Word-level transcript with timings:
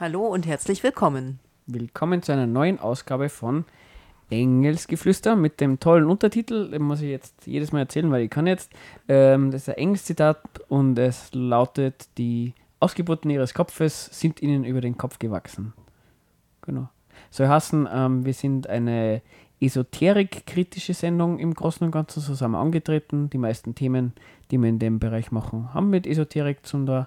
Hallo 0.00 0.26
und 0.26 0.46
herzlich 0.46 0.82
willkommen. 0.82 1.40
Willkommen 1.66 2.22
zu 2.22 2.32
einer 2.32 2.46
neuen 2.46 2.78
Ausgabe 2.78 3.28
von 3.28 3.64
Engelsgeflüster 4.30 5.36
mit 5.36 5.60
dem 5.60 5.80
tollen 5.80 6.06
Untertitel. 6.06 6.70
Den 6.70 6.82
muss 6.82 7.02
ich 7.02 7.10
jetzt 7.10 7.46
jedes 7.46 7.72
Mal 7.72 7.80
erzählen, 7.80 8.10
weil 8.10 8.22
ich 8.22 8.30
kann 8.30 8.46
jetzt. 8.46 8.70
Ähm, 9.08 9.50
das 9.50 9.62
ist 9.62 9.68
ein 9.70 9.76
Engelszitat 9.76 10.40
und 10.68 10.98
es 10.98 11.30
lautet: 11.34 12.08
Die 12.18 12.54
Ausgeburten 12.80 13.30
ihres 13.30 13.54
Kopfes 13.54 14.06
sind 14.06 14.40
ihnen 14.40 14.64
über 14.64 14.80
den 14.80 14.96
Kopf 14.96 15.18
gewachsen. 15.18 15.72
Genau. 16.62 16.88
Soll 17.30 17.48
heißen, 17.48 17.88
ähm, 17.92 18.24
wir 18.24 18.34
sind 18.34 18.68
eine 18.68 19.22
esoterik-kritische 19.60 20.94
Sendung 20.94 21.38
im 21.38 21.54
Großen 21.54 21.84
und 21.84 21.90
Ganzen 21.90 22.22
zusammen 22.22 22.54
angetreten. 22.54 23.28
Die 23.30 23.38
meisten 23.38 23.74
Themen, 23.74 24.12
die 24.50 24.58
wir 24.58 24.68
in 24.68 24.78
dem 24.78 24.98
Bereich 24.98 25.30
machen, 25.32 25.72
haben 25.74 25.90
mit 25.90 26.06
Esoterik 26.06 26.64
zu 26.64 26.84
tun. 26.84 27.06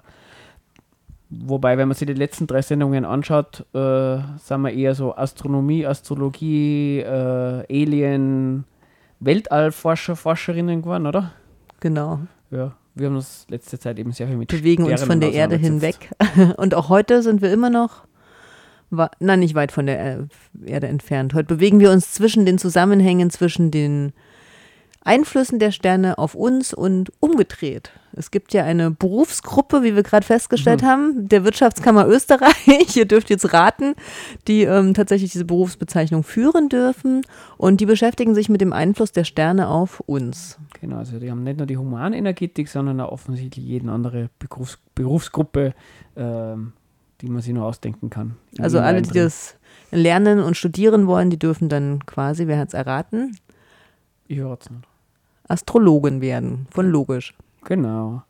Wobei, 1.34 1.78
wenn 1.78 1.88
man 1.88 1.96
sich 1.96 2.06
die 2.06 2.12
letzten 2.12 2.46
drei 2.46 2.60
Sendungen 2.60 3.06
anschaut, 3.06 3.64
äh, 3.74 4.18
sind 4.36 4.60
wir 4.60 4.72
eher 4.72 4.94
so 4.94 5.16
Astronomie, 5.16 5.86
Astrologie, 5.86 6.98
äh, 6.98 7.64
Alien, 7.70 8.64
Weltallforscher, 9.20 10.14
Forscherinnen 10.14 10.82
geworden, 10.82 11.06
oder? 11.06 11.32
Genau. 11.80 12.20
Ja, 12.50 12.72
wir 12.94 13.06
haben 13.06 13.16
uns 13.16 13.46
letzte 13.48 13.78
Zeit 13.78 13.98
eben 13.98 14.12
sehr 14.12 14.26
viel 14.26 14.36
mit 14.36 14.48
Bewegen 14.48 14.84
uns 14.84 15.02
von 15.02 15.20
der 15.20 15.32
Erde 15.32 15.56
hinweg. 15.56 16.10
Und 16.58 16.74
auch 16.74 16.90
heute 16.90 17.22
sind 17.22 17.40
wir 17.40 17.50
immer 17.50 17.70
noch, 17.70 18.04
nein, 18.90 19.40
nicht 19.40 19.54
weit 19.54 19.72
von 19.72 19.86
der 19.86 20.04
äh, 20.04 20.18
Erde 20.66 20.88
entfernt. 20.88 21.32
Heute 21.32 21.54
bewegen 21.54 21.80
wir 21.80 21.90
uns 21.90 22.12
zwischen 22.12 22.44
den 22.44 22.58
Zusammenhängen, 22.58 23.30
zwischen 23.30 23.70
den 23.70 24.12
Einflüssen 25.04 25.58
der 25.58 25.72
Sterne 25.72 26.18
auf 26.18 26.34
uns 26.34 26.72
und 26.72 27.12
umgedreht. 27.20 27.90
Es 28.14 28.30
gibt 28.30 28.52
ja 28.52 28.64
eine 28.64 28.90
Berufsgruppe, 28.90 29.82
wie 29.82 29.94
wir 29.94 30.02
gerade 30.02 30.24
festgestellt 30.24 30.82
mhm. 30.82 30.86
haben, 30.86 31.28
der 31.28 31.44
Wirtschaftskammer 31.44 32.06
Österreich. 32.06 32.94
Ihr 32.96 33.06
dürft 33.06 33.30
jetzt 33.30 33.52
raten, 33.52 33.94
die 34.48 34.62
ähm, 34.62 34.94
tatsächlich 34.94 35.32
diese 35.32 35.44
Berufsbezeichnung 35.44 36.22
führen 36.22 36.68
dürfen. 36.68 37.22
Und 37.56 37.80
die 37.80 37.86
beschäftigen 37.86 38.34
sich 38.34 38.48
mit 38.48 38.60
dem 38.60 38.72
Einfluss 38.72 39.12
der 39.12 39.24
Sterne 39.24 39.68
auf 39.68 40.00
uns. 40.00 40.58
Genau, 40.80 40.96
also 40.96 41.18
die 41.18 41.30
haben 41.30 41.42
nicht 41.42 41.58
nur 41.58 41.66
die 41.66 41.78
Humanenergetik, 41.78 42.68
sondern 42.68 43.00
auch 43.00 43.12
offensichtlich 43.12 43.64
jede 43.64 43.90
andere 43.90 44.28
Berufs 44.38 44.78
Berufsgruppe, 44.94 45.74
ähm, 46.16 46.74
die 47.22 47.28
man 47.28 47.40
sich 47.40 47.54
nur 47.54 47.64
ausdenken 47.64 48.10
kann. 48.10 48.36
Also 48.58 48.78
alle, 48.78 49.00
die 49.00 49.10
das 49.10 49.56
lernen 49.90 50.40
und 50.40 50.56
studieren 50.56 51.06
wollen, 51.06 51.30
die 51.30 51.38
dürfen 51.38 51.70
dann 51.70 52.04
quasi, 52.04 52.46
wer 52.46 52.58
hat 52.58 52.68
es 52.68 52.74
erraten? 52.74 53.38
Ich 54.28 54.38
höre 54.38 54.58
es 54.60 54.70
nicht. 54.70 54.91
Astrologen 55.52 56.20
werden, 56.20 56.66
von 56.70 56.90
logisch. 56.90 57.34
Genau. 57.64 58.22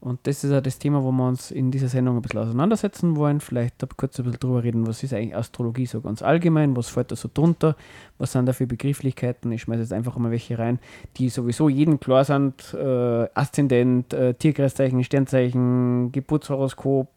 Und 0.00 0.20
das 0.24 0.44
ist 0.44 0.50
ja 0.50 0.60
das 0.60 0.78
Thema, 0.78 1.02
wo 1.02 1.10
wir 1.10 1.26
uns 1.26 1.50
in 1.50 1.70
dieser 1.70 1.88
Sendung 1.88 2.16
ein 2.16 2.22
bisschen 2.22 2.40
auseinandersetzen 2.40 3.16
wollen. 3.16 3.40
Vielleicht 3.40 3.84
kurz 3.96 4.18
ein 4.18 4.24
bisschen 4.24 4.38
drüber 4.38 4.62
reden, 4.62 4.86
was 4.86 5.02
ist 5.02 5.12
eigentlich 5.12 5.34
Astrologie 5.34 5.86
so 5.86 6.00
ganz 6.00 6.22
allgemein, 6.22 6.76
was 6.76 6.88
fällt 6.88 7.10
da 7.10 7.16
so 7.16 7.28
drunter, 7.32 7.76
was 8.18 8.32
sind 8.32 8.46
da 8.46 8.52
für 8.52 8.66
Begrifflichkeiten. 8.66 9.50
Ich 9.52 9.62
schmeiße 9.62 9.80
jetzt 9.80 9.92
einfach 9.92 10.16
mal 10.18 10.30
welche 10.30 10.58
rein, 10.58 10.78
die 11.16 11.28
sowieso 11.28 11.68
jedem 11.68 11.98
klar 11.98 12.24
sind. 12.24 12.74
Äh, 12.74 13.26
Aszendent, 13.34 14.12
äh, 14.12 14.34
Tierkreiszeichen, 14.34 15.02
Sternzeichen, 15.02 16.12
Geburtshoroskop, 16.12 17.08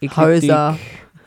Ekliptik, 0.00 0.16
Häuser. 0.16 0.78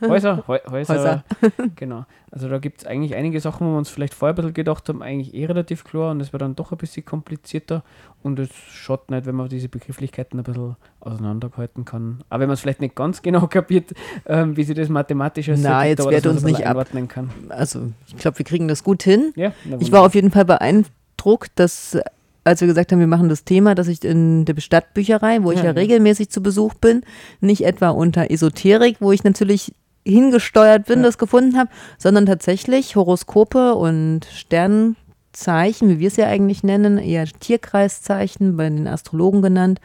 Häuser, 0.09 0.43
Häuser. 0.47 0.93
Häuser. 0.93 1.23
genau. 1.75 2.05
Also 2.31 2.49
da 2.49 2.57
gibt 2.57 2.81
es 2.81 2.87
eigentlich 2.87 3.15
einige 3.15 3.39
Sachen, 3.39 3.67
wo 3.67 3.71
wir 3.71 3.77
uns 3.77 3.89
vielleicht 3.89 4.13
vorher 4.13 4.33
ein 4.33 4.35
bisschen 4.35 4.53
gedacht 4.53 4.89
haben, 4.89 5.01
eigentlich 5.01 5.33
eh 5.33 5.45
relativ 5.45 5.83
klar 5.83 6.11
und 6.11 6.19
es 6.19 6.33
wird 6.33 6.41
dann 6.41 6.55
doch 6.55 6.71
ein 6.71 6.77
bisschen 6.77 7.05
komplizierter 7.05 7.83
und 8.23 8.39
es 8.39 8.49
schaut 8.71 9.11
nicht, 9.11 9.25
wenn 9.25 9.35
man 9.35 9.49
diese 9.49 9.69
Begrifflichkeiten 9.69 10.39
ein 10.39 10.43
bisschen 10.43 10.75
auseinanderhalten 10.99 11.85
kann. 11.85 12.19
Aber 12.29 12.41
wenn 12.41 12.47
man 12.47 12.55
es 12.55 12.61
vielleicht 12.61 12.81
nicht 12.81 12.95
ganz 12.95 13.21
genau 13.21 13.47
kapiert, 13.47 13.93
ähm, 14.25 14.57
wie 14.57 14.63
sie 14.63 14.73
das 14.73 14.89
mathematisch 14.89 15.49
aussieht, 15.49 15.65
Na, 15.67 15.85
jetzt 15.85 16.09
wird 16.09 16.25
uns 16.25 16.43
nicht 16.43 16.65
einordnen 16.65 17.07
kann. 17.07 17.29
Also 17.49 17.91
ich 18.07 18.17
glaube, 18.17 18.39
wir 18.39 18.45
kriegen 18.45 18.67
das 18.67 18.83
gut 18.83 19.03
hin. 19.03 19.33
Ja, 19.35 19.53
ich 19.79 19.91
war 19.91 20.03
auf 20.03 20.15
jeden 20.15 20.31
Fall 20.31 20.45
beeindruckt, 20.45 21.51
dass 21.55 21.97
als 22.43 22.61
wir 22.61 22.67
gesagt 22.67 22.91
haben, 22.91 22.99
wir 22.99 23.07
machen 23.07 23.29
das 23.29 23.45
Thema, 23.45 23.75
dass 23.75 23.87
ich 23.87 24.03
in 24.03 24.45
der 24.45 24.59
Stadtbücherei, 24.59 25.43
wo 25.43 25.51
ich 25.51 25.59
ja, 25.59 25.65
ja 25.65 25.71
regelmäßig 25.71 26.29
zu 26.29 26.43
Besuch 26.43 26.73
bin, 26.73 27.03
nicht 27.39 27.65
etwa 27.65 27.89
unter 27.89 28.29
Esoterik, 28.31 28.97
wo 28.99 29.11
ich 29.11 29.23
natürlich 29.23 29.73
hingesteuert 30.05 30.85
bin, 30.85 30.99
ja. 30.99 31.05
das 31.05 31.17
gefunden 31.17 31.57
habe, 31.57 31.69
sondern 31.97 32.25
tatsächlich 32.25 32.95
Horoskope 32.95 33.75
und 33.75 34.25
Sternzeichen, 34.25 35.89
wie 35.89 35.99
wir 35.99 36.07
es 36.07 36.17
ja 36.17 36.27
eigentlich 36.27 36.63
nennen, 36.63 36.97
eher 36.97 37.25
Tierkreiszeichen, 37.25 38.57
bei 38.57 38.69
den 38.69 38.87
Astrologen 38.87 39.41
genannt, 39.41 39.79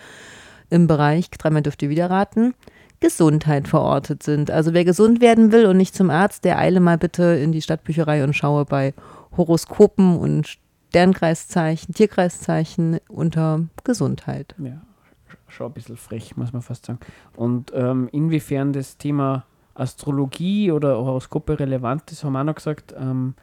im 0.70 0.86
Bereich, 0.86 1.30
dreimal 1.30 1.62
dürft 1.62 1.82
ihr 1.82 1.88
wieder 1.88 2.10
raten, 2.10 2.54
Gesundheit 3.00 3.68
verortet 3.68 4.22
sind. 4.22 4.50
Also 4.50 4.74
wer 4.74 4.84
gesund 4.84 5.20
werden 5.20 5.52
will 5.52 5.66
und 5.66 5.76
nicht 5.76 5.94
zum 5.94 6.10
Arzt, 6.10 6.44
der 6.44 6.58
eile 6.58 6.80
mal 6.80 6.98
bitte 6.98 7.22
in 7.22 7.52
die 7.52 7.62
Stadtbücherei 7.62 8.24
und 8.24 8.34
schaue 8.34 8.64
bei 8.64 8.92
Horoskopen 9.36 10.18
und 10.18 10.58
Sternkreiszeichen, 10.88 11.94
Tierkreiszeichen 11.94 12.98
unter 13.08 13.66
Gesundheit. 13.84 14.54
Ja, 14.58 14.80
schon 15.46 15.66
ein 15.66 15.72
bisschen 15.74 15.96
frech, 15.96 16.36
muss 16.36 16.52
man 16.52 16.62
fast 16.62 16.86
sagen. 16.86 16.98
Und 17.36 17.72
ähm, 17.74 18.08
inwiefern 18.10 18.72
das 18.72 18.96
Thema 18.96 19.44
Astrologie 19.78 20.72
oder 20.72 20.96
Horoskope 20.96 21.58
relevant 21.58 22.10
ist, 22.10 22.24
haben 22.24 22.32
wir 22.32 22.40
auch 22.40 22.44
noch 22.44 22.54
gesagt. 22.54 22.94
Ähm, 22.98 23.34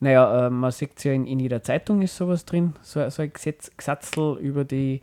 naja, 0.00 0.46
äh, 0.46 0.50
man 0.50 0.70
sieht 0.72 0.92
es 0.96 1.04
ja 1.04 1.12
in, 1.12 1.26
in 1.26 1.40
jeder 1.40 1.62
Zeitung 1.62 2.02
ist 2.02 2.16
sowas 2.16 2.44
drin, 2.44 2.74
so, 2.82 3.08
so 3.08 3.22
ein 3.22 3.32
Gesetz, 3.32 3.70
über 4.40 4.64
die, 4.64 5.00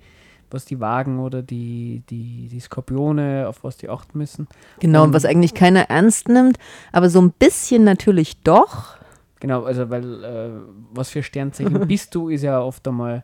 was 0.51 0.65
die 0.65 0.79
Wagen 0.79 1.19
oder 1.19 1.41
die, 1.41 2.03
die, 2.09 2.47
die 2.47 2.59
Skorpione, 2.59 3.47
auf 3.47 3.63
was 3.63 3.77
die 3.77 3.89
achten 3.89 4.17
müssen. 4.17 4.47
Genau, 4.79 5.03
und 5.03 5.13
was 5.13 5.25
eigentlich 5.25 5.53
keiner 5.55 5.89
ernst 5.89 6.29
nimmt, 6.29 6.57
aber 6.91 7.09
so 7.09 7.21
ein 7.21 7.31
bisschen 7.31 7.83
natürlich 7.83 8.41
doch. 8.41 8.97
Genau, 9.39 9.63
also 9.63 9.89
weil 9.89 10.23
äh, 10.23 10.49
was 10.93 11.09
für 11.09 11.23
Sternzeichen 11.23 11.73
bist 11.87 12.13
du, 12.13 12.29
ist 12.29 12.43
ja 12.43 12.61
oft 12.61 12.87
einmal 12.87 13.23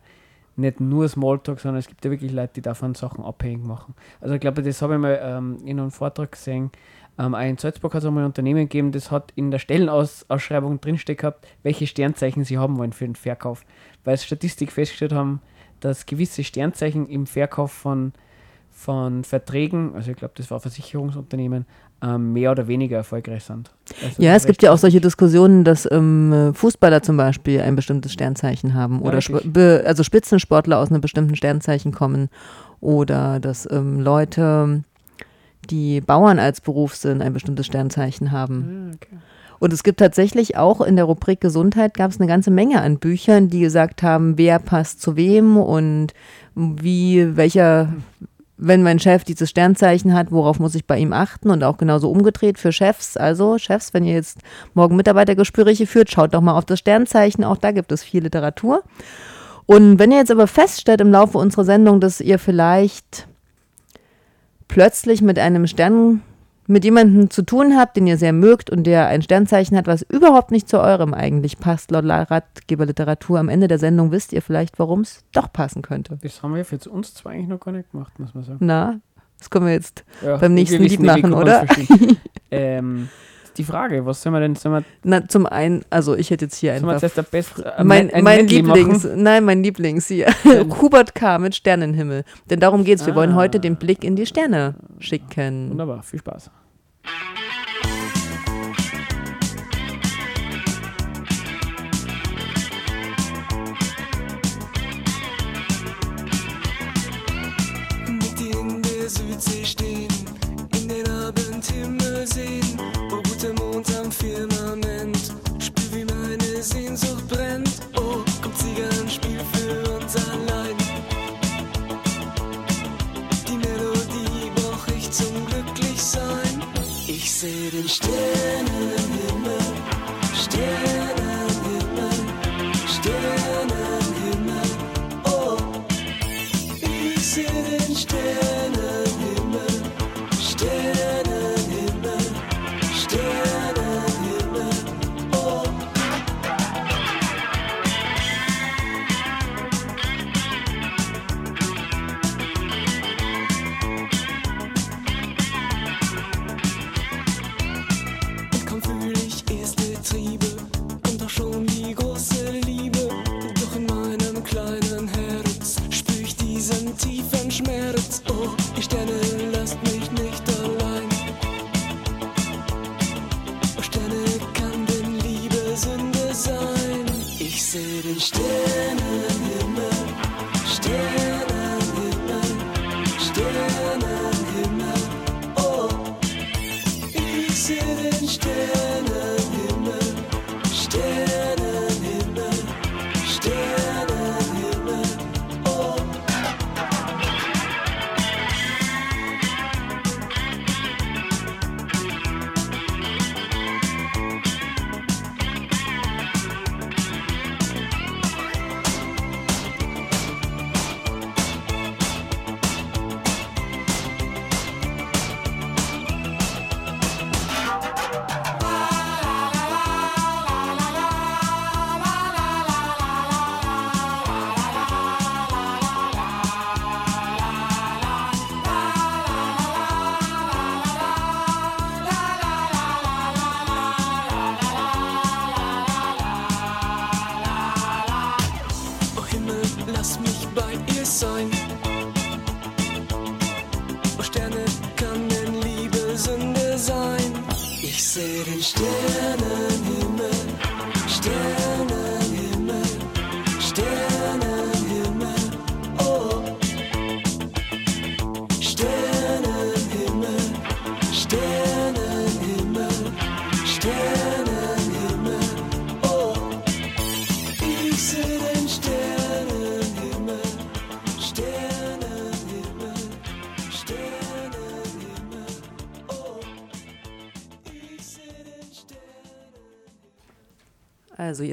nicht 0.60 0.80
nur 0.80 1.08
Smalltalk, 1.08 1.60
sondern 1.60 1.80
es 1.80 1.88
gibt 1.88 2.04
ja 2.04 2.12
wirklich 2.12 2.32
Leute, 2.32 2.54
die 2.56 2.62
davon 2.62 2.94
Sachen 2.94 3.24
abhängig 3.24 3.66
machen. 3.66 3.96
Also 4.22 4.36
ich 4.36 4.42
glaube, 4.42 4.62
das 4.62 4.82
habe 4.82 4.96
ich 4.96 5.00
mal 5.00 5.20
ähm, 5.22 5.58
in 5.66 5.80
einem 5.80 5.92
Vortrag 5.92 6.34
gesehen, 6.34 6.72
ähm, 7.20 7.34
in 7.36 7.58
Salzburg 7.58 7.94
hat 7.94 8.02
es 8.02 8.08
einmal 8.08 8.24
ein 8.24 8.28
Unternehmen 8.28 8.62
gegeben, 8.62 8.92
das 8.94 9.12
hat 9.12 9.34
in 9.36 9.52
der 9.52 9.60
Stellenausschreibung 9.60 10.80
drinstehen 10.80 11.18
gehabt, 11.18 11.46
welche 11.64 11.86
Sternzeichen 11.86 12.46
sie 12.46 12.58
haben 12.58 12.78
wollen 12.78 12.94
für 12.94 13.06
den 13.06 13.16
Verkauf. 13.16 13.66
Weil 14.06 14.14
es 14.14 14.24
Statistik 14.24 14.72
festgestellt 14.72 15.12
haben, 15.12 15.42
dass 15.82 16.06
gewisse 16.06 16.44
Sternzeichen 16.44 17.08
im 17.08 17.28
Verkauf 17.28 17.74
von, 17.74 18.14
von 18.72 19.26
Verträgen, 19.26 19.96
also 19.96 20.12
ich 20.12 20.18
glaube, 20.18 20.34
das 20.38 20.50
war 20.50 20.62
Versicherungsunternehmen, 20.62 21.66
ähm, 22.02 22.32
mehr 22.32 22.52
oder 22.52 22.70
weniger 22.70 22.96
erfolgreich 22.96 23.44
sind. 23.44 23.70
Also 24.02 24.22
ja, 24.22 24.34
es 24.34 24.46
gibt 24.46 24.64
ja 24.64 24.72
auch 24.72 24.78
solche 24.78 25.02
Diskussionen, 25.02 25.66
dass 25.66 25.90
ähm, 25.92 26.54
Fußballer 26.54 27.04
zum 27.04 27.18
Beispiel 27.18 27.60
ein 27.60 27.76
bestimmtes 27.76 28.14
Sternzeichen 28.14 28.74
haben 28.74 29.02
oder 29.02 29.20
ja, 29.20 29.84
also 29.86 30.04
Spitzensportler 30.04 30.78
aus 30.78 30.90
einem 30.90 31.02
bestimmten 31.02 31.36
Sternzeichen 31.36 31.92
kommen 31.92 32.30
oder 32.80 33.42
dass 33.42 33.70
ähm, 33.70 34.00
Leute 34.00 34.86
die 35.70 36.02
Bauern 36.02 36.40
als 36.40 36.62
Beruf 36.62 36.96
sind, 36.96 37.22
ein 37.22 37.34
bestimmtes 37.34 37.66
Sternzeichen 37.66 38.32
haben. 38.32 38.92
Ah, 38.92 38.96
okay. 38.96 39.18
Und 39.60 39.74
es 39.74 39.84
gibt 39.84 40.00
tatsächlich 40.00 40.58
auch 40.58 40.82
in 40.82 40.96
der 40.96 41.06
Rubrik 41.06 41.42
Gesundheit 41.42 41.94
gab 41.94 42.12
es 42.12 42.20
eine 42.20 42.28
ganze 42.28 42.50
Menge 42.50 42.82
an 42.82 42.98
Büchern, 42.98 43.50
die 43.50 43.60
gesagt 43.60 44.04
haben, 44.04 44.38
wer 44.38 44.58
passt 44.58 45.02
zu 45.02 45.18
wem 45.18 45.58
und 45.58 46.14
wie, 46.56 47.36
welcher, 47.36 47.94
wenn 48.58 48.84
mein 48.84 49.00
Chef 49.00 49.26
dieses 49.26 49.50
Sternzeichen 49.50 50.14
hat, 50.14 50.32
worauf 50.32 50.60
muss 50.60 50.76
ich 50.76 50.88
bei 50.88 50.98
ihm 50.98 51.12
achten 51.12 51.50
und 51.50 51.64
auch 51.64 51.78
genauso 51.78 52.10
umgedreht 52.10 52.58
für 52.58 52.72
Chefs. 52.72 53.18
Also 53.18 53.58
Chefs, 53.58 53.94
wenn 53.94 54.06
ihr 54.06 54.14
jetzt 54.14 54.40
morgen 54.74 54.96
Mitarbeitergespräche 54.96 55.88
führt, 55.88 56.10
schaut 56.10 56.34
doch 56.34 56.42
mal 56.42 56.58
auf 56.58 56.66
das 56.66 56.80
Sternzeichen, 56.80 57.44
auch 57.44 57.58
da 57.58 57.72
gibt 57.72 57.92
es 57.92 58.02
viel 58.02 58.24
Literatur. 58.24 58.84
Und 59.66 60.00
wenn 60.00 60.12
ihr 60.12 60.18
jetzt 60.18 60.32
aber 60.32 60.48
feststellt 60.48 61.02
im 61.02 61.12
Laufe 61.12 61.38
unserer 61.38 61.66
Sendung, 61.66 62.00
dass 62.00 62.22
ihr 62.22 62.40
vielleicht 62.40 63.29
plötzlich 64.70 65.22
mit 65.22 65.38
einem 65.38 65.68
Stern, 65.68 66.22
mit 66.68 66.86
jemandem 66.86 67.30
zu 67.30 67.42
tun 67.42 67.76
habt, 67.76 67.98
den 67.98 68.08
ihr 68.08 68.18
sehr 68.18 68.32
mögt 68.32 68.70
und 68.70 68.86
der 68.86 69.08
ein 69.08 69.22
Sternzeichen 69.22 69.76
hat, 69.76 69.88
was 69.88 70.04
überhaupt 70.04 70.52
nicht 70.52 70.70
zu 70.70 70.80
eurem 70.80 71.14
eigentlich 71.14 71.60
passt, 71.60 71.92
laut 71.92 72.06
Ratgeberliteratur. 72.06 73.40
Am 73.40 73.50
Ende 73.50 73.68
der 73.68 73.80
Sendung 73.80 74.12
wisst 74.12 74.32
ihr 74.32 74.42
vielleicht, 74.42 74.80
warum 74.80 75.02
es 75.02 75.26
doch 75.34 75.52
passen 75.52 75.82
könnte. 75.82 76.20
Das 76.22 76.42
haben 76.42 76.56
wir 76.56 76.64
für 76.64 76.78
uns 76.90 77.14
zwar 77.14 77.34
eigentlich 77.34 77.50
noch 77.50 77.60
gar 77.60 77.74
nicht 77.74 77.92
gemacht, 77.92 78.18
muss 78.20 78.34
man 78.34 78.46
sagen. 78.46 78.60
Na, 78.62 79.02
das 79.40 79.50
können 79.50 79.66
wir 79.66 79.74
jetzt 79.74 80.06
ja, 80.24 80.38
beim 80.38 80.54
nächsten 80.54 80.84
Lied 80.84 81.02
machen, 81.02 81.34
oder? 81.34 81.66
ähm, 82.52 83.10
die 83.60 83.64
Frage, 83.64 84.06
was 84.06 84.22
soll 84.22 84.32
man 84.32 84.42
denn? 84.42 84.56
Soll 84.56 84.72
man 84.72 84.86
Na, 85.04 85.28
zum 85.28 85.46
einen, 85.46 85.84
also 85.90 86.16
ich 86.16 86.32
hätte 86.32 86.46
jetzt 86.46 86.56
hier 86.56 86.74
einfach. 86.74 87.02
Jetzt 87.02 87.18
der 87.18 87.24
Best, 87.24 87.60
äh, 87.60 87.84
mein, 87.84 88.10
ein 88.12 88.24
mein 88.24 88.48
Lieblings, 88.48 89.04
machen? 89.04 89.22
nein, 89.22 89.44
mein 89.44 89.62
Lieblings 89.62 90.08
hier. 90.08 90.28
Hubert 90.82 91.14
K. 91.14 91.38
mit 91.38 91.56
Sternenhimmel. 91.56 92.24
Denn 92.50 92.60
darum 92.60 92.84
geht 92.84 93.00
es. 93.00 93.06
Wir 93.06 93.14
ah. 93.14 93.18
wollen 93.18 93.36
heute 93.36 93.60
den 93.60 93.76
Blick 93.76 94.04
in 94.04 94.16
die 94.16 94.26
Sterne 94.26 94.76
schicken. 95.00 95.70
Wunderbar, 95.70 96.02
viel 96.02 96.20
Spaß. 96.20 96.50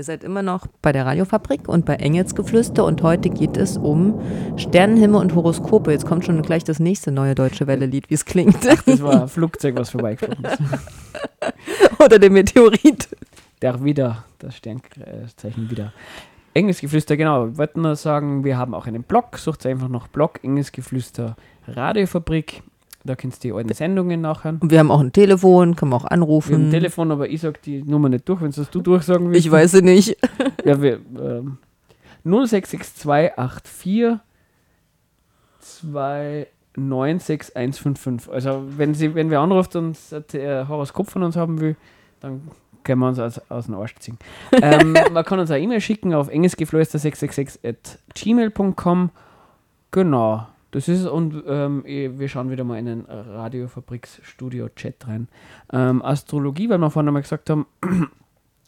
Seid 0.07 0.25
immer 0.25 0.43
noch 0.43 0.67
bei 0.81 0.93
der 0.93 1.05
Radiofabrik 1.05 1.69
und 1.69 1.85
bei 1.85 1.97
Engelsgeflüster 1.97 2.85
und 2.85 3.03
heute 3.03 3.29
geht 3.29 3.57
es 3.57 3.77
um 3.77 4.21
Sternenhimmel 4.57 5.21
und 5.21 5.35
Horoskope. 5.35 5.91
Jetzt 5.91 6.07
kommt 6.07 6.25
schon 6.25 6.41
gleich 6.43 6.65
das 6.65 6.79
nächste 6.79 7.11
neue 7.11 7.35
Deutsche 7.35 7.67
Welle-Lied, 7.67 8.09
wie 8.09 8.15
es 8.15 8.25
klingt. 8.25 8.65
Das 8.65 9.03
war 9.03 9.23
ein 9.23 9.29
Flugzeug, 9.29 9.77
was 9.77 9.91
vorbeigeflogen 9.91 10.45
ist. 10.45 10.59
Oder 12.01 12.19
der 12.19 12.31
Meteorit. 12.31 13.09
Der 13.61 13.83
wieder, 13.83 14.25
das 14.39 14.57
Sternzeichen 14.57 15.71
wieder. 15.71 15.93
Engelsgeflüster, 16.55 17.17
genau. 17.17 17.47
Wir 17.49 17.59
wollten 17.59 17.83
nur 17.83 17.97
sagen, 17.97 18.45
wir 18.45 18.57
haben 18.57 18.75
auch 18.75 18.87
einen 18.87 19.03
Blog. 19.03 19.39
Sucht 19.39 19.67
einfach 19.67 19.89
noch 19.89 20.09
Blog 20.09 20.39
Engelsgeflüster 20.43 21.37
Radiofabrik. 21.67 22.63
Da 23.07 23.15
kennst 23.15 23.43
du 23.45 23.49
die 23.49 23.55
alten 23.55 23.73
Sendungen 23.73 24.21
nachher. 24.21 24.57
Und 24.61 24.71
wir 24.71 24.79
haben 24.79 24.91
auch 24.91 25.01
ein 25.01 25.13
Telefon, 25.13 25.77
kann 25.77 25.89
man 25.89 26.01
auch 26.01 26.05
anrufen. 26.05 26.51
Wir 26.51 26.57
haben 26.57 26.67
ein 26.67 26.71
Telefon, 26.71 27.13
aber 27.13 27.29
ich 27.29 27.41
sag 27.41 27.63
die 27.63 27.83
Nummer 27.83 28.09
nicht 28.09 28.29
durch, 28.29 28.41
wenn 28.41 28.51
es 28.51 28.71
du 28.71 28.81
durchsagen 28.83 29.31
willst. 29.31 29.47
Ich 29.47 29.51
weiß 29.51 29.73
sie 29.73 29.83
nicht. 29.83 30.17
ja, 30.65 30.81
wir, 30.83 31.01
ähm, 31.19 31.59
066284 32.25 34.19
296155. 36.77 38.33
Also 38.33 38.65
wenn 38.77 38.95
sie, 38.95 39.15
wenn 39.15 39.31
wir 39.31 39.41
anruft 39.41 39.77
und 39.77 39.97
ein 40.13 40.69
Horoskop 40.69 41.09
von 41.09 41.23
uns 41.23 41.37
haben 41.37 41.61
will, 41.61 41.77
dann 42.21 42.43
können 42.85 43.01
wir 43.01 43.09
uns 43.09 43.19
aus, 43.19 43.41
aus 43.49 43.67
dem 43.67 43.75
Arsch 43.75 43.95
ziehen. 43.99 44.19
ähm, 44.63 44.95
man 45.13 45.25
kann 45.25 45.39
uns 45.39 45.51
eine 45.51 45.63
E-Mail 45.63 45.81
schicken 45.81 46.15
auf 46.15 46.29
engesgeflüster666 46.29 47.67
at 47.67 47.99
gmail.com. 48.15 49.11
Genau. 49.91 50.47
Das 50.77 50.89
ist, 50.89 51.07
und 51.07 51.43
ähm, 51.49 51.85
eh, 51.87 52.11
wir 52.19 52.29
schauen 52.29 52.51
wieder 52.51 52.63
mal 52.63 52.79
in 52.79 52.85
den 52.85 53.01
Radiofabriksstudio-Chat 53.07 55.09
rein. 55.09 55.29
Ähm, 55.73 56.03
Astrologie, 56.03 56.69
weil 56.69 56.77
wir 56.77 56.91
vorhin 56.91 57.09
einmal 57.09 57.23
gesagt 57.23 57.49
haben, 57.49 57.65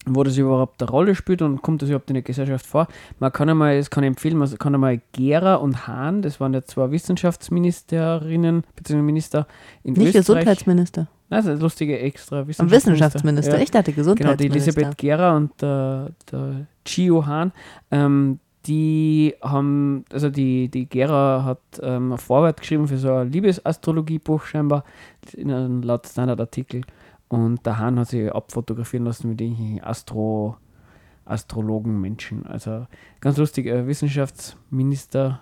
wo 0.06 0.22
das 0.22 0.38
überhaupt 0.38 0.80
eine 0.80 0.90
Rolle 0.90 1.14
spielt 1.14 1.42
und 1.42 1.60
kommt 1.60 1.82
das 1.82 1.90
überhaupt 1.90 2.08
in 2.08 2.14
der 2.14 2.22
Gesellschaft 2.22 2.64
vor. 2.64 2.88
Man 3.18 3.30
kann 3.30 3.50
einmal, 3.50 3.76
es 3.76 3.90
kann 3.90 4.04
empfehlen, 4.04 4.38
man 4.38 4.48
kann 4.56 4.74
einmal 4.74 5.02
Gera 5.12 5.56
und 5.56 5.86
Hahn, 5.86 6.22
das 6.22 6.40
waren 6.40 6.54
ja 6.54 6.64
zwei 6.64 6.90
Wissenschaftsministerinnen 6.90 8.64
bzw. 8.74 9.02
Minister 9.02 9.46
in 9.82 9.92
Nicht 9.92 10.06
Österreich. 10.06 10.22
Gesundheitsminister. 10.22 11.08
Das 11.28 11.44
ist 11.44 11.60
lustige 11.60 11.98
extra 11.98 12.48
Wissenschaftsminister. 12.48 12.90
Wissenschaftsminister, 12.90 13.56
ja. 13.58 13.62
ich 13.62 13.70
dachte 13.70 13.92
Gesundheitsminister. 13.92 14.48
Genau, 14.48 14.54
die 14.54 14.58
Elisabeth 14.58 14.96
Gera 14.96 15.36
und 15.36 15.60
der, 15.60 16.12
der 16.32 16.66
Gio 16.84 17.26
Hahn, 17.26 17.52
ähm, 17.90 18.40
die 18.66 19.34
haben, 19.40 20.04
also 20.12 20.30
die, 20.30 20.68
die 20.68 20.88
Gera 20.88 21.44
hat 21.44 21.60
ähm, 21.80 22.12
ein 22.12 22.18
Vorwort 22.18 22.60
geschrieben 22.60 22.88
für 22.88 22.98
so 22.98 23.12
ein 23.12 23.30
Liebesastrologiebuch 23.30 24.44
scheinbar, 24.44 24.84
in 25.34 25.50
einem 25.50 25.82
laut 25.82 26.06
Standardartikel. 26.06 26.82
Und 27.28 27.64
der 27.66 27.78
Hahn 27.78 27.98
hat 27.98 28.08
sich 28.08 28.32
abfotografieren 28.32 29.04
lassen 29.04 29.30
mit 29.30 29.40
den 29.40 29.80
Astro, 29.82 30.56
Astrologen, 31.24 32.00
Menschen. 32.00 32.46
Also 32.46 32.86
ganz 33.20 33.36
lustig, 33.36 33.66
äh, 33.66 33.86
Wissenschaftsminister, 33.86 35.40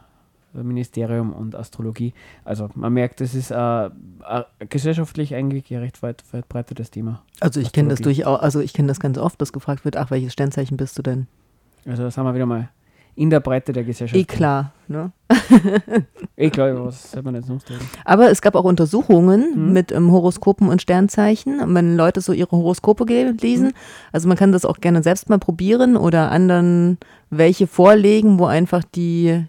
äh, 0.55 0.63
Ministerium 0.63 1.33
und 1.33 1.55
Astrologie. 1.55 2.13
Also 2.45 2.69
man 2.75 2.93
merkt, 2.93 3.21
das 3.21 3.35
ist 3.35 3.51
äh, 3.53 3.91
gesellschaftlich 4.69 5.35
eigentlich 5.35 5.73
ein 5.73 5.81
recht 5.81 6.03
weit 6.03 6.23
verbreitetes 6.23 6.91
Thema. 6.91 7.23
Also 7.41 7.61
ich 7.61 7.73
kenne 7.73 7.91
das 7.91 8.01
durchaus, 8.01 8.41
also 8.41 8.61
ich 8.61 8.73
kenne 8.73 8.89
das 8.89 9.01
ganz 9.01 9.17
oft, 9.17 9.41
dass 9.41 9.53
gefragt 9.53 9.85
wird, 9.85 9.97
ach, 9.97 10.11
welches 10.11 10.33
Sternzeichen 10.33 10.77
bist 10.77 10.99
du 10.99 11.03
denn? 11.03 11.29
Also 11.87 12.03
das 12.03 12.19
haben 12.19 12.27
wir 12.27 12.35
wieder 12.35 12.47
mal 12.47 12.69
in 13.17 13.31
der 13.31 13.41
Breite 13.41 13.73
der 13.73 13.83
Gesellschaft. 13.83 14.21
Eh 14.21 14.25
klar, 14.25 14.73
ne? 14.89 15.11
eh 16.37 16.51
klar, 16.51 16.85
was 16.85 17.11
soll 17.11 17.23
man 17.23 17.35
jetzt 17.35 17.49
noch 17.49 17.61
sagen? 17.61 17.81
Aber 18.05 18.31
es 18.31 18.43
gab 18.43 18.55
auch 18.55 18.65
Untersuchungen 18.65 19.53
mhm. 19.57 19.73
mit 19.73 19.91
ähm, 19.91 20.13
Horoskopen 20.13 20.69
und 20.69 20.83
Sternzeichen, 20.83 21.63
wenn 21.75 21.97
Leute 21.97 22.21
so 22.21 22.33
ihre 22.33 22.53
Horoskope 22.53 23.05
lesen. 23.05 23.69
Mhm. 23.69 23.75
Also 24.13 24.29
man 24.29 24.37
kann 24.37 24.53
das 24.53 24.67
auch 24.67 24.79
gerne 24.81 25.03
selbst 25.03 25.31
mal 25.31 25.39
probieren 25.39 25.97
oder 25.97 26.31
anderen 26.31 26.99
welche 27.31 27.67
vorlegen, 27.67 28.39
wo 28.39 28.45
einfach 28.45 28.85
die 28.85 29.47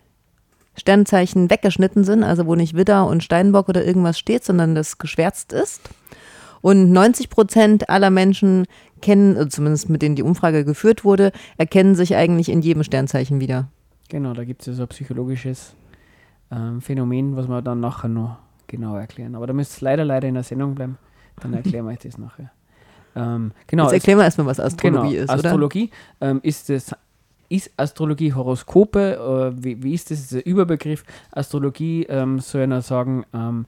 Sternzeichen 0.78 1.50
weggeschnitten 1.50 2.06
sind, 2.06 2.24
also 2.24 2.46
wo 2.46 2.56
nicht 2.56 2.76
Widder 2.76 3.06
und 3.08 3.24
Steinbock 3.24 3.68
oder 3.68 3.84
irgendwas 3.84 4.18
steht, 4.18 4.46
sondern 4.46 4.76
das 4.76 4.98
geschwärzt 4.98 5.52
ist. 5.52 5.82
Und 6.62 6.92
90 6.92 7.30
Prozent 7.30 7.90
aller 7.90 8.10
Menschen 8.10 8.66
kennen, 9.02 9.38
also 9.38 9.50
zumindest 9.50 9.90
mit 9.90 10.02
denen 10.02 10.16
die 10.16 10.24
Umfrage 10.24 10.66
geführt 10.66 11.04
wurde, 11.04 11.32
erkennen 11.58 11.96
sich 11.96 12.16
eigentlich 12.16 12.50
in 12.50 12.62
jedem 12.62 12.84
Sternzeichen 12.84 13.40
wieder. 13.40 13.68
Genau, 14.10 14.34
da 14.34 14.44
gibt 14.44 14.62
es 14.62 14.68
ja 14.68 14.74
so 14.74 14.84
ein 14.84 14.88
psychologisches 14.88 15.76
ähm, 16.52 16.82
Phänomen, 16.82 17.36
was 17.36 17.48
wir 17.48 17.62
dann 17.62 17.80
nachher 17.80 18.08
noch 18.08 18.38
genau 18.68 18.96
erklären. 18.96 19.36
Aber 19.36 19.48
da 19.48 19.54
müsst 19.54 19.82
ihr 19.82 19.86
leider, 19.86 20.06
leider 20.06 20.28
in 20.28 20.36
der 20.36 20.44
Sendung 20.44 20.76
bleiben. 20.76 20.98
Dann 21.42 21.54
erklären 21.54 21.86
wir 21.86 21.92
euch 21.92 22.00
das 22.00 22.18
nachher. 22.18 22.52
Ähm, 23.16 23.52
genau, 23.66 23.86
Jetzt 23.86 23.94
erklären 23.94 24.20
wir 24.20 24.26
erstmal, 24.26 24.46
was 24.46 24.60
Astrologie 24.60 25.16
genau, 25.16 25.24
ist. 25.24 25.30
Astrologie 25.32 25.90
ähm, 26.22 26.40
ist 26.44 26.70
das 26.70 26.96
ist 27.50 27.72
Astrologie 27.78 28.34
Horoskope? 28.34 29.54
Äh, 29.58 29.64
wie, 29.64 29.84
wie, 29.84 29.94
ist 29.94 30.12
das? 30.12 30.20
das 30.20 30.26
ist 30.26 30.34
der 30.34 30.46
Überbegriff. 30.46 31.04
Astrologie 31.32 32.04
ähm, 32.04 32.40
soll 32.40 32.62
einer 32.62 32.82
sagen, 32.82 33.26
ähm, 33.34 33.66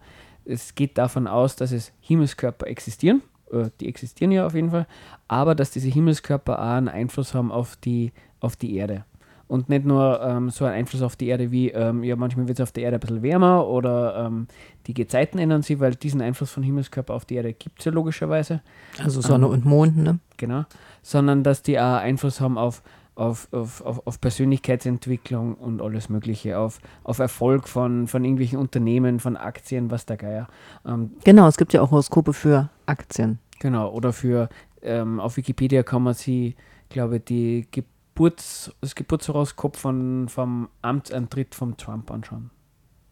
es 0.49 0.75
geht 0.75 0.97
davon 0.97 1.27
aus, 1.27 1.55
dass 1.55 1.71
es 1.71 1.91
Himmelskörper 2.01 2.67
existieren, 2.67 3.21
äh, 3.51 3.69
die 3.79 3.87
existieren 3.87 4.31
ja 4.31 4.45
auf 4.45 4.55
jeden 4.55 4.71
Fall, 4.71 4.87
aber 5.27 5.55
dass 5.55 5.71
diese 5.71 5.89
Himmelskörper 5.89 6.59
auch 6.59 6.77
einen 6.77 6.87
Einfluss 6.87 7.33
haben 7.33 7.51
auf 7.51 7.75
die, 7.75 8.11
auf 8.39 8.55
die 8.55 8.75
Erde. 8.75 9.05
und 9.49 9.67
nicht 9.67 9.83
nur 9.83 10.21
ähm, 10.21 10.51
so 10.51 10.65
ein 10.65 10.73
Einfluss 10.73 11.01
auf 11.01 11.15
die 11.15 11.27
Erde 11.27 11.49
wie, 11.49 11.69
ähm, 11.69 12.03
ja, 12.03 12.15
manchmal 12.15 12.47
wird 12.47 12.59
es 12.59 12.63
auf 12.63 12.71
der 12.71 12.83
Erde 12.83 12.97
ein 12.97 12.99
bisschen 12.99 13.23
wärmer 13.23 13.67
oder 13.67 14.27
ähm, 14.27 14.47
die 14.85 14.93
Gezeiten 14.93 15.39
ändern 15.39 15.63
sich, 15.63 15.79
weil 15.79 15.95
diesen 15.95 16.21
Einfluss 16.21 16.51
von 16.51 16.61
Himmelskörper 16.61 17.15
auf 17.15 17.25
die 17.25 17.35
Erde 17.35 17.53
gibt 17.53 17.79
es 17.79 17.85
ja 17.85 17.91
logischerweise. 17.91 18.61
Also 19.03 19.21
Sonne 19.21 19.47
ähm, 19.47 19.51
und 19.53 19.65
Mond, 19.65 19.97
ne? 19.97 20.19
Genau. 20.37 20.65
Sondern 21.01 21.43
dass 21.43 21.63
die 21.63 21.79
auch 21.79 21.97
Einfluss 21.97 22.39
haben 22.39 22.59
auf, 22.59 22.83
auf, 23.19 23.49
auf, 23.51 23.83
auf, 23.85 24.21
Persönlichkeitsentwicklung 24.21 25.55
und 25.55 25.81
alles 25.81 26.09
Mögliche, 26.09 26.57
auf, 26.57 26.79
auf 27.03 27.19
Erfolg 27.19 27.67
von, 27.67 28.07
von 28.07 28.23
irgendwelchen 28.23 28.57
Unternehmen, 28.57 29.19
von 29.19 29.35
Aktien, 29.35 29.91
was 29.91 30.05
der 30.05 30.17
Geier. 30.17 30.47
Ähm, 30.85 31.11
genau, 31.25 31.47
es 31.47 31.57
gibt 31.57 31.73
ja 31.73 31.81
auch 31.81 31.91
Horoskope 31.91 32.31
für 32.33 32.69
Aktien. 32.85 33.39
Genau, 33.59 33.91
oder 33.91 34.13
für, 34.13 34.47
ähm, 34.81 35.19
auf 35.19 35.35
Wikipedia 35.35 35.83
kann 35.83 36.03
man 36.03 36.13
sie, 36.13 36.55
glaube 36.87 37.19
die 37.19 37.67
Geburts, 37.71 38.73
das 38.79 38.95
Geburtshoroskop 38.95 39.75
von, 39.75 40.29
vom 40.29 40.69
Amtsantritt 40.81 41.55
von 41.55 41.75
Trump 41.75 42.09
anschauen. 42.11 42.51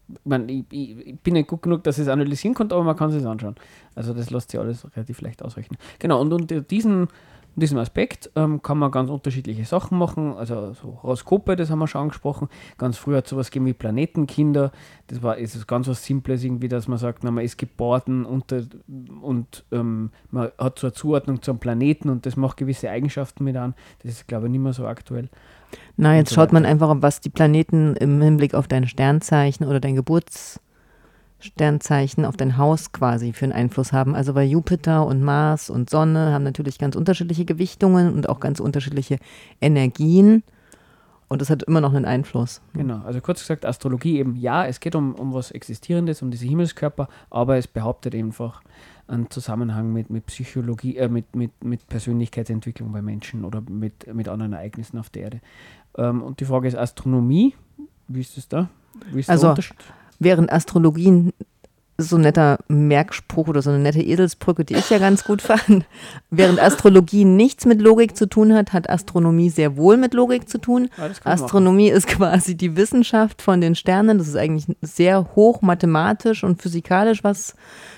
Ich, 0.09 0.19
meine, 0.23 0.49
ich, 0.49 0.63
ich, 0.71 1.19
bin 1.19 1.33
nicht 1.33 1.49
gut 1.49 1.63
genug, 1.63 1.83
dass 1.83 1.97
ich 1.97 2.03
es 2.03 2.07
analysieren 2.07 2.53
konnte, 2.53 2.75
aber 2.75 2.85
man 2.85 2.95
kann 2.95 3.11
es 3.11 3.25
anschauen. 3.25 3.55
Also 3.93 4.13
das 4.13 4.29
lässt 4.29 4.51
sich 4.51 4.59
alles 4.59 4.85
relativ 4.95 5.19
leicht 5.19 5.43
ausrechnen. 5.43 5.77
Genau, 5.99 6.21
und 6.21 6.31
unter 6.31 6.61
diesen 6.61 7.09
in 7.57 7.61
diesem 7.61 7.79
Aspekt 7.79 8.29
ähm, 8.35 8.61
kann 8.61 8.77
man 8.77 8.91
ganz 8.91 9.09
unterschiedliche 9.09 9.65
Sachen 9.65 9.97
machen. 9.97 10.33
Also 10.37 10.73
so 10.73 10.99
Horoskope, 11.01 11.55
das 11.55 11.71
haben 11.71 11.79
wir 11.79 11.87
schon 11.87 12.03
angesprochen. 12.03 12.49
Ganz 12.77 12.97
früher 12.97 13.17
hat 13.17 13.25
es 13.25 13.31
sowas 13.31 13.49
gegeben 13.49 13.65
wie 13.65 13.73
Planetenkinder. 13.73 14.71
Das 15.07 15.23
war 15.23 15.39
ist 15.39 15.67
ganz 15.67 15.87
was 15.87 16.05
Simples, 16.05 16.43
irgendwie, 16.43 16.67
dass 16.67 16.87
man 16.87 16.99
sagt, 16.99 17.23
na, 17.23 17.31
man 17.31 17.43
ist 17.43 17.57
geboren 17.57 18.25
unter, 18.25 18.61
und 19.23 19.65
ähm, 19.71 20.11
man 20.29 20.51
hat 20.59 20.77
so 20.77 20.85
eine 20.85 20.93
Zuordnung 20.93 21.41
zum 21.41 21.57
Planeten 21.57 22.11
und 22.11 22.27
das 22.27 22.37
macht 22.37 22.57
gewisse 22.57 22.91
Eigenschaften 22.91 23.43
mit 23.43 23.57
an. 23.57 23.73
Das 24.03 24.11
ist, 24.11 24.27
glaube 24.27 24.45
ich, 24.45 24.51
nicht 24.51 24.61
mehr 24.61 24.73
so 24.73 24.85
aktuell. 24.85 25.27
Na, 25.95 26.15
jetzt 26.15 26.29
so 26.29 26.35
schaut 26.35 26.53
man 26.53 26.63
einfach, 26.63 26.95
was 26.99 27.21
die 27.21 27.31
Planeten 27.31 27.95
im 27.95 28.21
Hinblick 28.21 28.53
auf 28.53 28.67
dein 28.67 28.87
Sternzeichen 28.87 29.65
oder 29.65 29.79
dein 29.79 29.95
Geburts 29.95 30.59
Sternzeichen 31.39 32.25
auf 32.25 32.35
dein 32.35 32.57
Haus 32.57 32.91
quasi 32.91 33.33
für 33.33 33.45
einen 33.45 33.53
Einfluss 33.53 33.93
haben. 33.93 34.15
Also 34.15 34.35
weil 34.35 34.47
Jupiter 34.47 35.05
und 35.05 35.21
Mars 35.21 35.69
und 35.69 35.89
Sonne 35.89 36.33
haben 36.33 36.43
natürlich 36.43 36.79
ganz 36.79 36.95
unterschiedliche 36.95 37.45
Gewichtungen 37.45 38.13
und 38.13 38.29
auch 38.29 38.39
ganz 38.39 38.59
unterschiedliche 38.59 39.19
Energien. 39.61 40.43
Und 41.29 41.41
das 41.41 41.49
hat 41.49 41.63
immer 41.63 41.81
noch 41.81 41.93
einen 41.93 42.05
Einfluss. 42.05 42.61
Genau, 42.73 43.01
also 43.03 43.19
kurz 43.19 43.41
gesagt, 43.41 43.65
Astrologie 43.65 44.17
eben, 44.19 44.35
ja, 44.37 44.65
es 44.65 44.79
geht 44.79 44.95
um, 44.95 45.13
um 45.15 45.33
was 45.33 45.51
Existierendes, 45.51 46.21
um 46.21 46.31
diese 46.31 46.45
Himmelskörper, 46.45 47.09
aber 47.29 47.57
es 47.57 47.67
behauptet 47.67 48.15
einfach 48.15 48.61
einen 49.07 49.29
Zusammenhang 49.29 49.91
mit, 49.91 50.09
mit 50.09 50.25
Psychologie, 50.27 50.95
äh, 50.97 51.09
mit, 51.09 51.35
mit, 51.35 51.51
mit 51.63 51.87
Persönlichkeitsentwicklung 51.87 52.91
bei 52.93 53.01
Menschen 53.01 53.43
oder 53.43 53.61
mit, 53.61 54.13
mit 54.13 54.29
anderen 54.29 54.53
Ereignissen 54.53 54.97
auf 54.97 55.09
der 55.09 55.23
Erde. 55.23 55.41
Ähm, 55.97 56.21
und 56.23 56.39
die 56.39 56.45
Frage 56.45 56.67
ist 56.67 56.75
Astronomie, 56.75 57.55
wie 58.07 58.21
ist 58.21 58.37
es 58.37 58.47
da? 58.47 58.69
Wie 59.11 59.19
ist 59.19 59.29
also, 59.29 59.47
der 59.47 59.49
Unterschied? 59.51 59.77
Während 60.19 60.51
Astrologie 60.51 61.31
so 61.99 62.15
ein 62.17 62.21
netter 62.21 62.59
Merkspruch 62.67 63.47
oder 63.47 63.63
so 63.63 63.71
eine 63.71 63.79
nette 63.79 64.01
Eselsbrücke, 64.01 64.63
die 64.63 64.75
ich 64.75 64.89
ja 64.91 64.99
ganz 64.99 65.23
gut 65.23 65.41
fand. 65.41 65.85
Während 66.29 66.61
Astrologie 66.61 67.25
nichts 67.25 67.65
mit 67.65 67.81
Logik 67.81 68.15
zu 68.15 68.29
tun 68.29 68.53
hat, 68.53 68.71
hat 68.71 68.89
Astronomie 68.89 69.49
sehr 69.49 69.77
wohl 69.77 69.97
mit 69.97 70.13
Logik 70.13 70.47
zu 70.47 70.59
tun. 70.59 70.89
Ja, 70.97 71.09
Astronomie 71.23 71.89
ist 71.89 72.07
quasi 72.07 72.55
die 72.55 72.75
Wissenschaft 72.75 73.41
von 73.41 73.61
den 73.61 73.73
Sternen. 73.73 74.19
Das 74.19 74.27
ist 74.27 74.35
eigentlich 74.35 74.77
sehr 74.81 75.35
hoch 75.35 75.63
mathematisch 75.63 76.43
und 76.43 76.61
physikalisch, 76.61 77.23
was 77.23 77.55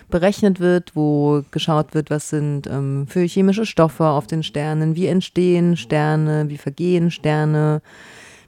berechnet 0.09 0.61
wird, 0.61 0.95
wo 0.95 1.43
geschaut 1.51 1.93
wird, 1.93 2.09
was 2.09 2.29
sind 2.29 2.67
ähm, 2.67 3.05
für 3.07 3.21
chemische 3.21 3.65
Stoffe 3.65 4.05
auf 4.05 4.27
den 4.27 4.43
Sternen, 4.43 4.95
wie 4.95 5.07
entstehen 5.07 5.75
Sterne, 5.75 6.45
wie 6.47 6.57
vergehen 6.57 7.11
Sterne, 7.11 7.81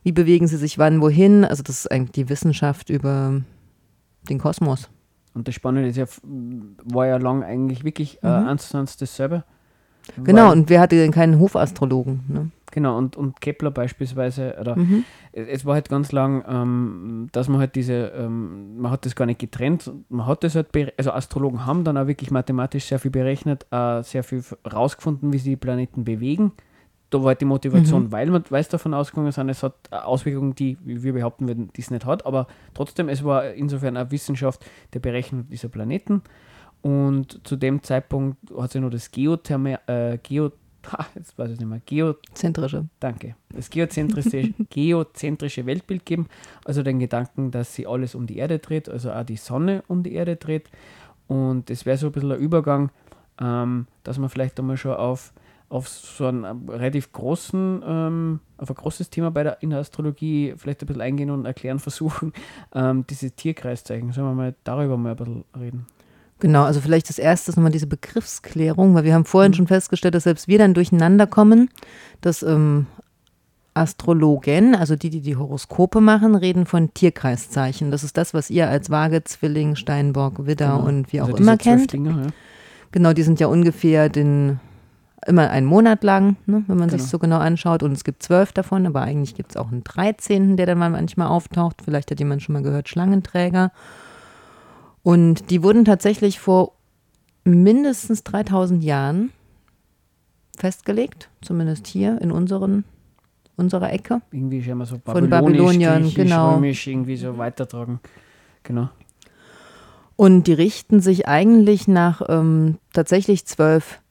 wie 0.04 0.14
bewegen 0.14 0.48
sie 0.48 0.58
sich 0.58 0.78
wann, 0.78 1.02
wohin. 1.02 1.44
Also 1.44 1.62
das 1.62 1.80
ist 1.80 1.92
eigentlich 1.92 2.12
die 2.12 2.30
Wissenschaft 2.30 2.90
über 2.90 3.42
den 4.30 4.40
Kosmos. 4.40 4.90
Und 5.34 5.48
das 5.48 5.56
Spannende 5.56 5.90
ist 5.90 5.98
ja, 5.98 6.06
war 6.84 7.08
ja 7.08 7.18
lang 7.18 7.44
eigentlich 7.44 7.84
wirklich 7.84 8.22
äh, 8.24 8.28
mhm. 8.28 8.48
eins 8.48 8.70
zu 8.70 8.78
eins 8.78 8.98
dasselbe. 8.98 9.44
Genau, 10.24 10.52
und 10.52 10.70
wer 10.70 10.82
hatte 10.82 10.96
denn 10.96 11.12
keinen 11.12 11.40
Hofastrologen? 11.40 12.24
Ne? 12.28 12.52
Genau, 12.72 12.98
und, 12.98 13.16
und 13.16 13.40
Kepler 13.40 13.70
beispielsweise, 13.70 14.58
oder 14.60 14.76
mhm. 14.76 15.06
es, 15.32 15.48
es, 15.48 15.66
war 15.66 15.76
halt 15.76 15.90
ganz 15.90 16.12
lang, 16.12 16.44
ähm, 16.48 17.30
dass 17.32 17.48
man 17.50 17.60
halt 17.60 17.76
diese, 17.76 18.12
ähm, 18.16 18.82
man 18.82 18.92
hat 18.92 19.06
das 19.06 19.16
gar 19.16 19.26
nicht 19.26 19.40
getrennt, 19.40 19.92
man 20.10 20.26
hat 20.26 20.44
das 20.44 20.56
halt, 20.56 20.70
also 20.98 21.12
Astrologen 21.12 21.66
haben 21.66 21.84
dann 21.84 21.98
auch 21.98 22.08
wirklich 22.08 22.32
mathematisch 22.32 22.86
sehr 22.86 23.00
viel 23.00 23.12
berechnet, 23.12 23.68
äh, 23.72 24.02
sehr 24.04 24.24
viel 24.24 24.44
rausgefunden, 24.72 25.32
wie 25.32 25.38
sie 25.38 25.52
die 25.52 25.58
Planeten 25.58 26.04
bewegen 26.04 26.54
da 27.12 27.20
war 27.20 27.28
halt 27.28 27.42
die 27.42 27.46
Motivation, 27.46 28.06
mhm. 28.06 28.12
weil 28.12 28.30
man 28.30 28.44
weiß 28.50 28.70
davon 28.70 28.94
ausgegangen 28.94 29.32
sind, 29.32 29.50
es 29.50 29.62
hat 29.62 29.76
Auswirkungen, 29.92 30.56
die 30.56 30.78
wir 30.82 31.14
behaupten 31.14 31.48
würden, 31.48 31.70
die 31.76 31.82
es 31.82 31.92
nicht 31.92 32.06
hat, 32.06 32.26
aber 32.26 32.48
trotzdem, 32.74 33.10
es 33.10 33.24
war 33.24 33.52
insofern 33.52 33.98
eine 33.98 34.10
Wissenschaft 34.10 34.66
der 34.94 35.00
Berechnung 35.00 35.48
dieser 35.50 35.70
Planeten. 35.70 36.24
Und 36.82 37.46
zu 37.46 37.58
dem 37.58 37.84
Zeitpunkt 37.84 38.38
hat 38.58 38.72
sich 38.72 38.82
nur 38.82 38.90
das 38.90 39.12
Geotherme, 39.12 39.80
äh, 39.88 40.18
Geo, 40.24 40.52
ha, 40.92 41.06
jetzt 41.14 41.38
weiß 41.38 41.52
ich 41.52 41.60
nicht 41.60 41.68
mehr, 41.68 41.82
Geozentrische. 41.86 42.88
Danke. 43.00 43.36
Das 43.54 43.70
geozentrische, 43.70 44.54
geozentrische 44.70 45.66
Weltbild 45.66 46.06
gegeben, 46.06 46.28
also 46.66 46.82
den 46.82 47.00
Gedanken, 47.00 47.52
dass 47.52 47.76
sie 47.76 47.86
alles 47.86 48.16
um 48.16 48.26
die 48.26 48.38
Erde 48.38 48.60
dreht, 48.60 48.90
also 48.90 49.12
auch 49.12 49.24
die 49.24 49.36
Sonne 49.36 49.84
um 49.88 50.02
die 50.02 50.14
Erde 50.14 50.38
dreht. 50.38 50.70
Und 51.28 51.70
das 51.70 51.86
wäre 51.86 51.98
so 51.98 52.08
ein 52.08 52.14
bisschen 52.14 52.32
ein 52.32 52.40
Übergang, 52.40 52.90
ähm, 53.40 53.88
dass 54.04 54.18
man 54.18 54.30
vielleicht 54.30 54.60
einmal 54.60 54.78
schon 54.78 54.94
auf 54.94 55.34
auf 55.72 55.88
so 55.88 56.28
einen 56.28 56.44
äh, 56.44 56.72
relativ 56.72 57.12
großen, 57.14 57.82
ähm, 57.86 58.40
auf 58.58 58.70
ein 58.70 58.76
großes 58.76 59.10
Thema 59.10 59.32
bei 59.32 59.44
der, 59.44 59.64
in 59.64 59.70
der 59.70 59.80
Astrologie 59.80 60.54
vielleicht 60.58 60.84
ein 60.84 60.88
bisschen 60.88 61.02
eingehen 61.02 61.32
und 61.32 61.46
erklären 61.46 61.80
versuchen, 61.80 62.34
ähm, 62.76 63.06
diese 63.10 63.32
Tierkreiszeichen. 63.32 64.12
Sollen 64.12 64.28
wir 64.28 64.34
mal 64.34 64.56
darüber 64.64 64.98
mal 64.98 65.12
ein 65.12 65.16
bisschen 65.16 65.46
reden? 65.58 65.86
Genau, 66.40 66.64
also 66.64 66.82
vielleicht 66.82 67.08
das 67.08 67.20
erste 67.20 67.52
ist 67.52 67.56
nochmal 67.56 67.72
diese 67.72 67.88
Begriffsklärung, 67.88 68.96
weil 68.96 69.04
wir 69.04 69.14
haben 69.14 69.26
vorhin 69.26 69.52
mhm. 69.52 69.56
schon 69.56 69.68
festgestellt, 69.68 70.16
dass 70.16 70.24
selbst 70.24 70.48
wir 70.48 70.58
dann 70.58 70.74
durcheinander 70.74 71.28
kommen, 71.28 71.70
dass 72.20 72.44
ähm, 72.44 72.88
Astrologen, 73.74 74.76
also 74.76 74.96
die, 74.96 75.10
die 75.10 75.22
die 75.22 75.38
Horoskope 75.38 76.02
machen, 76.02 76.36
reden 76.36 76.66
von 76.66 76.94
Tierkreiszeichen. 76.94 77.92
Das 77.92 78.04
ist 78.04 78.18
das, 78.18 78.34
was 78.34 78.50
ihr 78.50 78.68
als 78.70 78.90
Waage, 78.90 79.24
Zwilling, 79.24 79.76
Steinbock, 79.76 80.46
Widder 80.46 80.78
genau. 80.78 80.88
und 80.88 81.14
wie 81.14 81.22
auch 81.22 81.28
also 81.28 81.38
immer 81.38 81.56
kennt. 81.58 81.94
Dinge, 81.94 82.10
ja. 82.10 82.28
Genau, 82.92 83.14
die 83.14 83.24
sind 83.24 83.40
ja 83.40 83.48
ungefähr 83.48 84.10
den 84.10 84.60
immer 85.28 85.50
einen 85.50 85.68
Monat 85.68 86.04
lang, 86.04 86.36
ne, 86.46 86.64
wenn 86.68 86.78
man 86.78 86.90
genau. 86.90 87.02
sich 87.02 87.10
so 87.10 87.20
genau 87.20 87.38
anschaut. 87.38 87.84
Und 87.84 87.92
es 87.92 88.04
gibt 88.04 88.24
zwölf 88.24 88.52
davon, 88.52 88.86
aber 88.86 89.02
eigentlich 89.02 89.36
gibt 89.36 89.52
es 89.52 89.58
auch 89.58 89.72
einen 89.72 89.84
13., 89.84 90.58
der 90.58 90.66
dann 90.66 90.78
mal 90.78 90.90
manchmal 90.90 91.28
auftaucht. 91.28 91.82
Vielleicht 91.84 92.12
hat 92.12 92.20
jemand 92.20 92.42
schon 92.42 92.54
mal 92.54 92.64
gehört, 92.64 92.90
Schlangenträger. 92.90 93.72
Und 95.04 95.50
die 95.50 95.64
wurden 95.64 95.86
tatsächlich 95.86 96.40
vor 96.40 96.74
mindestens 97.44 98.24
3000 98.24 98.84
Jahren 98.84 99.32
festgelegt, 100.58 101.30
zumindest 101.42 101.88
hier 101.88 102.22
in 102.22 102.32
unseren, 102.32 102.84
unserer 103.58 103.92
Ecke. 103.92 104.22
Irgendwie 104.32 104.64
schon 104.64 104.78
mal 104.78 104.86
so 104.86 104.98
Babylonisch, 104.98 105.30
Von 105.30 105.46
Babyloniern, 105.46 106.14
genau. 106.14 106.56
Römisch 106.56 106.88
irgendwie 106.88 107.18
so 107.18 107.38
weitertragen. 107.38 108.00
Genau. 108.64 108.90
Und 110.16 110.46
die 110.46 110.54
richten 110.54 111.00
sich 111.00 111.28
eigentlich 111.28 111.88
nach 111.88 112.22
ähm, 112.30 112.78
tatsächlich 112.94 113.46
zwölf 113.48 114.02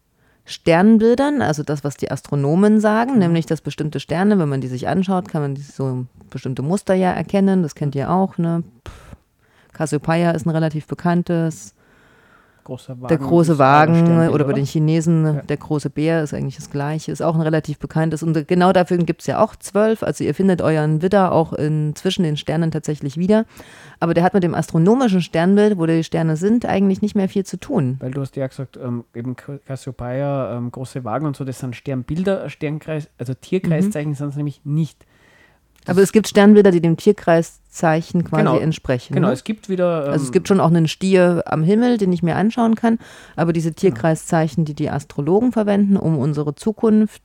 Sternbildern, 0.45 1.43
also 1.43 1.63
das, 1.63 1.85
was 1.85 1.97
die 1.97 2.11
Astronomen 2.11 2.81
sagen, 2.81 3.13
mhm. 3.15 3.19
nämlich 3.19 3.47
dass 3.47 3.61
bestimmte 3.61 4.01
Sterne, 4.01 4.39
wenn 4.39 4.49
man 4.49 4.61
die 4.61 4.69
sich 4.69 4.89
anschaut, 4.89 5.29
kann 5.29 5.43
man 5.43 5.57
so 5.57 6.07
bestimmte 6.31 6.63
Muster 6.63 6.95
ja 6.95 7.13
erkennen. 7.13 7.63
Das 7.63 7.75
kennt 7.75 7.95
ihr 7.95 8.11
auch. 8.11 8.39
Ne? 8.39 8.65
Cassiopeia 9.73 10.33
ist 10.33 10.47
ein 10.47 10.51
relativ 10.51 10.87
bekanntes 10.87 11.75
großer 12.64 13.00
Wagen. 13.00 13.09
Der 13.09 13.19
große 13.19 13.59
Wagen 13.59 14.29
oder 14.29 14.45
bei 14.45 14.52
den 14.52 14.64
Chinesen 14.64 15.25
ja. 15.25 15.33
der 15.43 15.57
große 15.57 15.90
Bär 15.90 16.23
ist 16.23 16.35
eigentlich 16.35 16.57
das 16.57 16.71
gleiche, 16.71 17.12
ist 17.12 17.23
auch 17.23 17.35
ein 17.35 17.40
relativ 17.40 17.79
bekanntes. 17.79 18.23
Und 18.23 18.49
genau 18.49 18.73
dafür 18.73 18.99
gibt 18.99 19.21
es 19.23 19.26
ja 19.26 19.43
auch 19.43 19.57
zwölf. 19.57 20.02
Also 20.02 20.25
ihr 20.25 20.35
findet 20.35 20.62
euren 20.62 21.02
Widder 21.02 21.33
auch 21.33 21.52
in, 21.52 21.95
zwischen 21.95 22.23
den 22.23 22.37
Sternen 22.37 22.71
tatsächlich 22.71 23.17
wieder. 23.17 23.45
Aber 23.99 24.14
der 24.14 24.25
hat 24.25 24.35
mit 24.35 24.43
dem 24.43 24.55
astronomischen 24.55 25.21
Sternbild, 25.21 25.79
wo 25.79 25.87
die 25.87 26.05
Sterne 26.05 26.37
sind, 26.37 26.67
eigentlich 26.67 27.02
nicht 27.02 27.14
mehr 27.14 27.29
viel 27.29 27.45
zu 27.45 27.59
tun. 27.59 27.97
Weil 28.00 28.12
du 28.12 28.21
hast 28.21 28.37
ja 28.37 28.47
gesagt, 28.47 28.79
ähm, 28.83 29.05
eben 29.14 29.37
Cassiopeia, 29.37 30.57
ähm, 30.57 30.71
große 30.71 31.05
Wagen 31.05 31.26
und 31.26 31.37
so, 31.37 31.45
das 31.45 31.59
sind 31.59 31.76
Sternbilder, 31.76 32.49
Sternkreis, 32.49 33.09
also 33.19 33.35
Tierkreiszeichen 33.35 34.12
mhm. 34.12 34.17
sind 34.17 34.29
es 34.31 34.37
nämlich 34.37 34.61
nicht. 34.64 35.07
Aber 35.87 36.03
es 36.03 36.13
gibt 36.13 36.29
Sternbilder, 36.29 36.71
die 36.71 36.81
dem 36.81 36.97
Tierkreiszeichen 36.97 38.25
quasi 38.25 38.43
genau, 38.43 38.59
entsprechen. 38.59 39.15
Genau, 39.15 39.29
ne? 39.29 39.35
es 39.35 39.45
gibt 39.45 39.69
wieder. 39.69 40.07
Ähm, 40.07 40.13
also 40.13 40.23
es 40.23 40.29
ähm, 40.29 40.33
gibt 40.33 40.49
schon 40.49 40.61
auch 40.61 40.69
einen 40.69 40.89
Stier 40.89 41.43
am 41.47 41.63
Himmel, 41.63 41.99
den 41.99 42.13
ich 42.13 42.23
mir 42.23 42.37
anschauen 42.37 42.75
kann. 42.75 42.99
Aber 43.37 43.53
diese 43.53 43.71
genau. 43.71 43.81
Tierkreiszeichen, 43.81 44.65
die 44.65 44.75
die 44.75 44.91
Astrologen 44.91 45.53
verwenden, 45.53 45.97
um 45.97 46.19
unsere 46.19 46.55
Zukunft, 46.55 47.23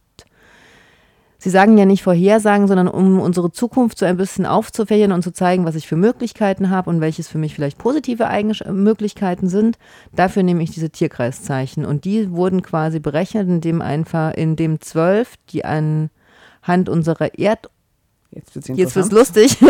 sie 1.37 1.49
sagen 1.49 1.77
ja 1.77 1.85
nicht 1.85 2.01
Vorhersagen, 2.01 2.67
sondern 2.67 2.87
um 2.87 3.19
unsere 3.19 3.51
Zukunft 3.51 3.99
so 3.99 4.05
ein 4.05 4.17
bisschen 4.17 4.45
aufzufächern 4.45 5.11
und 5.11 5.21
zu 5.21 5.31
zeigen, 5.31 5.65
was 5.65 5.75
ich 5.75 5.87
für 5.87 5.97
Möglichkeiten 5.97 6.69
habe 6.69 6.89
und 6.89 7.01
welches 7.01 7.27
für 7.27 7.37
mich 7.37 7.53
vielleicht 7.53 7.77
positive 7.77 8.27
Eigen 8.27 8.53
Möglichkeiten 8.71 9.49
sind. 9.49 9.77
Dafür 10.15 10.43
nehme 10.43 10.63
ich 10.63 10.71
diese 10.71 10.89
Tierkreiszeichen. 10.89 11.85
Und 11.85 12.05
die 12.05 12.31
wurden 12.31 12.61
quasi 12.61 12.99
berechnet, 12.99 13.49
indem 13.49 13.81
einfach, 13.81 14.33
indem 14.33 14.79
zwölf, 14.79 15.35
die 15.49 15.65
anhand 15.65 16.89
unserer 16.89 17.37
Erd 17.37 17.69
Jetzt 18.35 18.53
wird's 18.53 18.67
Jetzt 18.67 18.95
wird's 18.95 19.11
lustig. 19.11 19.57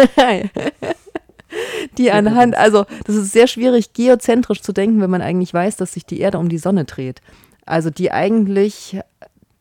die 1.98 2.12
anhand, 2.12 2.58
also 2.58 2.86
das 3.06 3.16
ist 3.16 3.32
sehr 3.32 3.48
schwierig, 3.48 3.94
geozentrisch 3.94 4.62
zu 4.62 4.74
denken, 4.74 5.02
wenn 5.02 5.10
man 5.10 5.22
eigentlich 5.22 5.54
weiß, 5.54 5.78
dass 5.78 5.94
sich 5.94 6.06
die 6.06 6.20
Erde 6.20 6.40
um 6.40 6.50
die 6.50 6.58
Sonne 6.58 6.86
dreht. 6.86 7.22
Also 7.66 7.90
die 7.90 8.12
eigentlich, 8.12 9.00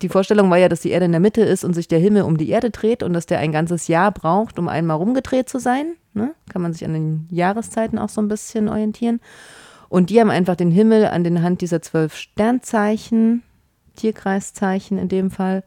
die 0.02 0.08
Vorstellung 0.08 0.50
war 0.50 0.58
ja, 0.58 0.68
dass 0.68 0.80
die 0.80 0.90
Erde 0.90 1.06
in 1.06 1.12
der 1.12 1.20
Mitte 1.20 1.42
ist 1.42 1.64
und 1.64 1.75
sich 1.75 1.87
der 1.87 1.99
Himmel 1.99 2.23
um 2.23 2.38
die 2.38 2.49
Erde 2.49 2.70
dreht 2.70 3.02
und 3.02 3.12
dass 3.12 3.26
der 3.26 3.38
ein 3.38 3.52
ganzes 3.52 3.88
Jahr 3.88 4.11
braucht, 4.11 4.58
um 4.58 4.68
einmal 4.68 4.96
rumgedreht 4.96 5.49
zu 5.49 5.58
sein. 5.58 5.94
Ne? 6.14 6.34
Kann 6.49 6.62
man 6.62 6.73
sich 6.73 6.84
an 6.84 6.94
den 6.94 7.28
Jahreszeiten 7.30 7.99
auch 7.99 8.08
so 8.08 8.20
ein 8.20 8.28
bisschen 8.28 8.68
orientieren. 8.68 9.20
Und 9.88 10.11
die 10.11 10.20
haben 10.20 10.30
einfach 10.30 10.56
den 10.56 10.70
Himmel 10.70 11.06
an 11.06 11.25
den 11.25 11.42
Hand 11.42 11.61
dieser 11.61 11.82
zwölf 11.82 12.16
Sternzeichen, 12.16 13.42
Tierkreiszeichen 13.96 14.99
in 14.99 15.08
dem 15.08 15.30
Fall, 15.30 15.62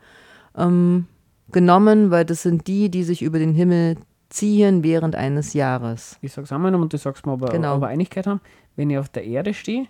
ähm, 0.57 1.05
genommen, 1.51 2.11
weil 2.11 2.25
das 2.25 2.41
sind 2.43 2.67
die, 2.67 2.89
die 2.89 3.03
sich 3.03 3.21
über 3.21 3.39
den 3.39 3.53
Himmel 3.53 3.97
ziehen 4.29 4.83
während 4.83 5.15
eines 5.15 5.53
Jahres. 5.53 6.17
Ich 6.21 6.33
sag's 6.33 6.51
einmal 6.51 6.75
und 6.75 6.91
du 6.91 6.97
sagst 6.97 7.25
mal, 7.25 7.33
ob 7.33 7.41
wir, 7.41 7.47
Genau. 7.49 7.79
wir 7.79 7.87
Einigkeit 7.87 8.27
haben. 8.27 8.41
Wenn 8.75 8.89
ich 8.89 8.97
auf 8.97 9.09
der 9.09 9.23
Erde 9.23 9.53
stehe 9.53 9.87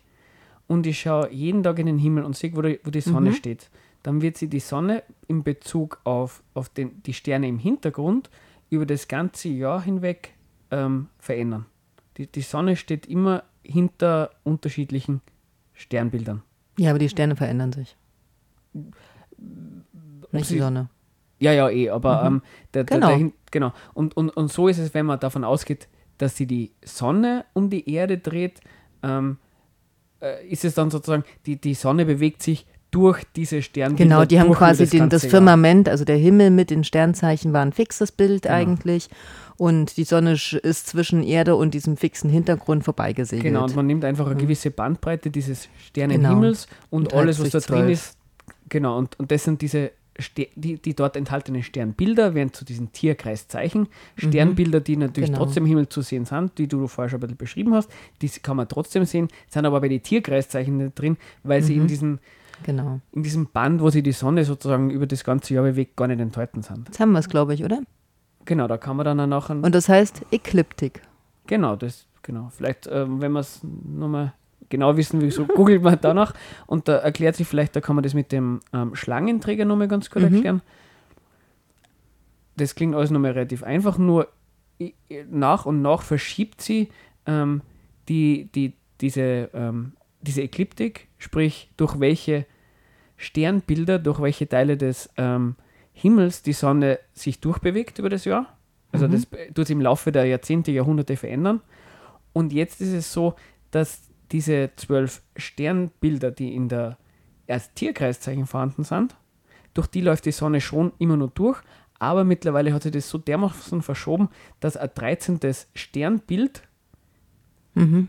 und 0.68 0.86
ich 0.86 1.00
schaue 1.02 1.32
jeden 1.32 1.64
Tag 1.64 1.80
in 1.80 1.88
den 1.88 1.98
Himmel 1.98 2.24
und 2.24 2.36
sehe, 2.36 2.56
wo 2.56 2.62
die, 2.62 2.80
wo 2.84 2.92
die 2.92 3.02
Sonne 3.02 3.32
Mhm. 3.32 3.36
steht, 3.36 3.70
dann 4.04 4.22
wird 4.22 4.38
sich 4.38 4.50
die 4.50 4.60
Sonne 4.60 5.04
in 5.28 5.44
Bezug 5.44 6.00
auf, 6.04 6.44
auf 6.54 6.70
den, 6.70 7.02
die 7.04 7.14
Sterne 7.14 7.48
im 7.48 7.58
Hintergrund 7.58 8.30
über 8.70 8.86
das 8.86 9.08
ganze 9.08 9.50
Jahr 9.50 9.82
hinweg 9.82 10.34
ähm, 10.72 11.08
verändern. 11.18 11.66
Die, 12.18 12.28
die 12.28 12.42
Sonne 12.42 12.76
steht 12.76 13.06
immer 13.08 13.44
hinter 13.64 14.30
unterschiedlichen 14.44 15.22
Sternbildern. 15.74 16.44
Ja, 16.78 16.92
aber 16.92 17.00
die 17.00 17.10
Sterne 17.10 17.36
verändern 17.36 17.74
sich. 17.74 17.98
Nicht 20.32 20.50
die 20.50 20.54
sie- 20.54 20.60
Sonne. 20.60 20.90
Ja, 21.40 21.52
ja, 21.52 21.70
eh, 21.70 21.90
aber 21.90 22.24
ähm, 22.26 22.42
der, 22.74 22.84
der, 22.84 23.00
Genau. 23.00 23.18
der, 23.18 23.32
genau. 23.52 23.74
Und, 23.94 24.18
und, 24.18 24.30
und 24.30 24.52
so 24.52 24.68
ist 24.68 24.80
es, 24.80 24.94
wenn 24.94 25.06
man 25.06 25.20
davon 25.20 25.44
ausgeht, 25.44 25.88
dass 26.18 26.36
sie 26.36 26.48
die 26.48 26.72
Sonne 26.84 27.46
um 27.54 27.70
die 27.70 27.90
Erde 27.94 28.18
dreht, 28.18 28.62
ähm, 29.04 29.38
äh, 30.20 30.46
ist 30.48 30.66
es 30.66 30.74
dann 30.74 30.90
sozusagen, 30.90 31.24
die, 31.46 31.62
die 31.62 31.76
Sonne 31.76 32.06
bewegt 32.06 32.42
sich 32.42 32.66
durch 32.90 33.24
diese 33.36 33.62
Sternbilder. 33.62 34.04
Genau, 34.04 34.26
die 34.26 34.40
haben 34.40 34.52
quasi 34.54 34.84
das 34.84 34.92
den, 34.92 35.10
das. 35.10 35.26
Firmament, 35.26 35.90
also 35.90 36.06
der 36.06 36.16
Himmel 36.16 36.52
mit 36.52 36.70
den 36.70 36.84
Sternzeichen 36.84 37.54
war 37.54 37.62
ein 37.62 37.74
fixes 37.74 38.12
Bild 38.12 38.44
Genau. 38.44 38.56
eigentlich. 38.56 39.10
Und 39.58 39.98
die 39.98 40.04
Sonne 40.04 40.34
ist 40.34 40.88
zwischen 40.88 41.24
Erde 41.24 41.56
und 41.56 41.74
diesem 41.74 41.98
fixen 41.98 42.30
Hintergrund 42.30 42.84
vorbeigesegelt. 42.84 43.44
Genau, 43.44 43.64
und 43.64 43.76
man 43.76 43.88
nimmt 43.88 44.06
einfach 44.06 44.28
eine 44.28 44.36
gewisse 44.36 44.72
Bandbreite 44.72 45.32
dieses 45.32 45.64
Genau. 45.64 46.14
Sternenhimmels 46.14 46.68
und, 46.90 47.04
Und 47.06 47.12
teilt 47.12 47.22
alles, 47.24 47.40
was 47.42 47.50
da 47.50 47.60
drin 47.60 47.90
ist. 47.90 48.18
Genau, 48.70 48.98
und, 48.98 49.20
und 49.20 49.32
das 49.32 49.44
sind 49.44 49.62
diese 49.62 49.92
die, 50.38 50.78
die 50.78 50.96
dort 50.96 51.16
enthaltenen 51.16 51.64
Sternbilder, 51.64 52.34
werden 52.36 52.54
zu 52.54 52.66
diesen 52.66 52.92
Tierkreiszeichen. 52.92 53.88
Sternbilder, 54.16 54.80
die 54.80 54.98
natürlich 54.98 55.30
Mhm. 55.30 55.34
Genau. 55.36 55.46
trotzdem 55.46 55.64
im 55.64 55.70
Himmel 55.70 55.90
zu 55.90 56.02
sehen 56.02 56.26
sind, 56.26 56.58
die 56.58 56.68
du 56.68 56.88
vorher 56.88 57.10
schon 57.10 57.18
ein 57.18 57.22
bisschen 57.22 57.38
beschrieben 57.38 57.74
hast, 57.74 57.90
die 58.22 58.30
kann 58.30 58.58
man 58.58 58.68
trotzdem 58.68 59.06
sehen, 59.06 59.28
sind 59.48 59.66
aber 59.66 59.82
bei 59.82 59.88
den 59.90 60.02
Tierkreiszeichen 60.04 60.78
nicht 60.78 61.00
drin, 61.00 61.18
weil 61.44 61.62
sie 61.64 61.76
Mhm. 61.76 61.82
in, 61.82 61.88
diesen, 61.88 62.20
Genau. 62.64 63.00
in 63.12 63.24
diesem 63.24 63.48
Band, 63.48 63.82
wo 63.82 63.90
sie 63.90 64.02
die 64.04 64.12
Sonne 64.12 64.44
sozusagen 64.44 64.90
über 64.90 65.06
das 65.08 65.24
ganze 65.24 65.54
Jahr 65.54 65.64
bewegt, 65.64 65.96
gar 65.96 66.08
nicht 66.08 66.20
enthalten 66.20 66.62
sind. 66.64 66.88
Jetzt 66.88 67.00
haben 67.00 67.12
wir 67.12 67.20
es, 67.20 67.30
glaube 67.30 67.54
ich, 67.54 67.64
oder? 67.64 67.82
Genau, 68.46 68.68
da 68.68 68.78
kann 68.78 68.96
man 68.98 69.06
dann 69.06 69.20
auch 69.20 69.28
nachher. 69.28 69.56
Und 69.64 69.76
das 69.76 69.90
heißt 69.90 70.26
Ekliptik. 70.32 71.02
Genau, 71.48 71.76
das, 71.76 72.08
genau. 72.24 72.50
Vielleicht, 72.56 72.88
ähm, 72.92 73.22
wenn 73.22 73.32
wir 73.34 73.42
es 73.42 73.62
nochmal 73.64 74.34
genau 74.70 74.98
wissen, 74.98 75.22
wieso 75.22 75.46
googelt 75.56 75.82
man 75.84 75.98
danach. 76.02 76.34
Und 76.66 76.88
da 76.88 76.98
erklärt 76.98 77.36
sich 77.36 77.48
vielleicht, 77.48 77.76
da 77.76 77.82
kann 77.82 77.96
man 77.96 78.04
das 78.04 78.14
mit 78.14 78.32
dem 78.32 78.60
ähm, 78.74 78.96
Schlangenträger 78.96 79.66
nochmal 79.66 79.88
ganz 79.88 80.10
gut 80.10 80.24
Mhm. 80.24 80.34
erklären. 80.36 80.62
Das 82.56 82.74
klingt 82.76 82.96
alles 82.96 83.12
nochmal 83.12 83.32
relativ 83.32 83.64
einfach, 83.64 83.98
nur 83.98 84.28
nach 85.30 85.66
und 85.66 85.82
nach 85.82 86.02
verschiebt 86.04 86.62
sie 86.62 86.90
ähm, 87.26 87.62
die, 88.10 88.50
die, 88.54 88.74
diese, 89.02 89.50
ähm, 89.54 89.94
diese 90.22 90.42
Ekliptik, 90.42 91.08
sprich 91.18 91.70
durch 91.78 92.00
welche 92.00 92.46
Sternbilder, 93.18 94.00
durch 94.00 94.22
welche 94.22 94.48
Teile 94.48 94.78
des 94.78 95.10
ähm, 95.18 95.56
Himmels 95.94 96.44
die 96.44 96.54
Sonne 96.54 97.00
sich 97.14 97.40
durchbewegt 97.40 97.98
über 98.00 98.10
das 98.10 98.26
Jahr. 98.26 98.58
Also 98.92 99.08
Mhm. 99.08 99.12
das 99.12 99.28
tut 99.54 99.68
sich 99.68 99.76
im 99.76 99.82
Laufe 99.82 100.12
der 100.12 100.26
Jahrzehnte, 100.26 100.72
Jahrhunderte 100.72 101.18
verändern. 101.18 101.62
Und 102.34 102.54
jetzt 102.54 102.82
ist 102.82 102.94
es 102.94 103.12
so, 103.12 103.36
dass 103.72 104.04
diese 104.32 104.72
zwölf 104.76 105.22
Sternbilder, 105.36 106.32
die 106.32 106.54
in 106.56 106.70
der 106.70 106.98
erst 107.46 107.76
Tierkreiszeichen 107.76 108.46
vorhanden 108.46 108.84
sind, 108.84 109.16
durch 109.74 109.88
die 109.88 110.02
läuft 110.02 110.26
die 110.26 110.32
Sonne 110.32 110.60
schon 110.60 110.92
immer 110.98 111.18
nur 111.18 111.30
durch, 111.30 111.62
aber 112.00 112.24
mittlerweile 112.24 112.74
hat 112.74 112.84
sich 112.84 112.92
das 112.92 113.10
so 113.10 113.18
dermaßen 113.18 113.82
verschoben, 113.82 114.30
dass 114.60 114.78
ein 114.78 114.90
13. 114.94 115.40
Sternbild 115.74 116.64
Mhm. 117.78 118.08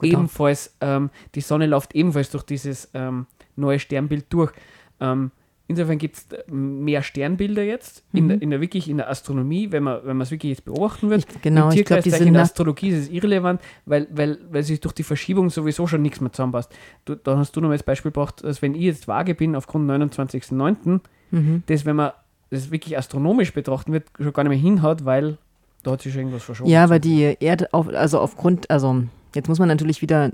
Ebenfalls, 0.00 0.76
ähm, 0.80 1.10
die 1.34 1.40
Sonne 1.40 1.66
läuft 1.66 1.94
ebenfalls 1.94 2.30
durch 2.30 2.44
dieses 2.44 2.88
ähm, 2.94 3.26
neue 3.56 3.80
Sternbild 3.80 4.26
durch. 4.32 4.52
Ähm, 5.00 5.32
insofern 5.72 5.98
gibt 5.98 6.16
es 6.16 6.26
mehr 6.48 7.02
Sternbilder 7.02 7.62
jetzt, 7.62 8.02
in, 8.12 8.28
der, 8.28 8.40
in 8.40 8.50
der 8.50 8.60
wirklich 8.60 8.88
in 8.88 8.96
der 8.98 9.10
Astronomie, 9.10 9.72
wenn 9.72 9.82
man 9.82 9.98
wenn 10.04 10.16
man 10.16 10.22
es 10.22 10.30
wirklich 10.30 10.50
jetzt 10.50 10.64
beobachten 10.64 11.10
wird. 11.10 11.26
Ich- 11.28 11.42
genau, 11.42 11.68
ich 11.70 11.84
glaub, 11.84 12.00
die 12.00 12.10
Tierkreiszeichen 12.10 12.18
sind 12.18 12.26
in 12.28 12.34
der 12.34 12.42
Astrologie 12.42 12.88
ist 12.90 12.98
es 13.04 13.08
irrelevant, 13.10 13.60
weil, 13.86 14.06
weil, 14.12 14.38
weil 14.50 14.62
sich 14.62 14.80
durch 14.80 14.94
die 14.94 15.02
Verschiebung 15.02 15.50
sowieso 15.50 15.86
schon 15.86 16.02
nichts 16.02 16.20
mehr 16.20 16.32
zusammenpasst. 16.32 16.72
Du, 17.04 17.14
da 17.16 17.36
hast 17.36 17.54
du 17.56 17.60
noch 17.60 17.68
mal 17.68 17.74
als 17.74 17.82
Beispiel 17.82 18.10
gebracht, 18.12 18.44
dass 18.44 18.62
wenn 18.62 18.74
ich 18.74 18.82
jetzt 18.82 19.08
vage 19.08 19.34
bin 19.34 19.56
aufgrund 19.56 19.90
29.09., 19.90 21.00
Mhm. 21.30 21.62
das, 21.66 21.84
wenn 21.86 21.96
man 21.96 22.12
das 22.50 22.70
wirklich 22.70 22.98
astronomisch 22.98 23.52
betrachten 23.54 23.92
wird, 23.94 24.04
schon 24.20 24.32
gar 24.34 24.42
nicht 24.44 24.50
mehr 24.50 24.58
hinhaut, 24.58 25.04
weil 25.06 25.38
da 25.82 25.92
hat 25.92 26.02
sich 26.02 26.12
schon 26.12 26.20
irgendwas 26.22 26.42
verschoben. 26.44 26.68
Ja, 26.70 26.90
weil 26.90 27.00
die 27.00 27.36
Erde, 27.40 27.68
auf, 27.72 27.88
also 27.88 28.20
aufgrund, 28.20 28.70
also 28.70 29.02
jetzt 29.34 29.48
muss 29.48 29.58
man 29.58 29.68
natürlich 29.68 30.02
wieder 30.02 30.30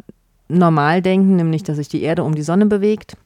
normal 0.48 1.01
denken, 1.03 1.37
nämlich 1.37 1.62
dass 1.62 1.77
sich 1.77 1.88
die 1.88 2.03
Erde 2.03 2.24
um 2.24 2.35
die 2.35 2.42
Sonne 2.42 2.66
bewegt. 2.66 3.16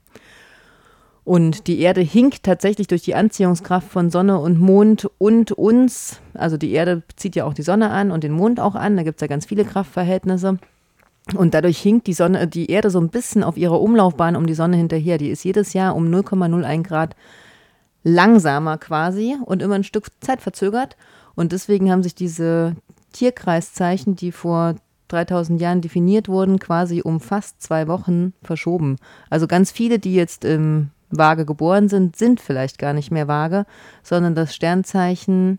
Und 1.25 1.69
die 1.69 1.79
Erde 1.79 2.01
hinkt 2.01 2.43
tatsächlich 2.43 2.89
durch 2.89 3.03
die 3.03 3.15
Anziehungskraft 3.15 3.89
von 3.89 4.11
Sonne 4.11 4.39
und 4.41 4.59
Mond 4.59 5.09
und 5.19 5.53
uns. 5.53 6.21
Also 6.35 6.57
die 6.57 6.73
Erde 6.73 7.03
zieht 7.17 7.37
ja 7.37 7.45
auch 7.45 7.55
die 7.55 7.63
Sonne 7.63 7.91
an 7.91 8.11
und 8.11 8.25
den 8.25 8.33
Mond 8.33 8.59
auch 8.59 8.75
an. 8.75 8.97
Da 8.97 9.05
gibt 9.05 9.19
es 9.19 9.21
ja 9.21 9.29
ganz 9.29 9.47
viele 9.47 9.65
Kraftverhältnisse. 9.65 10.59
Und 11.37 11.55
dadurch 11.55 11.79
hinkt 11.79 12.09
die 12.09 12.15
Sonne, 12.15 12.49
die 12.49 12.71
Erde 12.71 12.91
so 12.91 13.01
ein 13.01 13.09
bisschen 13.09 13.45
auf 13.45 13.57
ihrer 13.57 13.81
Umlaufbahn 13.81 14.35
um 14.35 14.47
die 14.47 14.55
Sonne 14.55 14.77
hinterher. 14.77 15.19
Die 15.19 15.31
ist 15.31 15.45
jedes 15.45 15.73
Jahr 15.73 15.95
um 15.95 16.07
0,01 16.13 16.83
Grad 16.83 17.15
langsamer 18.03 18.79
quasi 18.79 19.37
und 19.45 19.63
immer 19.63 19.77
ein 19.77 19.85
Stück 19.85 20.09
Zeit 20.21 20.43
verzögert. 20.43 20.97
Und 21.37 21.53
deswegen 21.53 21.93
haben 21.93 22.03
sich 22.03 22.17
diese 22.17 22.75
Tierkreiszeichen, 23.13 24.17
die 24.17 24.33
vor 24.33 24.75
3000 25.09 25.61
Jahren 25.61 25.83
definiert 25.83 26.29
wurden, 26.29 26.59
quasi 26.59 27.03
um 27.03 27.21
fast 27.21 27.63
zwei 27.63 27.87
Wochen 27.87 28.33
verschoben. 28.43 28.97
Also 29.31 29.47
ganz 29.47 29.71
viele, 29.71 30.01
die 30.01 30.15
jetzt 30.15 30.45
im 30.45 30.91
Waage 31.19 31.45
geboren 31.45 31.89
sind, 31.89 32.17
sind 32.17 32.41
vielleicht 32.41 32.79
gar 32.79 32.93
nicht 32.93 33.11
mehr 33.11 33.29
Waage, 33.29 33.67
sondern 34.03 34.35
das 34.35 34.55
Sternzeichen 34.55 35.59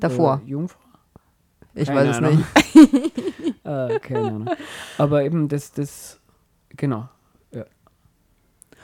davor. 0.00 0.40
Äh, 0.44 0.50
Jungfrau? 0.50 0.80
ich 1.74 1.88
keine 1.88 2.00
weiß 2.00 2.08
es 2.08 2.16
Ahnung. 2.16 2.36
nicht. 2.36 3.64
äh, 3.64 3.98
keine 4.00 4.28
Ahnung. 4.28 4.50
Aber 4.98 5.22
eben 5.24 5.48
das, 5.48 5.72
das, 5.72 6.18
genau. 6.70 7.08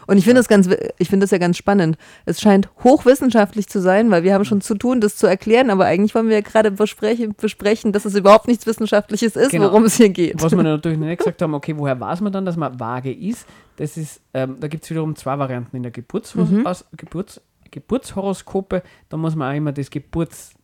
Und 0.06 0.16
ich 0.18 0.24
finde 0.24 0.40
das 0.40 0.48
ganz, 0.48 0.68
ich 0.98 1.08
finde 1.08 1.24
das 1.24 1.30
ja 1.30 1.38
ganz 1.38 1.56
spannend. 1.56 1.96
Es 2.24 2.40
scheint 2.40 2.68
hochwissenschaftlich 2.84 3.68
zu 3.68 3.80
sein, 3.80 4.10
weil 4.10 4.22
wir 4.24 4.34
haben 4.34 4.44
schon 4.44 4.60
zu 4.60 4.74
tun, 4.74 5.00
das 5.00 5.16
zu 5.16 5.26
erklären, 5.26 5.70
aber 5.70 5.84
eigentlich 5.86 6.14
wollen 6.14 6.28
wir 6.28 6.36
ja 6.36 6.40
gerade 6.42 6.70
besprechen, 6.70 7.34
besprechen, 7.40 7.92
dass 7.92 8.04
es 8.04 8.14
überhaupt 8.14 8.48
nichts 8.48 8.66
Wissenschaftliches 8.66 9.36
ist, 9.36 9.50
Genau. 9.50 9.66
worum 9.66 9.84
es 9.84 9.96
hier 9.96 10.08
geht. 10.08 10.42
Was 10.42 10.52
wir 10.56 10.62
natürlich 10.62 10.98
noch 10.98 11.06
nicht 11.06 11.18
gesagt 11.24 11.40
haben, 11.42 11.54
okay, 11.54 11.74
woher 11.76 11.98
weiß 11.98 12.20
man 12.20 12.32
dann, 12.32 12.44
dass 12.46 12.56
man 12.56 12.78
vage 12.80 13.12
ist? 13.12 13.46
Das 13.76 13.96
ist, 13.96 14.20
ähm, 14.34 14.56
da 14.60 14.68
gibt 14.68 14.84
es 14.84 14.90
wiederum 14.90 15.16
zwei 15.16 15.38
Varianten 15.38 15.76
in 15.76 15.82
der 15.82 15.92
Geburts 15.92 16.34
Mhm. 16.34 16.66
aus, 16.66 16.84
Geburts 16.96 17.40
Geburtshoroskope. 17.70 18.82
Da 19.08 19.16
muss 19.16 19.34
man 19.36 19.52
auch 19.52 19.56
immer 19.56 19.72
das 19.72 19.90
Geburts 19.90 20.54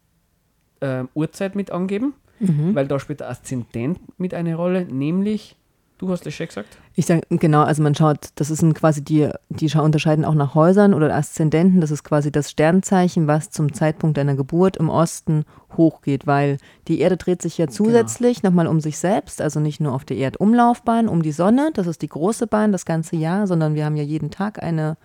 ähm, 0.81 1.09
Uhrzeit 1.15 1.55
mit 1.57 1.71
angeben, 1.71 2.15
Mhm. 2.41 2.75
weil 2.75 2.87
da 2.87 2.99
spielt 3.01 3.21
der 3.21 3.31
Aszendent 3.31 3.99
mit 4.19 4.33
eine 4.33 4.55
Rolle, 4.55 4.85
nämlich, 4.85 5.57
du 5.99 6.09
hast 6.09 6.31
schon 6.33 6.47
gesagt, 6.47 6.79
Ich 6.95 7.07
sage, 7.07 7.23
genau, 7.29 7.63
also 7.63 7.83
man 7.83 7.95
schaut, 7.95 8.29
das 8.37 8.49
sind 8.49 8.75
quasi 8.75 9.03
die, 9.03 9.29
die 9.51 9.69
scha- 9.69 9.83
unterscheiden 9.83 10.25
auch 10.25 10.35
nach 10.35 10.55
Häusern 10.55 10.95
oder 10.95 11.15
Aszendenten. 11.15 11.81
Das 11.81 11.91
ist 11.91 12.05
quasi 12.05 12.33
das 12.33 12.51
Sternzeichen, 12.51 13.27
was 13.27 13.51
zum 13.51 13.73
Zeitpunkt 13.75 14.17
deiner 14.17 14.35
Geburt 14.37 14.77
im 14.77 14.89
Osten 14.89 15.45
hochgeht, 15.77 16.27
weil 16.27 16.57
die 16.87 17.01
Erde 17.01 17.17
dreht 17.17 17.43
sich 17.43 17.59
ja 17.59 17.69
zusätzlich 17.69 18.43
nochmal 18.43 18.67
um 18.67 18.81
sich 18.81 18.99
selbst, 18.99 19.43
also 19.43 19.61
nicht 19.61 19.81
nur 19.81 19.93
auf 19.93 20.05
der 20.05 20.17
Erdumlaufbahn, 20.17 21.09
um 21.09 21.23
die 21.23 21.33
Sonne, 21.33 21.71
das 21.75 21.87
ist 21.87 22.01
die 22.03 22.09
große 22.09 22.47
Bahn 22.47 22.73
das 22.73 22.85
ganze 22.87 23.17
Jahr, 23.17 23.47
sondern 23.47 23.75
wir 23.75 23.85
haben 23.85 23.97
ja 23.97 24.03
jeden 24.05 24.31
Tag 24.31 24.63
eine 24.63 24.97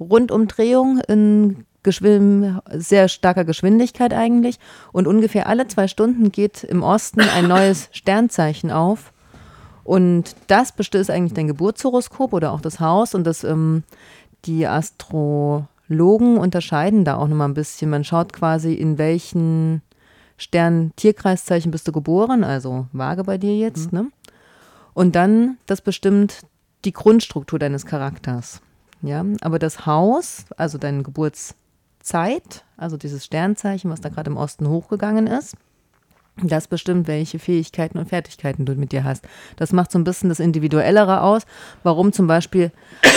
Rundumdrehung 0.00 1.00
in 1.08 1.64
geschwim 1.82 2.60
sehr 2.72 3.08
starker 3.08 3.44
Geschwindigkeit 3.44 4.12
eigentlich. 4.12 4.58
Und 4.92 5.06
ungefähr 5.06 5.46
alle 5.46 5.68
zwei 5.68 5.86
Stunden 5.88 6.32
geht 6.32 6.64
im 6.64 6.82
Osten 6.82 7.20
ein 7.20 7.46
neues 7.48 7.88
Sternzeichen 7.92 8.70
auf. 8.70 9.12
Und 9.86 10.34
das 10.48 10.72
bestimmt 10.72 11.08
eigentlich 11.10 11.34
dein 11.34 11.46
Geburtshoroskop 11.46 12.32
oder 12.32 12.52
auch 12.52 12.60
das 12.60 12.80
Haus. 12.80 13.14
Und 13.14 13.24
das, 13.24 13.44
ähm, 13.44 13.84
die 14.44 14.66
Astrologen 14.66 16.38
unterscheiden 16.38 17.04
da 17.04 17.16
auch 17.16 17.28
nochmal 17.28 17.48
ein 17.48 17.54
bisschen. 17.54 17.90
Man 17.90 18.02
schaut 18.02 18.32
quasi, 18.32 18.74
in 18.74 18.98
welchen 18.98 19.82
Stern 20.38 20.92
Tierkreiszeichen 20.96 21.70
bist 21.70 21.86
du 21.86 21.92
geboren, 21.92 22.42
also 22.42 22.88
Waage 22.92 23.22
bei 23.22 23.38
dir 23.38 23.56
jetzt, 23.56 23.92
mhm. 23.92 23.98
ne? 23.98 24.08
Und 24.92 25.14
dann, 25.14 25.58
das 25.66 25.82
bestimmt 25.82 26.40
die 26.84 26.92
Grundstruktur 26.92 27.58
deines 27.58 27.86
Charakters. 27.86 28.62
Ja, 29.02 29.24
aber 29.42 29.58
das 29.58 29.86
Haus, 29.86 30.46
also 30.56 30.78
deine 30.78 31.02
Geburtszeit, 31.02 32.64
also 32.76 32.96
dieses 32.96 33.24
Sternzeichen, 33.24 33.90
was 33.90 34.00
da 34.00 34.08
gerade 34.08 34.30
im 34.30 34.36
Osten 34.36 34.68
hochgegangen 34.68 35.26
ist, 35.26 35.54
das 36.42 36.68
bestimmt, 36.68 37.08
welche 37.08 37.38
Fähigkeiten 37.38 37.98
und 37.98 38.08
Fertigkeiten 38.08 38.66
du 38.66 38.74
mit 38.74 38.92
dir 38.92 39.04
hast. 39.04 39.26
Das 39.56 39.72
macht 39.72 39.90
so 39.90 39.98
ein 39.98 40.04
bisschen 40.04 40.28
das 40.28 40.40
Individuellere 40.40 41.22
aus, 41.22 41.46
warum 41.82 42.12
zum 42.12 42.26
Beispiel 42.26 42.72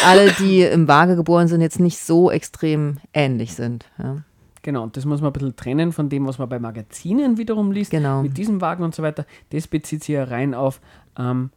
alle, 0.06 0.32
die 0.40 0.62
im 0.62 0.88
Waage 0.88 1.16
geboren 1.16 1.48
sind, 1.48 1.62
jetzt 1.62 1.80
nicht 1.80 2.00
so 2.00 2.32
extrem 2.32 2.98
ähnlich 3.14 3.56
sind. 3.56 3.86
Ja. 3.98 4.24
Genau, 4.62 4.84
und 4.84 4.98
das 4.98 5.06
muss 5.06 5.22
man 5.22 5.30
ein 5.30 5.34
bisschen 5.34 5.56
trennen 5.56 5.92
von 5.92 6.10
dem, 6.10 6.28
was 6.28 6.38
man 6.38 6.50
bei 6.50 6.60
Magazinen 6.60 7.38
wiederum 7.38 7.72
liest, 7.72 7.92
genau. 7.92 8.24
mit 8.24 8.38
diesem 8.38 8.62
Wagen 8.62 8.84
und 8.84 8.94
so 8.94 9.04
weiter. 9.04 9.26
Das 9.52 9.68
bezieht 9.68 10.04
sich 10.04 10.16
ja 10.16 10.26
rein 10.26 10.54
auf, 10.54 10.82
ähm, 11.18 11.50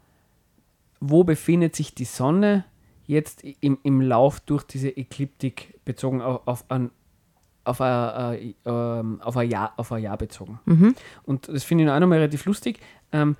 wo 1.01 1.25
befindet 1.25 1.75
sich 1.75 1.95
die 1.95 2.05
Sonne 2.05 2.65
jetzt 3.07 3.43
im, 3.61 3.79
im 3.83 4.01
Lauf 4.01 4.41
durch 4.41 4.63
diese 4.63 4.89
Ekliptik 4.89 5.75
bezogen 5.85 6.23
auf, 6.23 6.47
auf, 6.47 6.65
an, 6.69 6.91
auf, 7.65 7.81
ein, 7.81 8.55
äh, 8.65 8.73
auf, 9.21 9.37
ein 9.37 9.51
Jahr, 9.51 9.73
auf 9.77 9.93
ein 9.93 10.03
Jahr 10.03 10.17
bezogen. 10.17 10.59
Mhm. 10.65 10.95
Und 11.25 11.49
das 11.49 11.65
finde 11.65 11.85
ich 11.85 11.91
auch 11.91 12.01
nochmal 12.01 12.19
relativ 12.19 12.45
lustig. 12.45 12.81
Ähm, 13.13 13.37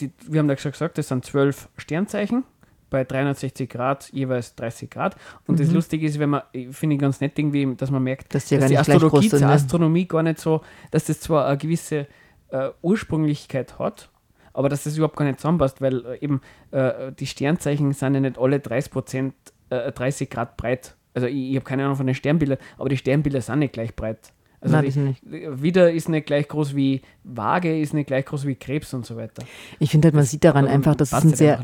die, 0.00 0.10
wir 0.26 0.40
haben 0.40 0.48
da 0.48 0.56
schon 0.56 0.72
gesagt, 0.72 0.98
das 0.98 1.08
sind 1.08 1.24
zwölf 1.24 1.68
Sternzeichen 1.76 2.44
bei 2.90 3.04
360 3.04 3.68
Grad 3.68 4.08
jeweils 4.12 4.54
30 4.54 4.88
Grad. 4.88 5.16
Und 5.46 5.58
mhm. 5.58 5.64
das 5.64 5.72
Lustige 5.72 6.06
ist, 6.06 6.18
wenn 6.18 6.30
man, 6.30 6.42
finde 6.70 6.94
ich 6.94 7.00
ganz 7.00 7.20
nett 7.20 7.38
irgendwie, 7.38 7.74
dass 7.74 7.90
man 7.90 8.02
merkt, 8.02 8.34
dass 8.34 8.46
die, 8.46 8.56
dass 8.56 8.68
die 8.68 8.78
Astrologie, 8.78 9.28
sind, 9.28 9.40
ne? 9.40 9.48
Astronomie 9.48 10.06
gar 10.06 10.22
nicht 10.22 10.38
so, 10.38 10.60
dass 10.90 11.04
das 11.06 11.20
zwar 11.20 11.46
eine 11.46 11.58
gewisse 11.58 12.06
äh, 12.50 12.70
Ursprünglichkeit 12.82 13.78
hat, 13.78 14.10
aber 14.52 14.68
dass 14.68 14.84
das 14.84 14.96
überhaupt 14.96 15.16
gar 15.16 15.24
nicht 15.24 15.40
zusammenpasst, 15.40 15.80
weil 15.80 16.06
äh, 16.06 16.18
eben 16.20 16.40
äh, 16.70 17.10
die 17.12 17.26
Sternzeichen 17.26 17.92
sind 17.92 18.14
ja 18.14 18.20
nicht 18.20 18.38
alle 18.38 18.60
30 18.60 18.92
Prozent, 18.92 19.34
äh, 19.70 19.90
30 19.90 20.30
Grad 20.30 20.56
breit. 20.56 20.94
Also 21.14 21.26
ich, 21.26 21.50
ich 21.50 21.56
habe 21.56 21.64
keine 21.64 21.84
Ahnung 21.84 21.96
von 21.96 22.06
den 22.06 22.14
Sternbildern, 22.14 22.58
aber 22.76 22.88
die 22.88 22.96
Sternbilder 22.96 23.40
sind 23.40 23.60
nicht 23.60 23.72
gleich 23.72 23.94
breit. 23.94 24.32
Also 24.60 24.76
Nein, 24.76 25.16
die, 25.22 25.62
Widder 25.62 25.92
ist 25.92 26.08
nicht 26.08 26.26
gleich 26.26 26.48
groß 26.48 26.74
wie 26.74 27.02
Waage, 27.22 27.78
ist 27.78 27.92
nicht 27.92 28.06
gleich 28.06 28.24
groß 28.24 28.46
wie 28.46 28.54
Krebs 28.54 28.94
und 28.94 29.04
so 29.04 29.14
weiter. 29.16 29.42
Ich 29.78 29.90
finde 29.90 30.06
halt, 30.06 30.14
man 30.14 30.24
sieht 30.24 30.42
daran 30.42 30.66
einfach, 30.66 30.94
dass 30.94 31.12
es 31.12 31.22
ein 31.22 31.34
sehr, 31.34 31.62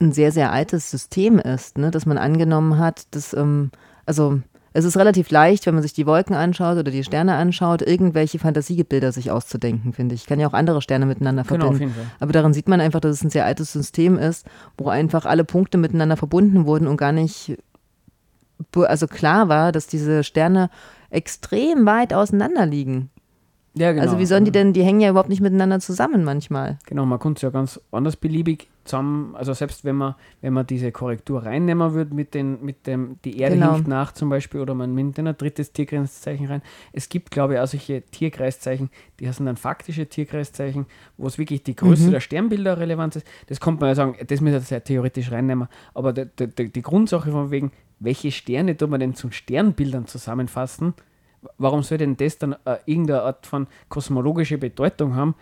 ein 0.00 0.12
sehr, 0.12 0.30
sehr 0.30 0.52
altes 0.52 0.88
System 0.88 1.40
ist, 1.40 1.78
ne? 1.78 1.90
dass 1.90 2.06
man 2.06 2.16
angenommen 2.16 2.78
hat, 2.78 3.06
dass, 3.10 3.34
ähm, 3.34 3.72
also 4.06 4.40
es 4.72 4.84
ist 4.84 4.96
relativ 4.96 5.30
leicht, 5.30 5.66
wenn 5.66 5.74
man 5.74 5.82
sich 5.82 5.94
die 5.94 6.06
Wolken 6.06 6.36
anschaut 6.36 6.78
oder 6.78 6.92
die 6.92 7.02
Sterne 7.02 7.34
anschaut, 7.34 7.82
irgendwelche 7.82 8.38
Fantasiegebilder 8.38 9.10
sich 9.10 9.32
auszudenken, 9.32 9.92
finde 9.92 10.14
ich. 10.14 10.22
Ich 10.22 10.26
kann 10.28 10.38
ja 10.38 10.46
auch 10.46 10.52
andere 10.52 10.80
Sterne 10.80 11.06
miteinander 11.06 11.44
verbinden. 11.44 11.72
Genau, 11.72 11.74
auf 11.74 11.80
jeden 11.80 11.94
Fall. 11.94 12.12
Aber 12.20 12.32
daran 12.32 12.52
sieht 12.52 12.68
man 12.68 12.80
einfach, 12.80 13.00
dass 13.00 13.16
es 13.16 13.24
ein 13.24 13.30
sehr 13.30 13.46
altes 13.46 13.72
System 13.72 14.16
ist, 14.16 14.46
wo 14.76 14.88
einfach 14.88 15.24
alle 15.24 15.44
Punkte 15.44 15.78
miteinander 15.78 16.16
verbunden 16.16 16.66
wurden 16.66 16.86
und 16.86 16.96
gar 16.96 17.10
nicht, 17.10 17.58
also 18.74 19.06
klar 19.06 19.48
war, 19.48 19.72
dass 19.72 19.86
diese 19.86 20.24
Sterne 20.24 20.70
extrem 21.10 21.86
weit 21.86 22.12
auseinander 22.12 22.66
liegen. 22.66 23.10
Ja, 23.74 23.92
genau. 23.92 24.02
Also 24.02 24.18
wie 24.18 24.26
sollen 24.26 24.44
die 24.44 24.50
denn, 24.50 24.72
die 24.72 24.82
hängen 24.82 25.00
ja 25.00 25.10
überhaupt 25.10 25.28
nicht 25.28 25.40
miteinander 25.40 25.78
zusammen 25.80 26.24
manchmal. 26.24 26.78
Genau, 26.86 27.06
man 27.06 27.18
könnte 27.18 27.38
es 27.38 27.42
ja 27.42 27.50
ganz 27.50 27.80
anders 27.92 28.16
beliebig 28.16 28.68
zusammen, 28.84 29.36
also 29.36 29.52
selbst 29.52 29.84
wenn 29.84 29.96
man, 29.96 30.14
wenn 30.40 30.52
man 30.52 30.66
diese 30.66 30.90
Korrektur 30.90 31.44
reinnehmen 31.44 31.92
würde 31.92 32.14
mit 32.14 32.34
den, 32.34 32.64
mit 32.64 32.86
dem, 32.86 33.16
die 33.24 33.38
Erde 33.38 33.56
genau. 33.56 33.74
hilft 33.74 33.86
nach 33.86 34.12
zum 34.12 34.30
Beispiel 34.30 34.60
oder 34.60 34.74
man 34.74 34.94
nimmt 34.94 35.18
ein 35.18 35.36
drittes 35.36 35.72
Tierkreiszeichen 35.72 36.46
rein. 36.46 36.62
Es 36.92 37.08
gibt, 37.08 37.30
glaube 37.30 37.54
ich, 37.54 37.60
auch 37.60 37.66
solche 37.66 38.02
Tierkreiszeichen, 38.02 38.90
die 39.20 39.28
heißen 39.28 39.44
dann 39.44 39.56
faktische 39.56 40.06
Tierkreiszeichen, 40.06 40.86
wo 41.16 41.26
es 41.26 41.38
wirklich 41.38 41.62
die 41.62 41.76
Größe 41.76 42.08
mhm. 42.08 42.12
der 42.12 42.20
Sternbilder 42.20 42.78
relevant 42.78 43.16
ist. 43.16 43.26
Das 43.46 43.60
kommt 43.60 43.80
man 43.80 43.90
ja 43.90 43.94
sagen, 43.94 44.16
das 44.26 44.40
müsste 44.40 44.74
ja 44.74 44.80
theoretisch 44.80 45.30
reinnehmen. 45.30 45.68
Aber 45.94 46.12
die, 46.12 46.26
die, 46.38 46.72
die 46.72 46.82
Grundsache 46.82 47.30
von 47.30 47.50
wegen, 47.50 47.72
welche 48.00 48.32
Sterne 48.32 48.76
tut 48.76 48.90
man 48.90 49.00
denn 49.00 49.14
zu 49.14 49.30
Sternbildern 49.30 50.06
zusammenfassen? 50.06 50.94
Warum 51.56 51.82
soll 51.82 51.98
denn 51.98 52.16
das 52.16 52.38
dann 52.38 52.54
äh, 52.64 52.78
irgendeine 52.86 53.22
Art 53.22 53.46
von 53.46 53.66
kosmologische 53.88 54.58
Bedeutung 54.58 55.14
haben? 55.14 55.34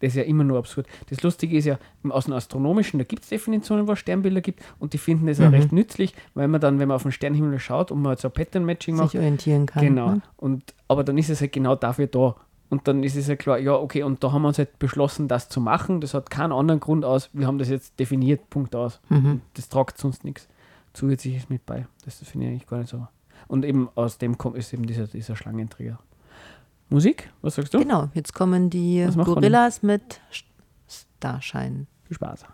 Das 0.00 0.08
ist 0.08 0.16
ja 0.16 0.24
immer 0.24 0.44
nur 0.44 0.58
absurd. 0.58 0.86
Das 1.08 1.22
Lustige 1.22 1.56
ist 1.56 1.64
ja, 1.64 1.78
aus 2.10 2.26
dem 2.26 2.34
Astronomischen, 2.34 2.98
da 2.98 3.04
gibt 3.04 3.22
es 3.22 3.30
Definitionen, 3.30 3.88
wo 3.88 3.92
es 3.92 3.98
Sternbilder 3.98 4.42
gibt 4.42 4.62
und 4.78 4.92
die 4.92 4.98
finden 4.98 5.26
das 5.26 5.38
mhm. 5.38 5.46
auch 5.46 5.52
recht 5.52 5.72
nützlich, 5.72 6.14
weil 6.34 6.48
man 6.48 6.60
dann, 6.60 6.78
wenn 6.78 6.88
man 6.88 6.96
auf 6.96 7.02
den 7.02 7.12
Sternhimmel 7.12 7.58
schaut 7.58 7.90
und 7.90 8.02
man 8.02 8.10
halt 8.10 8.20
so 8.20 8.28
ein 8.28 8.32
Pattern-Matching 8.32 8.96
macht. 8.96 9.12
Sich 9.12 9.20
orientieren 9.20 9.64
kann. 9.64 9.82
Genau. 9.82 10.10
Ne? 10.10 10.22
Und, 10.36 10.74
aber 10.88 11.02
dann 11.02 11.16
ist 11.16 11.30
es 11.30 11.40
halt 11.40 11.52
genau 11.52 11.76
dafür 11.76 12.08
da. 12.08 12.36
Und 12.68 12.88
dann 12.88 13.04
ist 13.04 13.16
es 13.16 13.28
ja 13.28 13.36
klar, 13.36 13.58
ja, 13.58 13.74
okay, 13.74 14.02
und 14.02 14.22
da 14.22 14.32
haben 14.32 14.42
wir 14.42 14.48
uns 14.48 14.58
halt 14.58 14.78
beschlossen, 14.78 15.28
das 15.28 15.48
zu 15.48 15.60
machen. 15.60 16.00
Das 16.00 16.14
hat 16.14 16.30
keinen 16.30 16.52
anderen 16.52 16.80
Grund 16.80 17.04
aus. 17.04 17.30
Wir 17.32 17.46
haben 17.46 17.58
das 17.58 17.68
jetzt 17.68 17.98
definiert, 17.98 18.50
Punkt 18.50 18.74
aus. 18.74 19.00
Mhm. 19.08 19.40
Das 19.54 19.68
tragt 19.68 19.98
sonst 19.98 20.24
nichts 20.24 20.48
Zusätzliches 20.92 21.48
mit 21.48 21.64
bei. 21.64 21.86
Das 22.04 22.16
finde 22.16 22.46
ich 22.46 22.52
eigentlich 22.52 22.66
gar 22.66 22.78
nicht 22.78 22.90
so. 22.90 23.06
Und 23.48 23.64
eben 23.64 23.88
aus 23.94 24.18
dem 24.18 24.38
kommt 24.38 24.56
ist 24.56 24.72
eben 24.72 24.86
dieser, 24.86 25.06
dieser 25.06 25.36
Schlangenträger. 25.36 25.98
Musik, 26.88 27.30
was 27.42 27.56
sagst 27.56 27.74
du? 27.74 27.78
Genau, 27.78 28.08
jetzt 28.14 28.32
kommen 28.32 28.70
die 28.70 29.08
Gorillas 29.16 29.82
mit 29.82 30.20
Starshine. 30.88 31.86
Viel 32.04 32.16
Spaß. 32.16 32.44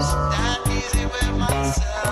It's 0.00 0.12
not 0.12 0.60
easy 0.68 1.06
with 1.06 1.38
myself. 1.38 2.07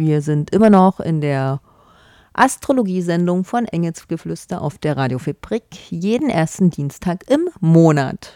Wir 0.00 0.22
sind 0.22 0.50
immer 0.50 0.70
noch 0.70 0.98
in 0.98 1.20
der 1.20 1.60
Astrologiesendung 2.32 3.44
von 3.44 3.66
Engelsgeflüster 3.66 4.62
auf 4.62 4.78
der 4.78 4.96
Radiofabrik 4.96 5.64
jeden 5.90 6.30
ersten 6.30 6.70
Dienstag 6.70 7.28
im 7.28 7.48
Monat. 7.60 8.32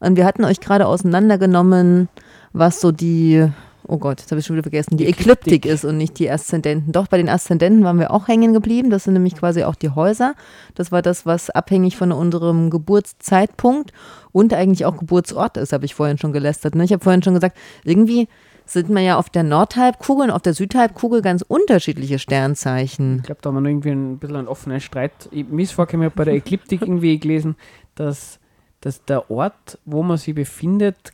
Und 0.00 0.16
wir 0.16 0.24
hatten 0.24 0.44
euch 0.44 0.60
gerade 0.60 0.86
auseinandergenommen, 0.86 2.08
was 2.54 2.80
so 2.80 2.92
die, 2.92 3.46
oh 3.86 3.98
Gott, 3.98 4.20
jetzt 4.20 4.30
habe 4.32 4.40
ich 4.40 4.46
schon 4.46 4.56
wieder 4.56 4.64
vergessen, 4.64 4.96
die 4.96 5.06
Ekliptik. 5.06 5.66
Ist 5.66 5.84
und 5.84 5.98
nicht 5.98 6.18
die 6.18 6.30
Aszendenten. 6.30 6.92
Doch, 6.92 7.08
bei 7.08 7.18
den 7.18 7.28
Aszendenten 7.28 7.84
waren 7.84 7.98
wir 7.98 8.10
auch 8.10 8.26
hängen 8.26 8.54
geblieben. 8.54 8.88
Das 8.88 9.04
sind 9.04 9.12
nämlich 9.12 9.36
quasi 9.36 9.64
auch 9.64 9.74
die 9.74 9.90
Häuser. 9.90 10.34
Das 10.74 10.90
war 10.90 11.02
das, 11.02 11.26
was 11.26 11.50
abhängig 11.50 11.98
von 11.98 12.10
unserem 12.10 12.70
Geburtszeitpunkt 12.70 13.92
und 14.32 14.54
eigentlich 14.54 14.86
auch 14.86 14.96
Geburtsort 14.96 15.58
ist, 15.58 15.74
habe 15.74 15.84
ich 15.84 15.94
vorhin 15.94 16.16
schon 16.16 16.32
gelästert. 16.32 16.74
Ne? 16.74 16.84
Ich 16.84 16.92
habe 16.92 17.04
vorhin 17.04 17.22
schon 17.22 17.34
gesagt, 17.34 17.58
irgendwie 17.84 18.28
sind 18.66 18.88
wir 18.90 19.00
ja 19.00 19.18
auf 19.18 19.30
der 19.30 19.42
Nordhalbkugel 19.42 20.26
und 20.26 20.30
auf 20.30 20.42
der 20.42 20.54
Südhalbkugel 20.54 21.22
ganz 21.22 21.42
unterschiedliche 21.42 22.18
Sternzeichen. 22.18 23.18
Ich 23.18 23.22
glaube, 23.24 23.40
da 23.42 23.50
haben 23.52 23.62
wir 23.62 23.70
irgendwie 23.70 23.90
ein 23.90 24.18
bisschen 24.18 24.36
einen 24.36 24.48
offenen 24.48 24.80
Streit. 24.80 25.12
Ich, 25.30 25.46
mir 25.48 25.62
ist 25.62 25.72
vorgekommen, 25.72 26.06
ich 26.06 26.12
habe 26.12 26.16
bei 26.16 26.24
der 26.24 26.34
Ekliptik 26.34 26.82
irgendwie 26.82 27.18
gelesen, 27.18 27.56
dass, 27.94 28.38
dass 28.80 29.04
der 29.04 29.30
Ort, 29.30 29.78
wo 29.84 30.02
man 30.02 30.16
sich 30.16 30.34
befindet, 30.34 31.12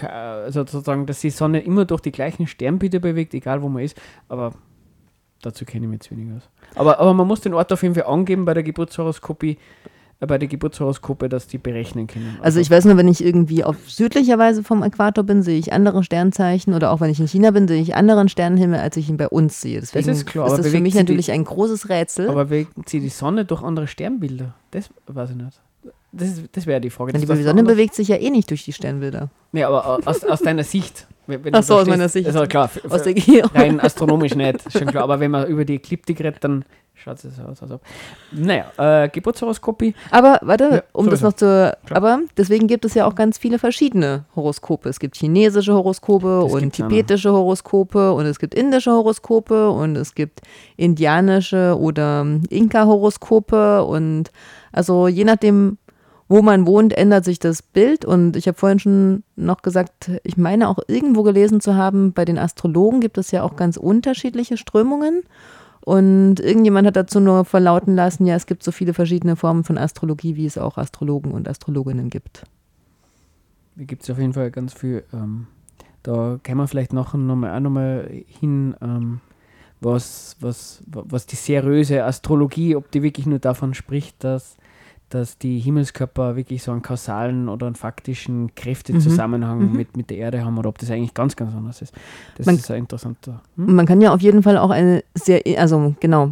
also 0.00 0.60
sozusagen, 0.64 1.06
dass 1.06 1.20
die 1.20 1.30
Sonne 1.30 1.60
immer 1.60 1.84
durch 1.84 2.00
die 2.00 2.12
gleichen 2.12 2.46
Sternbilder 2.46 2.98
bewegt, 2.98 3.34
egal 3.34 3.62
wo 3.62 3.68
man 3.68 3.82
ist, 3.82 4.00
aber 4.28 4.54
dazu 5.42 5.64
kenne 5.64 5.86
ich 5.86 5.90
mich 5.90 5.96
jetzt 5.96 6.10
wenig 6.10 6.34
aus. 6.36 6.48
Aber, 6.74 6.98
aber 6.98 7.12
man 7.12 7.26
muss 7.26 7.40
den 7.40 7.54
Ort 7.54 7.72
auf 7.72 7.82
jeden 7.82 7.94
Fall 7.94 8.04
angeben 8.04 8.44
bei 8.44 8.54
der 8.54 8.62
Geburtshoroskopie, 8.62 9.58
bei 10.26 10.38
der 10.38 10.48
Geburtshoroskope, 10.48 11.28
dass 11.28 11.46
die 11.46 11.58
berechnen 11.58 12.06
können. 12.06 12.36
Also, 12.40 12.52
also, 12.52 12.60
ich 12.60 12.70
weiß 12.70 12.84
nur, 12.84 12.98
wenn 12.98 13.08
ich 13.08 13.24
irgendwie 13.24 13.64
auf 13.64 13.76
südlicher 13.86 14.38
Weise 14.38 14.62
vom 14.62 14.82
Äquator 14.82 15.24
bin, 15.24 15.42
sehe 15.42 15.58
ich 15.58 15.72
andere 15.72 16.04
Sternzeichen 16.04 16.74
oder 16.74 16.90
auch 16.90 17.00
wenn 17.00 17.08
ich 17.08 17.18
in 17.18 17.26
China 17.26 17.50
bin, 17.50 17.66
sehe 17.66 17.80
ich 17.80 17.94
anderen 17.94 18.28
Sternenhimmel, 18.28 18.78
als 18.78 18.98
ich 18.98 19.08
ihn 19.08 19.16
bei 19.16 19.28
uns 19.28 19.60
sehe. 19.60 19.80
Deswegen 19.80 20.06
das 20.06 20.18
ist 20.18 20.26
klar. 20.26 20.46
Ist 20.46 20.58
das 20.58 20.68
für 20.68 20.80
mich 20.80 20.94
natürlich 20.94 21.26
die, 21.26 21.32
ein 21.32 21.44
großes 21.44 21.88
Rätsel. 21.88 22.28
Aber 22.28 22.44
bewegt 22.44 22.90
sie 22.90 23.00
die 23.00 23.08
Sonne 23.08 23.46
durch 23.46 23.62
andere 23.62 23.86
Sternbilder? 23.86 24.54
Das 24.70 24.90
weiß 25.06 25.30
ich 25.30 25.36
nicht. 25.36 25.60
Das, 26.12 26.42
das 26.52 26.66
wäre 26.66 26.80
die 26.80 26.90
Frage. 26.90 27.14
Die 27.14 27.42
Sonne 27.42 27.64
bewegt 27.64 27.94
sich 27.94 28.08
ja 28.08 28.16
eh 28.16 28.28
nicht 28.28 28.50
durch 28.50 28.64
die 28.64 28.74
Sternbilder. 28.74 29.30
Nee, 29.52 29.64
aber 29.64 30.06
aus, 30.06 30.24
aus 30.24 30.40
deiner 30.40 30.64
Sicht. 30.64 31.06
Wenn 31.26 31.54
Ach 31.54 31.62
so, 31.62 31.76
aus 31.76 31.86
meiner 31.86 32.08
Sicht. 32.08 32.26
Also 32.26 32.46
klar, 32.46 32.70
aus 32.88 33.02
der 33.04 33.14
rein 33.54 33.80
astronomisch 33.80 34.34
nicht, 34.34 34.72
schon 34.72 34.86
klar. 34.86 35.04
Aber 35.04 35.20
wenn 35.20 35.30
man 35.30 35.46
über 35.46 35.64
die 35.64 35.76
Ekliptik 35.76 36.18
redet, 36.20 36.42
dann 36.42 36.64
Schaut 36.94 37.24
es 37.24 37.40
aus, 37.40 37.60
als 37.60 37.70
ob. 37.72 37.80
Naja, 38.30 38.66
äh, 38.76 39.08
Geburtshoroskopie. 39.08 39.92
Aber 40.10 40.38
warte, 40.42 40.64
ja, 40.70 40.82
um 40.92 41.10
das 41.10 41.20
noch 41.20 41.32
zu. 41.32 41.76
Klar. 41.84 41.96
Aber 41.96 42.20
deswegen 42.36 42.68
gibt 42.68 42.84
es 42.84 42.94
ja 42.94 43.06
auch 43.06 43.16
ganz 43.16 43.38
viele 43.38 43.58
verschiedene 43.58 44.24
Horoskope. 44.36 44.88
Es 44.88 45.00
gibt 45.00 45.16
chinesische 45.16 45.74
Horoskope 45.74 46.42
das 46.44 46.52
und 46.52 46.72
tibetische 46.72 47.30
ja 47.30 47.34
Horoskope 47.34 48.12
und 48.12 48.26
es 48.26 48.38
gibt 48.38 48.54
indische 48.54 48.92
Horoskope 48.92 49.70
und 49.70 49.96
es 49.96 50.14
gibt 50.14 50.42
indianische 50.76 51.76
oder 51.76 52.24
Inka-Horoskope 52.50 53.82
und 53.82 54.30
also 54.70 55.08
je 55.08 55.24
nachdem, 55.24 55.78
wo 56.32 56.40
man 56.40 56.66
wohnt, 56.66 56.94
ändert 56.94 57.26
sich 57.26 57.38
das 57.40 57.60
Bild. 57.60 58.06
Und 58.06 58.38
ich 58.38 58.48
habe 58.48 58.56
vorhin 58.56 58.78
schon 58.78 59.22
noch 59.36 59.60
gesagt, 59.60 60.10
ich 60.24 60.38
meine 60.38 60.70
auch 60.70 60.78
irgendwo 60.88 61.24
gelesen 61.24 61.60
zu 61.60 61.76
haben, 61.76 62.14
bei 62.14 62.24
den 62.24 62.38
Astrologen 62.38 63.02
gibt 63.02 63.18
es 63.18 63.32
ja 63.32 63.42
auch 63.42 63.54
ganz 63.54 63.76
unterschiedliche 63.76 64.56
Strömungen. 64.56 65.24
Und 65.82 66.40
irgendjemand 66.40 66.86
hat 66.86 66.96
dazu 66.96 67.20
nur 67.20 67.44
verlauten 67.44 67.94
lassen, 67.94 68.24
ja, 68.24 68.34
es 68.34 68.46
gibt 68.46 68.62
so 68.62 68.72
viele 68.72 68.94
verschiedene 68.94 69.36
Formen 69.36 69.62
von 69.62 69.76
Astrologie, 69.76 70.34
wie 70.36 70.46
es 70.46 70.56
auch 70.56 70.78
Astrologen 70.78 71.32
und 71.32 71.48
Astrologinnen 71.48 72.08
gibt. 72.08 72.44
Da 73.76 73.84
gibt 73.84 74.02
es 74.02 74.08
auf 74.08 74.18
jeden 74.18 74.32
Fall 74.32 74.50
ganz 74.50 74.72
viel. 74.72 75.04
Ähm, 75.12 75.48
da 76.02 76.40
kann 76.42 76.56
man 76.56 76.66
vielleicht 76.66 76.94
noch, 76.94 77.12
noch 77.12 77.36
hin, 78.26 78.74
ähm, 78.80 79.20
was, 79.82 80.36
was, 80.40 80.82
was 80.86 81.26
die 81.26 81.36
seriöse 81.36 82.04
Astrologie, 82.04 82.74
ob 82.74 82.90
die 82.90 83.02
wirklich 83.02 83.26
nur 83.26 83.38
davon 83.38 83.74
spricht, 83.74 84.24
dass 84.24 84.56
dass 85.14 85.36
die 85.36 85.58
Himmelskörper 85.58 86.36
wirklich 86.36 86.62
so 86.62 86.72
einen 86.72 86.82
kausalen 86.82 87.48
oder 87.48 87.66
einen 87.66 87.74
faktischen 87.74 88.54
Kräftezusammenhang 88.54 89.70
mhm. 89.70 89.76
mit, 89.76 89.96
mit 89.96 90.10
der 90.10 90.16
Erde 90.16 90.44
haben 90.44 90.56
oder 90.58 90.68
ob 90.68 90.78
das 90.78 90.90
eigentlich 90.90 91.14
ganz, 91.14 91.36
ganz 91.36 91.54
anders 91.54 91.82
ist. 91.82 91.94
Das 92.36 92.46
man, 92.46 92.56
ist 92.56 92.70
ein 92.70 92.78
interessanter. 92.78 93.42
Hm? 93.56 93.74
Man 93.74 93.86
kann 93.86 94.00
ja 94.00 94.14
auf 94.14 94.20
jeden 94.20 94.42
Fall 94.42 94.56
auch 94.56 94.70
eine 94.70 95.04
sehr, 95.14 95.42
also 95.58 95.94
genau, 96.00 96.30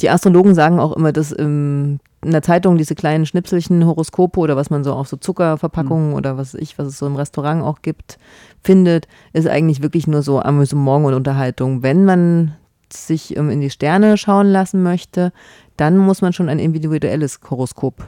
die 0.00 0.08
Astrologen 0.08 0.54
sagen 0.54 0.80
auch 0.80 0.96
immer, 0.96 1.12
dass 1.12 1.36
ähm, 1.38 2.00
in 2.22 2.30
der 2.30 2.42
Zeitung 2.42 2.78
diese 2.78 2.94
kleinen 2.94 3.26
Schnipselchen, 3.26 3.84
Horoskope 3.84 4.40
oder 4.40 4.56
was 4.56 4.70
man 4.70 4.82
so 4.82 4.94
auf 4.94 5.08
so 5.08 5.16
Zuckerverpackungen 5.16 6.10
mhm. 6.10 6.14
oder 6.14 6.38
was 6.38 6.54
ich, 6.54 6.78
was 6.78 6.88
es 6.88 6.98
so 6.98 7.06
im 7.06 7.16
Restaurant 7.16 7.62
auch 7.62 7.82
gibt, 7.82 8.18
findet, 8.62 9.08
ist 9.32 9.46
eigentlich 9.46 9.82
wirklich 9.82 10.06
nur 10.06 10.22
so 10.22 10.40
Amüsement 10.40 11.06
und 11.06 11.14
Unterhaltung. 11.14 11.82
Wenn 11.82 12.04
man 12.04 12.56
sich 12.92 13.36
ähm, 13.36 13.50
in 13.50 13.60
die 13.60 13.70
Sterne 13.70 14.16
schauen 14.16 14.46
lassen 14.46 14.82
möchte, 14.82 15.32
dann 15.80 15.96
muss 15.96 16.20
man 16.20 16.34
schon 16.34 16.50
ein 16.50 16.58
individuelles 16.58 17.40
Horoskop 17.48 18.06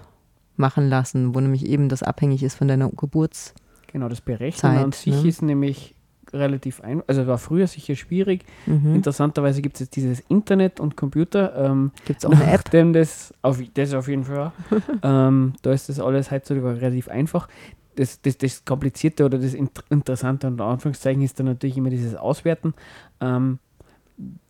machen 0.57 0.91
lassen, 0.91 1.35
wo 1.35 1.41
nämlich 1.41 1.67
eben 1.67 1.89
das 1.89 2.03
abhängig 2.03 2.43
ist 2.43 2.57
von 2.57 2.69
deiner 2.69 2.91
Geburtszeit. 2.91 3.57
Genau, 3.91 4.09
das 4.09 4.21
Berechnen 4.21 4.73
Zeit, 4.73 4.85
an 4.85 4.93
sich 4.93 5.23
ne? 5.23 5.29
ist 5.29 5.43
nämlich 5.43 5.95
relativ 6.35 6.81
einfach, 6.83 7.05
also 7.09 7.27
war 7.27 7.39
früher 7.39 7.67
sicher 7.67 7.97
schwierig. 7.97 8.45
Mhm. 8.67 8.95
Interessanterweise 8.95 9.63
gibt 9.63 9.77
es 9.77 9.81
jetzt 9.81 9.97
dieses 9.97 10.21
Internet 10.29 10.81
und 10.81 10.97
Computer. 10.97 11.55
Ähm, 11.57 11.93
gibt 12.05 12.21
es 12.21 12.27
auch 12.27 12.33
eine 12.33 12.51
App? 12.53 12.71
Das 12.93 13.33
auf, 13.41 13.59
das 13.75 13.95
auf 13.95 14.09
jeden 14.09 14.25
Fall. 14.25 14.53
ähm, 15.03 15.55
da 15.63 15.73
ist 15.73 15.89
das 15.89 15.99
alles 15.99 16.31
heutzutage 16.31 16.81
relativ 16.81 17.09
einfach. 17.09 17.49
Das, 17.97 18.21
das, 18.21 18.39
das 18.39 18.65
Komplizierte 18.65 19.25
oder 19.25 19.39
das 19.39 19.55
Interessante 19.55 20.47
unter 20.47 20.65
Anführungszeichen 20.65 21.23
ist 21.23 21.39
dann 21.39 21.47
natürlich 21.47 21.77
immer 21.77 21.91
dieses 21.91 22.15
Auswerten. 22.17 22.75
Ähm, 23.21 23.59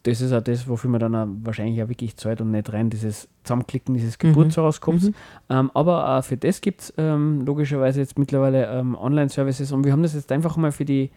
das 0.03 0.21
ist 0.21 0.33
auch 0.33 0.43
das, 0.43 0.69
wofür 0.69 0.91
man 0.91 1.01
dann 1.01 1.15
auch 1.15 1.27
wahrscheinlich 1.45 1.83
auch 1.83 1.89
wirklich 1.89 2.17
zahlt 2.17 2.41
und 2.41 2.51
nicht 2.51 2.73
rein 2.73 2.91
dieses 2.91 3.29
Zusammenklicken 3.45 3.95
dieses 3.95 4.15
mhm. 4.15 4.29
Geburtshoroskops. 4.29 5.05
Mhm. 5.05 5.15
Ähm, 5.49 5.71
aber 5.75 6.19
auch 6.19 6.25
für 6.25 6.37
das 6.37 6.61
gibt 6.61 6.83
es 6.83 6.95
ähm, 6.99 7.43
logischerweise 7.47 8.01
jetzt 8.01 8.19
mittlerweile 8.19 8.67
ähm, 8.67 8.95
Online-Services 8.95 9.73
und 9.73 9.85
wir 9.85 9.93
haben 9.93 10.03
das 10.03 10.15
jetzt 10.15 10.31
einfach 10.33 10.57
mal 10.57 10.73
für 10.73 10.85
die 10.85 11.11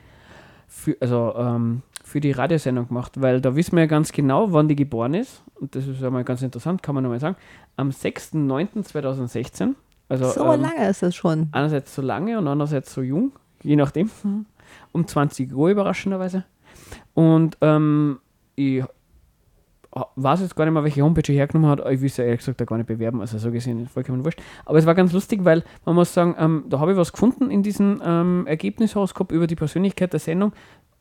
für, 0.68 0.98
also, 1.00 1.34
ähm, 1.38 1.82
für 2.04 2.20
die 2.20 2.32
Radiosendung 2.32 2.88
gemacht, 2.88 3.22
weil 3.22 3.42
da 3.42 3.56
wissen 3.56 3.74
wir 3.74 3.82
ja 3.82 3.88
ganz 3.88 4.12
genau, 4.12 4.52
wann 4.52 4.68
die 4.68 4.76
geboren 4.76 5.14
ist. 5.14 5.44
Und 5.56 5.76
das 5.76 5.88
ist 5.88 6.02
ja 6.02 6.10
mal 6.10 6.24
ganz 6.24 6.42
interessant, 6.42 6.84
kann 6.84 6.96
man 6.96 7.04
nochmal 7.04 7.20
sagen. 7.20 7.36
Am 7.78 7.90
6.9.2016. 7.90 9.74
Also, 10.10 10.30
so 10.32 10.44
ähm, 10.54 10.62
lange 10.62 10.88
ist 10.88 11.04
es 11.04 11.16
schon. 11.16 11.50
Einerseits 11.52 11.96
so 11.96 12.02
lange 12.02 12.38
und 12.38 12.48
andererseits 12.48 12.94
so 12.94 13.02
jung, 13.02 13.32
je 13.64 13.76
nachdem. 13.76 14.10
Mhm. 14.24 14.46
Um 14.92 15.08
20 15.08 15.54
Uhr 15.54 15.70
überraschenderweise. 15.70 16.44
Und 17.14 17.58
ähm, 17.62 18.20
ich 18.56 18.84
weiß 20.16 20.42
jetzt 20.42 20.56
gar 20.56 20.66
nicht 20.66 20.74
mehr, 20.74 20.84
welche 20.84 21.02
Homepage 21.02 21.32
er 21.32 21.36
hergenommen 21.36 21.70
hat, 21.70 21.80
ich 21.90 22.02
will 22.02 22.08
es 22.08 22.18
ja 22.18 22.26
ehrlich 22.26 22.40
gesagt 22.40 22.60
da 22.60 22.66
gar 22.66 22.78
nicht 22.78 22.88
bewerben, 22.88 23.22
also 23.22 23.38
so 23.38 23.52
gesehen 23.52 23.88
vollkommen 23.88 24.26
wurscht. 24.26 24.42
Aber 24.66 24.78
es 24.78 24.86
war 24.86 24.96
ganz 24.96 25.14
lustig, 25.14 25.46
weil 25.46 25.64
man 25.86 25.96
muss 25.96 26.14
sagen, 26.14 26.36
ähm, 26.38 26.66
da 26.68 26.80
habe 26.80 26.92
ich 26.92 26.98
was 26.98 27.14
gefunden 27.14 27.50
in 27.50 27.64
diesem 27.64 28.02
ähm, 28.04 28.46
Ergebnishoroskop 28.46 29.32
über 29.32 29.48
die 29.48 29.56
Persönlichkeit 29.56 30.12
der 30.12 30.20
Sendung, 30.20 30.52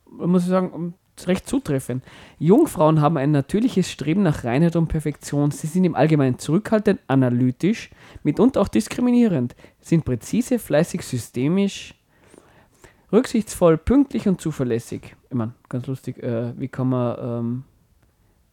muss 0.07 0.45
ich 0.45 0.49
sagen, 0.49 0.95
recht 1.27 1.49
zutreffend. 1.49 2.05
Jungfrauen 2.39 3.01
haben 3.01 3.17
ein 3.17 3.31
natürliches 3.31 3.91
Streben 3.91 4.23
nach 4.23 4.45
Reinheit 4.45 4.77
und 4.77 4.89
Perfektion. 4.89 5.51
Sie 5.51 5.67
sind 5.67 5.85
im 5.85 5.95
Allgemeinen 5.95 6.39
zurückhaltend, 6.39 7.01
analytisch, 7.07 7.91
mitunter 8.23 8.61
auch 8.61 8.69
diskriminierend, 8.69 9.55
sind 9.81 10.05
präzise, 10.05 10.59
fleißig, 10.59 11.03
systemisch, 11.03 11.95
rücksichtsvoll, 13.13 13.79
pünktlich 13.79 14.29
und 14.29 14.41
zuverlässig. 14.41 15.17
Ich 15.31 15.37
meine, 15.37 15.53
ganz 15.69 15.87
lustig, 15.87 16.23
äh, 16.23 16.53
wie 16.59 16.69
kann 16.69 16.89
man 16.89 17.17
ähm, 17.21 17.65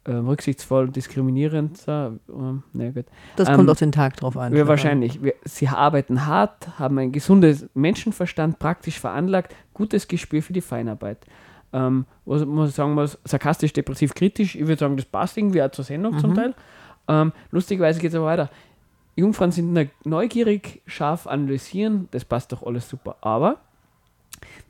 äh, 0.03 0.13
rücksichtsvoll 0.13 0.85
und 0.85 0.95
diskriminierend 0.95 1.77
sein? 1.77 2.19
Ähm, 2.29 2.63
na 2.73 2.89
gut. 2.89 3.05
Das 3.35 3.49
ähm, 3.49 3.55
kommt 3.55 3.69
auf 3.69 3.79
den 3.79 3.91
Tag 3.91 4.17
drauf 4.17 4.37
an. 4.37 4.55
Ja, 4.55 4.67
wahrscheinlich. 4.67 5.21
Wir, 5.23 5.33
sie 5.43 5.67
arbeiten 5.67 6.25
hart, 6.25 6.79
haben 6.79 6.97
ein 6.97 7.11
gesundes 7.11 7.69
Menschenverstand, 7.73 8.59
praktisch 8.59 8.99
veranlagt, 8.99 9.55
gutes 9.73 10.07
Gespür 10.07 10.41
für 10.41 10.53
die 10.53 10.61
Feinarbeit. 10.61 11.19
Ähm, 11.73 12.05
was 12.25 12.45
muss 12.45 12.75
sagen 12.75 12.93
muss, 12.93 13.17
sarkastisch, 13.23 13.73
depressiv, 13.73 14.13
kritisch. 14.13 14.55
Ich 14.55 14.61
würde 14.67 14.77
sagen, 14.79 14.97
das 14.97 15.05
passt 15.05 15.37
irgendwie 15.37 15.61
auch 15.61 15.71
zur 15.71 15.85
Sendung 15.85 16.15
mhm. 16.15 16.19
zum 16.19 16.35
Teil. 16.35 16.53
Ähm, 17.07 17.31
lustigerweise 17.51 17.99
geht 17.99 18.11
es 18.11 18.15
aber 18.15 18.25
weiter. 18.25 18.49
Jungfrauen 19.15 19.51
sind 19.51 19.77
neugierig, 20.05 20.81
scharf 20.85 21.27
analysieren, 21.27 22.07
das 22.11 22.25
passt 22.25 22.51
doch 22.51 22.63
alles 22.63 22.87
super. 22.89 23.17
Aber 23.21 23.57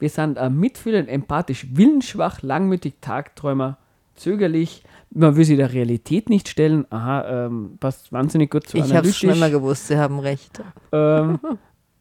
wir 0.01 0.09
sind 0.09 0.37
äh, 0.37 0.49
mitfühlend, 0.49 1.07
empathisch, 1.07 1.67
willensschwach, 1.71 2.41
langmütig, 2.41 2.95
Tagträumer, 3.01 3.77
zögerlich. 4.15 4.83
Man 5.11 5.35
will 5.35 5.45
sie 5.45 5.57
der 5.57 5.73
Realität 5.73 6.29
nicht 6.29 6.49
stellen. 6.49 6.85
Aha, 6.91 7.45
ähm, 7.45 7.77
passt 7.79 8.11
wahnsinnig 8.11 8.49
gut 8.49 8.67
zu 8.67 8.77
Ich 8.77 8.93
habe 8.93 9.07
es 9.07 9.17
schon 9.17 9.29
immer 9.29 9.49
gewusst, 9.49 9.87
Sie 9.87 9.97
haben 9.97 10.19
recht. 10.19 10.61
Ähm, 10.91 11.39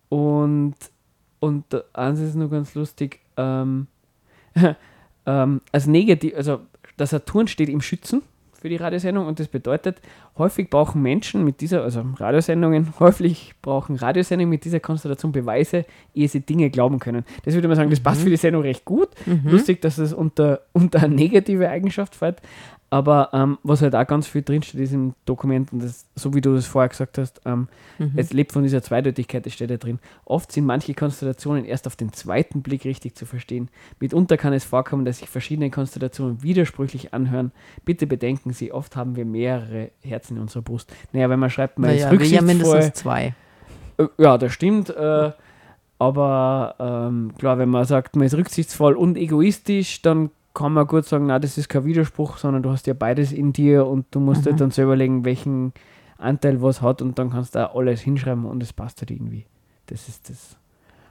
und, 0.09 0.75
und 1.41 1.65
eins 1.93 2.21
ist 2.21 2.37
nur 2.37 2.49
ganz 2.49 2.75
lustig. 2.75 3.21
Ähm, 3.37 3.87
ähm, 5.27 5.61
als 5.71 5.87
negativ, 5.87 6.35
also 6.37 6.61
der 6.99 7.07
Saturn 7.07 7.49
steht 7.49 7.69
im 7.69 7.81
Schützen 7.81 8.23
für 8.61 8.69
die 8.69 8.77
Radiosendung 8.77 9.27
und 9.27 9.41
das 9.41 9.49
bedeutet, 9.49 10.01
häufig 10.37 10.69
brauchen 10.69 11.01
Menschen 11.01 11.45
mit 11.45 11.61
dieser, 11.61 11.83
also 11.83 12.05
Radiosendungen, 12.17 12.93
häufig 13.01 13.55
brauchen 13.63 13.97
Radiosendungen 13.97 14.51
mit 14.51 14.65
dieser 14.65 14.81
Konstellation 14.81 15.33
Beweise, 15.33 15.87
ehe 16.15 16.29
sie 16.29 16.41
Dinge 16.41 16.69
glauben 16.71 16.99
können. 16.99 17.25
Das 17.45 17.55
würde 17.55 17.69
man 17.69 17.77
sagen, 17.77 17.91
das 17.91 18.01
passt 18.01 18.21
mhm. 18.21 18.25
für 18.25 18.31
die 18.31 18.37
Sendung 18.37 18.63
recht 18.63 18.85
gut. 18.85 19.09
Mhm. 19.25 19.43
Lustig, 19.45 19.81
dass 19.81 19.99
es 19.99 20.13
unter, 20.13 20.61
unter 20.73 21.01
eine 21.03 21.15
negative 21.15 21.69
Eigenschaft 21.69 22.15
fällt, 22.15 22.43
aber 22.91 23.31
ähm, 23.33 23.59
was 23.63 23.83
halt 23.83 23.95
auch 23.95 24.07
ganz 24.07 24.27
viel 24.27 24.43
drinsteht, 24.43 24.81
ist 24.81 24.93
im 24.93 25.15
Dokument, 25.25 25.73
und 25.73 25.83
das, 25.83 26.07
so 26.17 26.35
wie 26.35 26.41
du 26.41 26.55
das 26.55 26.67
vorher 26.67 26.89
gesagt 26.89 27.19
hast, 27.19 27.41
ähm, 27.45 27.69
mhm. 27.99 28.13
es 28.17 28.33
lebt 28.33 28.51
von 28.51 28.65
dieser 28.65 28.83
Zweideutigkeit, 28.83 29.47
das 29.47 29.53
steht 29.53 29.71
da 29.71 29.77
drin. 29.77 30.01
Oft 30.25 30.51
sind 30.51 30.67
manche 30.67 30.93
Konstellationen 30.95 31.65
erst 31.65 31.87
auf 31.87 31.95
den 31.95 32.13
zweiten 32.13 32.63
Blick 32.63 32.85
richtig 32.85 33.15
zu 33.15 33.27
verstehen. 33.27 33.69
Mitunter 34.01 34.37
kann 34.37 34.53
es 34.53 34.65
vorkommen, 34.65 35.05
dass 35.05 35.19
sich 35.19 35.29
verschiedene 35.29 35.71
Konstellationen 35.71 36.43
widersprüchlich 36.43 37.15
anhören. 37.15 37.53
Bitte 37.85 38.09
bedenken 38.09 38.53
Sie, 38.53 38.73
oft 38.73 38.97
haben 38.97 39.15
wir 39.15 39.25
mehrere 39.25 39.93
Herzen 40.03 40.37
in 40.37 40.43
unserer 40.43 40.63
Brust. 40.63 40.93
Naja, 41.13 41.31
wenn 41.31 41.39
man 41.39 41.51
schreibt, 41.51 41.79
man 41.79 41.91
naja, 41.91 42.07
ist 42.07 42.13
rücksichtsvoll. 42.13 42.49
Ja, 42.49 42.55
mindestens 42.55 42.95
zwei. 42.95 43.35
Äh, 43.99 44.07
ja, 44.19 44.37
das 44.37 44.53
stimmt. 44.53 44.91
Äh, 44.91 45.31
aber 46.01 46.75
ähm, 46.81 47.33
klar, 47.39 47.59
wenn 47.59 47.69
man 47.69 47.85
sagt, 47.85 48.17
man 48.17 48.27
ist 48.27 48.35
rücksichtsvoll 48.35 48.95
und 48.95 49.17
egoistisch, 49.17 50.03
dann 50.03 50.31
kann 50.61 50.75
man 50.75 50.87
gut 50.87 51.07
sagen, 51.07 51.27
na, 51.27 51.39
das 51.39 51.57
ist 51.57 51.69
kein 51.69 51.85
Widerspruch, 51.87 52.37
sondern 52.37 52.63
du 52.63 52.71
hast 52.71 52.87
ja 52.87 52.93
beides 52.93 53.33
in 53.33 53.53
dir 53.53 53.87
und 53.87 54.07
du 54.11 54.21
musst 54.21 54.43
mhm. 54.45 54.51
halt 54.51 54.61
dann 54.61 54.71
selber 54.71 54.93
überlegen, 54.93 55.25
welchen 55.25 55.73
Anteil 56.19 56.61
was 56.61 56.83
hat 56.83 57.01
und 57.01 57.19
dann 57.19 57.31
kannst 57.31 57.55
du 57.55 57.61
da 57.61 57.71
alles 57.75 58.03
hinschreiben 58.03 58.45
und 58.45 58.63
es 58.63 58.73
passt 58.73 59.01
halt 59.01 59.11
irgendwie. 59.11 59.47
Das 59.87 60.07
ist 60.07 60.29
das. 60.29 60.57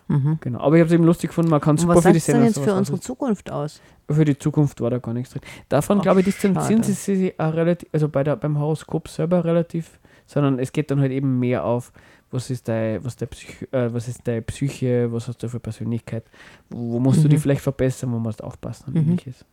Mhm. 0.07 0.37
Genau. 0.41 0.59
Aber 0.59 0.75
ich 0.75 0.81
habe 0.81 0.87
es 0.87 0.93
eben 0.93 1.03
lustig 1.03 1.29
gefunden, 1.29 1.49
man 1.49 1.61
kann 1.61 1.77
super 1.77 1.95
was 1.95 2.05
für 2.05 2.13
die 2.13 2.19
Sendung. 2.19 2.47
Was 2.47 2.55
jetzt 2.57 2.63
für 2.63 2.75
unsere 2.75 2.99
Zukunft 2.99 3.51
aus? 3.51 3.81
Für 4.09 4.25
die 4.25 4.37
Zukunft 4.37 4.81
war 4.81 4.91
da 4.91 4.99
gar 4.99 5.13
nichts 5.13 5.33
drin. 5.33 5.41
Davon, 5.67 5.99
glaube 5.99 6.19
ich, 6.19 6.25
distanzieren 6.25 6.83
sie 6.83 6.93
sich 6.93 7.39
auch 7.39 7.53
relativ, 7.53 7.89
also 7.91 8.07
bei 8.07 8.23
der, 8.23 8.35
beim 8.35 8.59
Horoskop 8.59 9.07
selber 9.07 9.43
relativ, 9.45 9.99
sondern 10.25 10.59
es 10.59 10.71
geht 10.71 10.91
dann 10.91 10.99
halt 10.99 11.11
eben 11.11 11.39
mehr 11.39 11.65
auf, 11.65 11.91
was 12.31 12.49
ist 12.49 12.67
deine, 12.67 13.03
was, 13.03 13.15
Psych 13.15 13.67
äh, 13.71 13.93
was 13.93 14.07
ist 14.07 14.27
deine 14.27 14.41
Psyche, 14.41 15.11
was 15.11 15.27
hast 15.27 15.41
du 15.41 15.49
für 15.49 15.59
Persönlichkeit, 15.59 16.23
wo, 16.69 16.93
wo 16.93 16.99
musst 16.99 17.19
mhm. 17.19 17.23
du 17.23 17.29
dich 17.29 17.39
vielleicht 17.39 17.61
verbessern, 17.61 18.11
wo 18.11 18.19
musst 18.19 18.41
du 18.41 18.43
aufpassen 18.43 18.85
und 18.87 18.95
mhm. 18.95 19.01
ähnliches. 19.01 19.45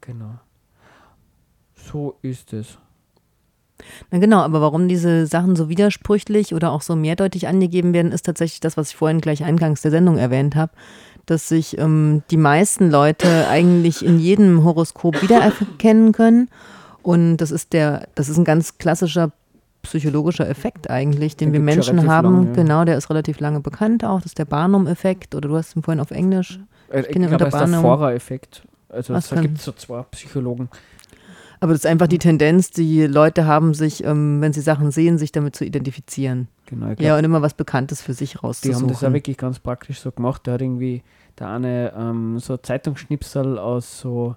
Genau. 0.00 0.34
So 1.74 2.16
ist 2.22 2.52
es. 2.52 2.78
Na 4.10 4.18
genau, 4.18 4.40
aber 4.40 4.60
warum 4.60 4.88
diese 4.88 5.26
Sachen 5.26 5.56
so 5.56 5.68
widersprüchlich 5.68 6.54
oder 6.54 6.70
auch 6.72 6.82
so 6.82 6.96
mehrdeutig 6.96 7.48
angegeben 7.48 7.94
werden, 7.94 8.12
ist 8.12 8.26
tatsächlich 8.26 8.60
das, 8.60 8.76
was 8.76 8.90
ich 8.90 8.96
vorhin 8.96 9.20
gleich 9.20 9.44
eingangs 9.44 9.82
der 9.82 9.90
Sendung 9.90 10.18
erwähnt 10.18 10.54
habe, 10.54 10.72
dass 11.26 11.48
sich 11.48 11.78
ähm, 11.78 12.22
die 12.30 12.36
meisten 12.36 12.90
Leute 12.90 13.48
eigentlich 13.48 14.04
in 14.04 14.18
jedem 14.18 14.64
Horoskop 14.64 15.22
wiedererkennen 15.22 16.12
können. 16.12 16.50
Und 17.02 17.38
das 17.38 17.50
ist 17.50 17.72
der, 17.72 18.08
das 18.14 18.28
ist 18.28 18.36
ein 18.36 18.44
ganz 18.44 18.76
klassischer 18.76 19.32
psychologischer 19.82 20.48
Effekt 20.48 20.90
eigentlich, 20.90 21.36
den 21.36 21.52
wir 21.52 21.60
Menschen 21.60 22.08
haben. 22.08 22.34
Lang, 22.34 22.46
ja. 22.48 22.52
Genau, 22.52 22.84
der 22.84 22.96
ist 22.96 23.10
relativ 23.10 23.40
lange 23.40 23.60
bekannt 23.60 24.04
auch. 24.04 24.18
Das 24.18 24.26
ist 24.26 24.38
der 24.38 24.44
Barnum-Effekt 24.44 25.34
oder 25.34 25.48
du 25.48 25.56
hast 25.56 25.76
ihn 25.76 25.82
vorhin 25.82 26.00
auf 26.00 26.10
Englisch. 26.10 26.60
Äh, 26.90 27.00
ich, 27.00 27.08
ich 27.08 27.14
glaube, 27.14 27.36
das 27.38 27.54
ist 27.54 27.72
der 27.72 27.80
Forer-Effekt. 27.80 28.62
Also 28.88 29.14
da 29.14 29.40
gibt 29.40 29.58
es 29.58 29.64
so 29.64 29.72
zwei 29.72 30.02
Psychologen. 30.10 30.68
Aber 31.60 31.72
das 31.72 31.84
ist 31.84 31.86
einfach 31.86 32.06
die 32.06 32.18
Tendenz, 32.18 32.70
die 32.70 33.06
Leute 33.06 33.46
haben, 33.46 33.74
sich, 33.74 34.02
ähm, 34.02 34.40
wenn 34.40 34.52
sie 34.52 34.62
Sachen 34.62 34.90
sehen, 34.90 35.18
sich 35.18 35.30
damit 35.30 35.54
zu 35.54 35.64
identifizieren. 35.64 36.48
Genau, 36.66 36.92
ja, 36.98 37.18
und 37.18 37.24
immer 37.24 37.42
was 37.42 37.54
Bekanntes 37.54 38.00
für 38.00 38.14
sich 38.14 38.42
rauszusuchen. 38.42 38.78
Die 38.78 38.82
haben 38.82 38.92
das 38.92 39.02
ja 39.02 39.12
wirklich 39.12 39.36
ganz 39.36 39.58
praktisch 39.58 40.00
so 40.00 40.10
gemacht. 40.10 40.46
Der 40.46 40.54
hat 40.54 40.62
irgendwie 40.62 41.02
der 41.38 41.48
eine 41.48 41.92
ähm, 41.96 42.38
so 42.38 42.56
Zeitungsschnipsel 42.56 43.58
aus 43.58 44.00
so 44.00 44.36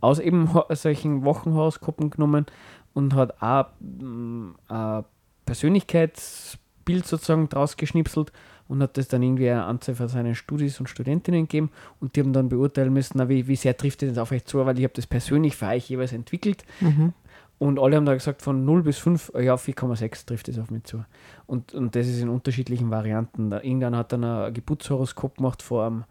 aus 0.00 0.20
eben 0.20 0.48
solchen 0.70 1.24
Wochenhoroskopen 1.24 2.10
genommen 2.10 2.46
und 2.94 3.14
hat 3.14 3.40
auch 3.42 3.66
mm, 3.80 4.50
ein 4.68 5.04
Persönlichkeitsbild 5.46 7.06
sozusagen 7.06 7.48
draus 7.48 7.76
geschnipselt 7.76 8.32
und 8.68 8.82
hat 8.82 8.96
das 8.96 9.08
dann 9.08 9.22
irgendwie 9.22 9.50
eine 9.50 9.64
Anzahl 9.64 9.94
von 9.94 10.08
seinen 10.08 10.34
Studis 10.34 10.78
und 10.78 10.88
Studentinnen 10.88 11.42
gegeben 11.42 11.70
und 12.00 12.16
die 12.16 12.20
haben 12.20 12.32
dann 12.32 12.48
beurteilen 12.48 12.92
müssen, 12.92 13.18
na, 13.18 13.28
wie, 13.28 13.48
wie 13.48 13.56
sehr 13.56 13.76
trifft 13.76 14.02
das 14.02 14.18
auf 14.18 14.32
euch 14.32 14.44
zu, 14.44 14.64
weil 14.64 14.78
ich 14.78 14.84
habe 14.84 14.94
das 14.94 15.06
persönlich 15.06 15.56
für 15.56 15.66
euch 15.66 15.88
jeweils 15.88 16.12
entwickelt. 16.12 16.64
Mhm. 16.80 17.14
Und 17.58 17.80
alle 17.80 17.96
haben 17.96 18.06
da 18.06 18.14
gesagt, 18.14 18.42
von 18.42 18.64
0 18.64 18.84
bis 18.84 18.98
5, 18.98 19.32
ja, 19.40 19.56
4,6 19.56 20.26
trifft 20.26 20.48
es 20.48 20.60
auf 20.60 20.70
mich 20.70 20.84
zu. 20.84 21.04
Und, 21.46 21.74
und 21.74 21.96
das 21.96 22.06
ist 22.06 22.20
in 22.20 22.28
unterschiedlichen 22.28 22.90
Varianten. 22.90 23.50
Irgendwann 23.50 23.96
hat 23.96 24.12
dann 24.12 24.22
ein 24.22 24.54
Geburtshoroskop 24.54 25.38
gemacht 25.38 25.62
vor 25.62 25.86
einem 25.86 26.04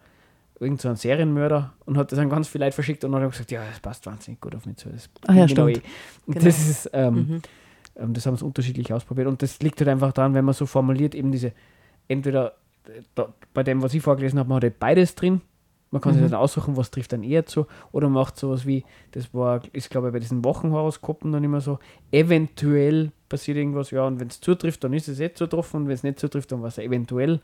irgend 0.60 0.80
so 0.80 0.92
Serienmörder 0.94 1.72
und 1.84 1.96
hat 1.96 2.12
das 2.12 2.18
an 2.18 2.28
ganz 2.28 2.48
viele 2.48 2.64
Leute 2.64 2.74
verschickt 2.74 3.04
und 3.04 3.12
dann 3.12 3.22
hat 3.22 3.30
gesagt, 3.30 3.50
ja, 3.50 3.64
das 3.68 3.80
passt 3.80 4.06
wahnsinnig 4.06 4.40
gut 4.40 4.54
auf 4.54 4.66
mich 4.66 4.76
zu. 4.76 4.88
Das 4.88 5.08
Ach 5.26 5.34
ja, 5.34 5.46
genau 5.46 5.68
stimmt. 5.68 5.84
Und 6.26 6.34
genau. 6.34 6.44
das 6.44 6.68
ist, 6.68 6.90
ähm, 6.92 7.14
mhm. 7.14 7.42
ähm, 7.96 8.14
das 8.14 8.26
haben 8.26 8.36
sie 8.36 8.44
unterschiedlich 8.44 8.92
ausprobiert 8.92 9.28
und 9.28 9.42
das 9.42 9.60
liegt 9.60 9.80
halt 9.80 9.88
einfach 9.88 10.12
daran, 10.12 10.34
wenn 10.34 10.44
man 10.44 10.54
so 10.54 10.66
formuliert, 10.66 11.14
eben 11.14 11.32
diese, 11.32 11.52
entweder 12.08 12.54
da, 13.14 13.32
bei 13.54 13.62
dem, 13.62 13.82
was 13.82 13.94
ich 13.94 14.02
vorgelesen 14.02 14.38
habe, 14.38 14.48
man 14.48 14.56
hat 14.56 14.64
halt 14.64 14.78
beides 14.78 15.14
drin, 15.14 15.40
man 15.90 16.02
kann 16.02 16.14
mhm. 16.14 16.20
sich 16.20 16.30
dann 16.30 16.40
aussuchen, 16.40 16.76
was 16.76 16.90
trifft 16.90 17.12
dann 17.12 17.22
eher 17.22 17.46
zu, 17.46 17.66
oder 17.92 18.08
macht 18.08 18.36
sowas 18.36 18.66
wie, 18.66 18.84
das 19.12 19.32
war, 19.32 19.62
ist 19.72 19.90
glaube 19.90 20.08
ich 20.08 20.12
bei 20.12 20.18
diesen 20.18 20.44
Wochenhoroskopen 20.44 21.32
dann 21.32 21.44
immer 21.44 21.60
so, 21.60 21.78
eventuell 22.10 23.12
passiert 23.28 23.58
irgendwas, 23.58 23.90
ja, 23.90 24.06
und 24.06 24.20
wenn 24.20 24.28
es 24.28 24.40
zutrifft, 24.40 24.82
dann 24.84 24.92
ist 24.92 25.08
es 25.08 25.20
eh 25.20 25.32
zutroffen, 25.32 25.82
und 25.82 25.86
wenn 25.86 25.94
es 25.94 26.02
nicht 26.02 26.18
zutrifft, 26.18 26.50
dann 26.50 26.62
war 26.62 26.68
es 26.68 26.78
eventuell. 26.78 27.40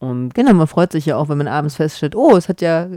Und 0.00 0.32
genau, 0.32 0.52
man 0.54 0.68
freut 0.68 0.92
sich 0.92 1.06
ja 1.06 1.16
auch, 1.16 1.28
wenn 1.28 1.38
man 1.38 1.48
abends 1.48 1.74
feststellt, 1.74 2.14
oh, 2.14 2.36
es 2.36 2.48
hat 2.48 2.60
ja 2.60 2.88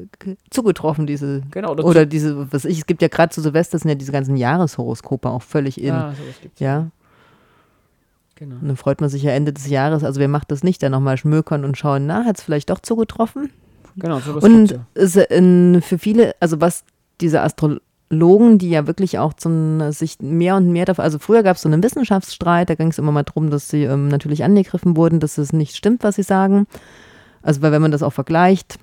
zugetroffen, 0.52 1.08
diese. 1.08 1.42
Genau, 1.50 1.72
oder, 1.72 1.84
oder 1.84 2.06
diese, 2.06 2.52
was 2.54 2.64
ich, 2.66 2.80
es 2.80 2.86
gibt 2.86 3.02
ja 3.02 3.08
gerade 3.08 3.32
zu 3.34 3.42
Silvester 3.42 3.80
sind 3.80 3.90
ja 3.90 3.96
diese 3.96 4.12
ganzen 4.12 4.36
Jahreshoroskope 4.36 5.30
auch 5.30 5.42
völlig 5.42 5.82
in. 5.82 5.88
Ja, 5.88 6.14
sowas 6.14 6.36
gibt's. 6.42 6.60
Ja. 6.60 6.92
Genau. 8.36 8.56
Und 8.56 8.68
dann 8.68 8.78
freut 8.78 9.02
man 9.02 9.10
sich 9.10 9.24
ja 9.24 9.32
Ende 9.32 9.54
des 9.54 9.68
Jahres, 9.68 10.04
also 10.04 10.20
wer 10.20 10.28
macht 10.28 10.52
das 10.52 10.64
nicht, 10.64 10.82
dann 10.84 10.92
nochmal 10.92 11.18
schmökern 11.18 11.64
und 11.64 11.78
schauen, 11.78 12.06
na, 12.08 12.26
hat 12.26 12.38
es 12.38 12.44
vielleicht 12.44 12.70
doch 12.70 12.80
zugetroffen? 12.80 13.52
Genau, 13.96 14.20
sowas 14.20 14.44
Und 14.44 14.72
ja. 14.72 15.22
in, 15.30 15.82
für 15.82 15.98
viele, 15.98 16.36
also 16.40 16.62
was 16.62 16.84
diese 17.20 17.42
Astrologie 17.42 17.82
Logen, 18.12 18.58
die 18.58 18.70
ja 18.70 18.88
wirklich 18.88 19.20
auch 19.20 19.34
zum, 19.34 19.92
sich 19.92 20.20
mehr 20.20 20.58
und 20.58 20.70
mehr 20.72 20.86
dafür, 20.86 21.04
also 21.04 21.18
früher 21.18 21.44
gab 21.44 21.56
es 21.56 21.62
so 21.62 21.70
einen 21.70 21.82
Wissenschaftsstreit, 21.82 22.70
da 22.70 22.76
ging 22.76 22.90
es 22.90 22.98
immer 22.98 23.12
mal 23.12 23.24
darum, 23.24 23.50
dass 23.50 23.70
sie 23.70 23.84
ähm, 23.84 24.10
natürlich 24.10 24.44
angegriffen 24.44 24.98
wurden, 24.98 25.20
dass 25.20 25.38
es 25.38 25.54
nicht 25.54 25.76
stimmt, 25.76 26.04
was 26.04 26.16
sie 26.16 26.24
sagen. 26.24 26.68
Also 27.42 27.62
weil 27.62 27.72
wenn 27.72 27.82
man 27.82 27.92
das 27.92 28.04
auch 28.04 28.14
vergleicht, 28.14 28.78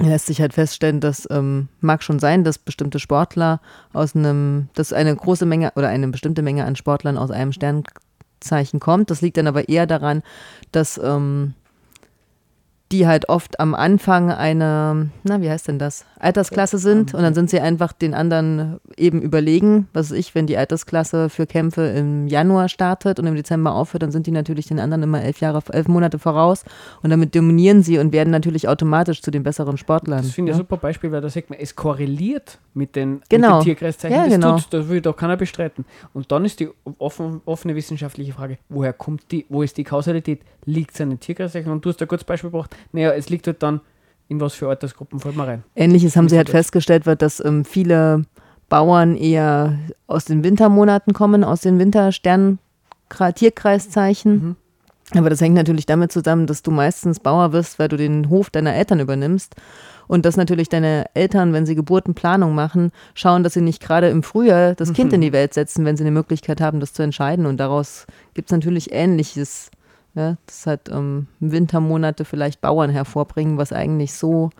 lässt 0.00 0.26
sich 0.26 0.40
halt 0.40 0.54
feststellen, 0.54 1.00
dass 1.00 1.28
ähm, 1.30 1.68
mag 1.80 2.02
schon 2.02 2.18
sein, 2.18 2.44
dass 2.44 2.58
bestimmte 2.58 2.98
Sportler 2.98 3.60
aus 3.92 4.14
einem, 4.14 4.68
dass 4.74 4.92
eine 4.92 5.14
große 5.14 5.46
Menge 5.46 5.72
oder 5.76 5.88
eine 5.88 6.08
bestimmte 6.08 6.42
Menge 6.42 6.64
an 6.64 6.76
Sportlern 6.76 7.18
aus 7.18 7.30
einem 7.30 7.52
Sternzeichen 7.52 8.80
kommt. 8.80 9.10
Das 9.10 9.20
liegt 9.20 9.36
dann 9.36 9.46
aber 9.46 9.68
eher 9.68 9.86
daran, 9.86 10.22
dass 10.72 10.98
ähm, 11.02 11.54
die 12.92 13.06
halt 13.06 13.28
oft 13.28 13.58
am 13.60 13.74
Anfang 13.74 14.30
einer, 14.30 15.08
na, 15.24 15.40
wie 15.40 15.48
heißt 15.48 15.68
denn 15.68 15.78
das, 15.78 16.04
Altersklasse 16.18 16.78
sind 16.78 17.14
und 17.14 17.22
dann 17.22 17.34
sind 17.34 17.50
sie 17.50 17.60
einfach 17.60 17.92
den 17.92 18.14
anderen 18.14 18.78
eben 18.96 19.20
überlegen. 19.22 19.88
Was 19.92 20.10
weiß 20.10 20.18
ich, 20.18 20.34
wenn 20.34 20.46
die 20.46 20.56
Altersklasse 20.56 21.28
für 21.28 21.46
Kämpfe 21.46 21.86
im 21.88 22.28
Januar 22.28 22.68
startet 22.68 23.18
und 23.18 23.26
im 23.26 23.34
Dezember 23.34 23.74
aufhört, 23.74 24.02
dann 24.02 24.12
sind 24.12 24.26
die 24.26 24.30
natürlich 24.30 24.66
den 24.66 24.78
anderen 24.78 25.02
immer 25.02 25.22
elf 25.22 25.40
Jahre, 25.40 25.62
elf 25.72 25.88
Monate 25.88 26.18
voraus 26.18 26.64
und 27.02 27.10
damit 27.10 27.34
dominieren 27.34 27.82
sie 27.82 27.98
und 27.98 28.12
werden 28.12 28.30
natürlich 28.30 28.68
automatisch 28.68 29.22
zu 29.22 29.30
den 29.30 29.42
besseren 29.42 29.76
Sportlern. 29.76 30.22
Das 30.22 30.32
finde 30.32 30.50
ich 30.50 30.56
ja. 30.56 30.62
ein 30.62 30.64
super 30.64 30.76
Beispiel, 30.76 31.10
weil 31.10 31.20
da 31.20 31.28
sagt 31.28 31.50
man, 31.50 31.58
es 31.58 31.74
korreliert 31.74 32.58
mit 32.74 32.96
den, 32.96 33.22
genau. 33.28 33.58
mit 33.58 33.60
den 33.60 33.64
Tierkreiszeichen. 33.64 34.16
Ja, 34.16 34.24
das 34.24 34.34
genau. 34.34 34.58
tut 34.58 34.72
das 34.72 34.88
will 34.88 35.00
doch 35.00 35.16
keiner 35.16 35.36
bestreiten. 35.36 35.84
Und 36.12 36.30
dann 36.30 36.44
ist 36.44 36.60
die 36.60 36.68
offen, 36.98 37.40
offene 37.44 37.74
wissenschaftliche 37.74 38.32
Frage, 38.32 38.58
woher 38.68 38.92
kommt 38.92 39.30
die, 39.30 39.46
wo 39.48 39.62
ist 39.62 39.76
die 39.76 39.84
Kausalität? 39.84 40.42
Liegt 40.66 40.94
es 40.94 41.00
an 41.00 41.10
den 41.10 41.20
Tierkreiszeichen? 41.20 41.70
Und 41.70 41.84
du 41.84 41.90
hast 41.90 42.00
da 42.00 42.06
kurz 42.06 42.24
Beispiel 42.24 42.50
gebracht, 42.50 42.73
naja, 42.92 43.12
es 43.12 43.28
liegt 43.28 43.46
halt 43.46 43.62
dann, 43.62 43.80
in 44.28 44.40
was 44.40 44.54
für 44.54 44.68
Altersgruppen 44.68 45.20
fällt 45.20 45.36
man 45.36 45.46
rein. 45.46 45.64
Ähnliches 45.74 46.16
haben 46.16 46.28
sie 46.28 46.36
halt 46.36 46.50
festgestellt, 46.50 47.06
wird, 47.06 47.22
dass 47.22 47.44
ähm, 47.44 47.64
viele 47.64 48.24
Bauern 48.68 49.16
eher 49.16 49.78
aus 50.06 50.24
den 50.24 50.42
Wintermonaten 50.42 51.12
kommen, 51.12 51.44
aus 51.44 51.60
den 51.60 51.78
Wintersternen, 51.78 52.58
Tierkreiszeichen. 53.34 54.32
Mhm. 54.32 54.56
Aber 55.18 55.30
das 55.30 55.40
hängt 55.40 55.54
natürlich 55.54 55.86
damit 55.86 56.10
zusammen, 56.12 56.46
dass 56.46 56.62
du 56.62 56.70
meistens 56.70 57.20
Bauer 57.20 57.52
wirst, 57.52 57.78
weil 57.78 57.88
du 57.88 57.96
den 57.96 58.30
Hof 58.30 58.50
deiner 58.50 58.74
Eltern 58.74 59.00
übernimmst. 59.00 59.54
Und 60.06 60.26
dass 60.26 60.36
natürlich 60.36 60.68
deine 60.68 61.06
Eltern, 61.14 61.52
wenn 61.52 61.66
sie 61.66 61.74
Geburtenplanung 61.74 62.54
machen, 62.54 62.90
schauen, 63.14 63.42
dass 63.42 63.54
sie 63.54 63.62
nicht 63.62 63.80
gerade 63.80 64.08
im 64.08 64.22
Frühjahr 64.22 64.74
das 64.74 64.92
Kind 64.92 65.12
in 65.12 65.22
die 65.22 65.32
Welt 65.32 65.54
setzen, 65.54 65.84
wenn 65.84 65.96
sie 65.96 66.02
eine 66.02 66.10
Möglichkeit 66.10 66.60
haben, 66.60 66.80
das 66.80 66.92
zu 66.92 67.02
entscheiden. 67.02 67.46
Und 67.46 67.58
daraus 67.58 68.06
gibt 68.34 68.50
es 68.50 68.52
natürlich 68.52 68.92
Ähnliches 68.92 69.70
ja, 70.14 70.36
das 70.46 70.66
halt 70.66 70.88
ähm, 70.90 71.26
Wintermonate 71.40 72.24
vielleicht 72.24 72.60
Bauern 72.60 72.90
hervorbringen, 72.90 73.58
was 73.58 73.72
eigentlich 73.72 74.14
so 74.14 74.50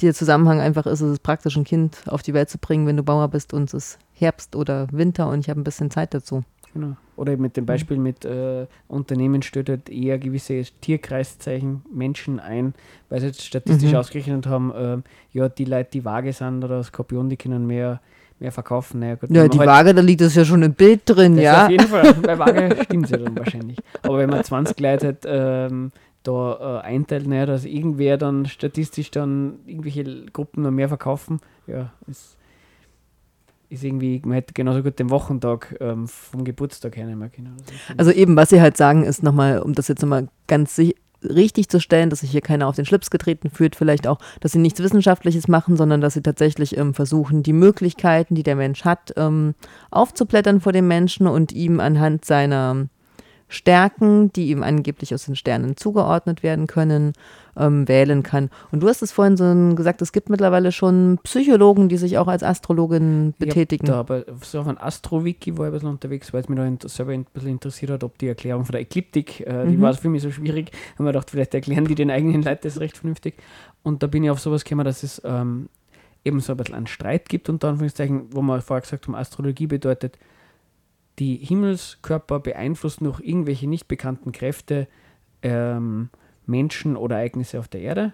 der 0.00 0.14
Zusammenhang 0.14 0.60
einfach 0.60 0.86
ist, 0.86 1.00
es 1.00 1.12
ist 1.12 1.22
praktisch 1.22 1.56
ein 1.56 1.64
Kind 1.64 2.04
auf 2.06 2.22
die 2.22 2.32
Welt 2.32 2.48
zu 2.48 2.58
bringen, 2.58 2.86
wenn 2.86 2.96
du 2.96 3.02
Bauer 3.02 3.28
bist 3.28 3.52
und 3.52 3.64
es 3.64 3.74
ist 3.74 3.98
Herbst 4.14 4.56
oder 4.56 4.88
Winter 4.92 5.28
und 5.28 5.40
ich 5.40 5.50
habe 5.50 5.60
ein 5.60 5.64
bisschen 5.64 5.90
Zeit 5.90 6.14
dazu. 6.14 6.42
Genau. 6.72 6.96
Oder 7.16 7.36
mit 7.36 7.56
dem 7.56 7.66
Beispiel 7.66 7.98
mit 7.98 8.24
äh, 8.24 8.66
Unternehmen 8.88 9.42
stellt 9.42 9.68
halt 9.68 9.90
eher 9.90 10.18
gewisse 10.18 10.62
Tierkreiszeichen 10.80 11.82
Menschen 11.92 12.38
ein, 12.40 12.74
weil 13.08 13.20
sie 13.20 13.26
jetzt 13.26 13.44
statistisch 13.44 13.90
mhm. 13.90 13.96
ausgerechnet 13.96 14.46
haben, 14.46 14.72
äh, 14.72 14.98
ja, 15.32 15.48
die 15.48 15.64
Leute, 15.64 15.90
die 15.92 16.04
vage 16.04 16.32
sind 16.32 16.64
oder 16.64 16.82
Skorpion, 16.82 17.28
die 17.28 17.36
können 17.36 17.66
mehr 17.66 18.00
mehr 18.40 18.52
verkaufen. 18.52 19.00
Naja, 19.00 19.14
gut, 19.16 19.30
ja, 19.30 19.46
die 19.48 19.58
halt 19.58 19.68
Waage, 19.68 19.94
da 19.94 20.02
liegt 20.02 20.20
das 20.20 20.34
ja 20.34 20.44
schon 20.44 20.62
im 20.62 20.74
Bild 20.74 21.02
drin, 21.04 21.38
ja. 21.38 21.64
Auf 21.64 21.70
jeden 21.70 21.86
Fall, 21.86 22.14
bei 22.14 22.38
Waage 22.38 22.76
stimmt 22.84 23.04
es 23.04 23.10
ja 23.10 23.18
dann 23.18 23.36
wahrscheinlich. 23.36 23.78
Aber 24.02 24.18
wenn 24.18 24.30
man 24.30 24.42
20 24.42 24.80
Leute 24.80 25.16
ähm, 25.26 25.92
da 26.22 26.80
äh, 26.80 26.86
einteilt, 26.86 27.26
naja, 27.26 27.46
dass 27.46 27.64
irgendwer 27.64 28.16
dann 28.16 28.46
statistisch 28.46 29.10
dann 29.10 29.60
irgendwelche 29.66 30.26
Gruppen 30.32 30.62
noch 30.62 30.70
mehr 30.70 30.88
verkaufen, 30.88 31.40
ja, 31.66 31.92
ist, 32.08 32.36
ist 33.68 33.84
irgendwie, 33.84 34.20
man 34.24 34.34
hätte 34.34 34.54
genauso 34.54 34.82
gut 34.82 34.98
den 34.98 35.10
Wochentag 35.10 35.76
ähm, 35.80 36.08
vom 36.08 36.44
Geburtstag 36.44 36.96
hernehmen 36.96 37.30
können. 37.30 37.56
Also 37.96 38.10
eben, 38.10 38.36
was 38.36 38.48
sie 38.48 38.60
halt 38.60 38.76
sagen, 38.76 39.04
ist 39.04 39.22
nochmal, 39.22 39.60
um 39.60 39.74
das 39.74 39.88
jetzt 39.88 40.02
nochmal 40.02 40.28
ganz 40.46 40.74
sicher 40.76 40.94
richtig 41.22 41.68
zu 41.68 41.80
stellen, 41.80 42.10
dass 42.10 42.20
sich 42.20 42.30
hier 42.30 42.40
keiner 42.40 42.66
auf 42.66 42.76
den 42.76 42.86
Schlips 42.86 43.10
getreten 43.10 43.50
fühlt, 43.50 43.76
vielleicht 43.76 44.06
auch, 44.06 44.18
dass 44.40 44.52
sie 44.52 44.58
nichts 44.58 44.82
Wissenschaftliches 44.82 45.48
machen, 45.48 45.76
sondern 45.76 46.00
dass 46.00 46.14
sie 46.14 46.22
tatsächlich 46.22 46.76
ähm, 46.76 46.94
versuchen, 46.94 47.42
die 47.42 47.52
Möglichkeiten, 47.52 48.34
die 48.34 48.42
der 48.42 48.56
Mensch 48.56 48.84
hat, 48.84 49.12
ähm, 49.16 49.54
aufzublättern 49.90 50.60
vor 50.60 50.72
dem 50.72 50.88
Menschen 50.88 51.26
und 51.26 51.52
ihm 51.52 51.80
anhand 51.80 52.24
seiner 52.24 52.88
Stärken, 53.50 54.32
die 54.32 54.50
ihm 54.50 54.62
angeblich 54.62 55.12
aus 55.12 55.26
den 55.26 55.34
Sternen 55.34 55.76
zugeordnet 55.76 56.44
werden 56.44 56.68
können, 56.68 57.12
ähm, 57.56 57.88
wählen 57.88 58.22
kann. 58.22 58.48
Und 58.70 58.82
du 58.82 58.88
hast 58.88 59.02
es 59.02 59.10
vorhin 59.10 59.36
so 59.36 59.74
gesagt, 59.74 60.00
es 60.02 60.12
gibt 60.12 60.30
mittlerweile 60.30 60.70
schon 60.70 61.18
Psychologen, 61.24 61.88
die 61.88 61.96
sich 61.96 62.16
auch 62.16 62.28
als 62.28 62.44
Astrologin 62.44 63.34
betätigen. 63.38 63.88
Ja, 63.88 63.96
aber 63.96 64.24
so 64.40 64.60
auf 64.60 64.68
einem 64.68 64.78
Astro-Wiki 64.78 65.58
war 65.58 65.66
ich 65.66 65.70
ein 65.70 65.72
bisschen 65.72 65.88
unterwegs, 65.88 66.32
weil 66.32 66.42
es 66.42 66.48
mich 66.48 66.58
da 66.78 66.88
selber 66.88 67.12
ein 67.12 67.26
bisschen 67.32 67.50
interessiert 67.50 67.90
hat, 67.90 68.04
ob 68.04 68.18
die 68.18 68.28
Erklärung 68.28 68.64
von 68.64 68.72
der 68.72 68.82
Ekliptik, 68.82 69.40
äh, 69.40 69.66
die 69.66 69.76
mhm. 69.76 69.82
war 69.82 69.94
für 69.94 70.08
mich 70.08 70.22
so 70.22 70.30
schwierig, 70.30 70.70
haben 70.96 71.04
wir 71.04 71.12
gedacht, 71.12 71.30
vielleicht 71.30 71.52
erklären 71.52 71.86
die 71.86 71.96
den 71.96 72.10
eigenen 72.10 72.42
Leuten 72.42 72.60
das 72.62 72.78
recht 72.78 72.96
vernünftig. 72.96 73.34
Und 73.82 74.04
da 74.04 74.06
bin 74.06 74.22
ich 74.22 74.30
auf 74.30 74.38
sowas 74.38 74.62
gekommen, 74.62 74.84
dass 74.84 75.02
es 75.02 75.20
ähm, 75.24 75.68
eben 76.24 76.38
so 76.38 76.52
ein 76.52 76.56
bisschen 76.56 76.76
einen 76.76 76.86
Streit 76.86 77.28
gibt, 77.28 77.48
unter 77.48 77.68
Anführungszeichen, 77.68 78.28
wo 78.32 78.42
man 78.42 78.60
vorher 78.62 78.82
gesagt 78.82 79.08
haben, 79.08 79.16
Astrologie 79.16 79.66
bedeutet, 79.66 80.18
die 81.20 81.36
Himmelskörper 81.36 82.40
beeinflussen 82.40 83.04
durch 83.04 83.20
irgendwelche 83.20 83.68
nicht 83.68 83.86
bekannten 83.86 84.32
Kräfte 84.32 84.88
ähm, 85.42 86.08
Menschen 86.46 86.96
oder 86.96 87.16
Ereignisse 87.16 87.58
auf 87.58 87.68
der 87.68 87.82
Erde. 87.82 88.12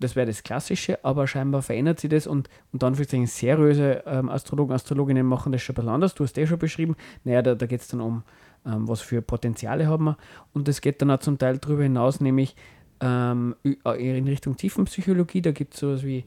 Das 0.00 0.16
wäre 0.16 0.26
das 0.26 0.42
Klassische, 0.42 1.04
aber 1.04 1.26
scheinbar 1.26 1.60
verändert 1.60 2.00
sich 2.00 2.10
das 2.10 2.26
und, 2.26 2.48
und 2.72 2.82
dann 2.82 2.94
für 2.94 3.04
seriöse 3.04 4.02
ähm, 4.06 4.28
Astrologen, 4.28 4.74
Astrologinnen 4.74 5.26
machen 5.26 5.52
das 5.52 5.60
schon 5.60 5.74
ein 5.74 5.76
bisschen 5.76 5.90
anders. 5.90 6.14
Du 6.14 6.24
hast 6.24 6.38
eh 6.38 6.46
schon 6.46 6.58
beschrieben. 6.58 6.96
Naja, 7.24 7.42
da, 7.42 7.54
da 7.54 7.66
geht 7.66 7.80
es 7.80 7.88
dann 7.88 8.00
um, 8.00 8.22
ähm, 8.64 8.88
was 8.88 9.00
für 9.00 9.20
Potenziale 9.20 9.86
haben 9.86 10.04
wir. 10.04 10.16
Und 10.54 10.68
es 10.68 10.80
geht 10.80 11.02
dann 11.02 11.10
auch 11.10 11.18
zum 11.18 11.36
Teil 11.36 11.58
darüber 11.58 11.82
hinaus, 11.82 12.20
nämlich 12.20 12.54
ähm, 13.00 13.56
in 13.62 14.28
Richtung 14.28 14.56
Tiefenpsychologie. 14.56 15.42
Da 15.42 15.50
gibt 15.50 15.74
es 15.74 15.80
sowas 15.80 16.04
wie 16.04 16.24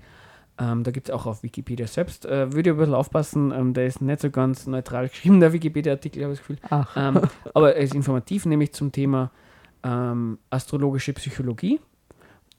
ähm, 0.62 0.84
da 0.84 0.92
gibt 0.92 1.10
es 1.10 1.16
auch 1.16 1.26
auf 1.26 1.42
Wikipedia 1.42 1.88
selbst. 1.88 2.26
Äh, 2.26 2.54
würde 2.54 2.70
ich 2.70 2.76
ein 2.76 2.78
bisschen 2.78 2.94
aufpassen, 2.94 3.52
ähm, 3.52 3.74
der 3.74 3.88
ist 3.88 4.02
nicht 4.02 4.22
so 4.22 4.30
ganz 4.30 4.68
neutral 4.68 5.10
geschrieben, 5.10 5.40
der 5.40 5.54
Wikipedia-Artikel, 5.54 6.24
habe 6.24 6.34
ich 6.34 6.40
das 6.40 6.48
Gefühl. 6.48 6.86
Ähm, 6.96 7.22
aber 7.54 7.76
er 7.76 7.82
ist 7.82 7.96
informativ, 7.96 8.46
nämlich 8.46 8.72
zum 8.74 8.92
Thema 8.92 9.32
ähm, 9.84 10.38
astrologische 10.52 11.14
Psychologie. 11.14 11.80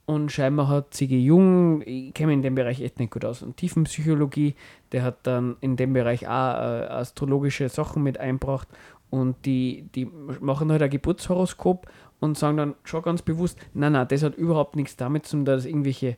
Und 0.04 0.32
scheinbar 0.32 0.68
hat 0.68 0.94
C.G. 0.94 1.16
Jung, 1.16 1.82
ich 1.82 2.12
kenne 2.12 2.28
mich 2.28 2.36
in 2.38 2.42
dem 2.42 2.54
Bereich 2.56 2.80
echt 2.80 2.98
nicht 2.98 3.12
gut 3.12 3.24
aus, 3.24 3.40
und 3.40 3.56
Tiefenpsychologie, 3.56 4.56
der 4.90 5.04
hat 5.04 5.18
dann 5.22 5.56
in 5.60 5.76
dem 5.76 5.92
Bereich 5.92 6.26
auch 6.26 6.30
äh, 6.30 6.86
astrologische 6.88 7.68
Sachen 7.68 8.02
mit 8.02 8.18
einbracht. 8.18 8.66
Und 9.10 9.46
die, 9.46 9.86
die 9.94 10.06
machen 10.40 10.72
halt 10.72 10.82
ein 10.82 10.90
Geburtshoroskop 10.90 11.86
und 12.18 12.36
sagen 12.36 12.56
dann 12.56 12.74
schon 12.82 13.02
ganz 13.02 13.22
bewusst, 13.22 13.58
nein, 13.74 13.92
nein, 13.92 14.08
das 14.08 14.24
hat 14.24 14.34
überhaupt 14.34 14.74
nichts 14.74 14.96
damit 14.96 15.26
zu 15.26 15.36
tun, 15.36 15.44
dass 15.44 15.66
irgendwelche 15.66 16.16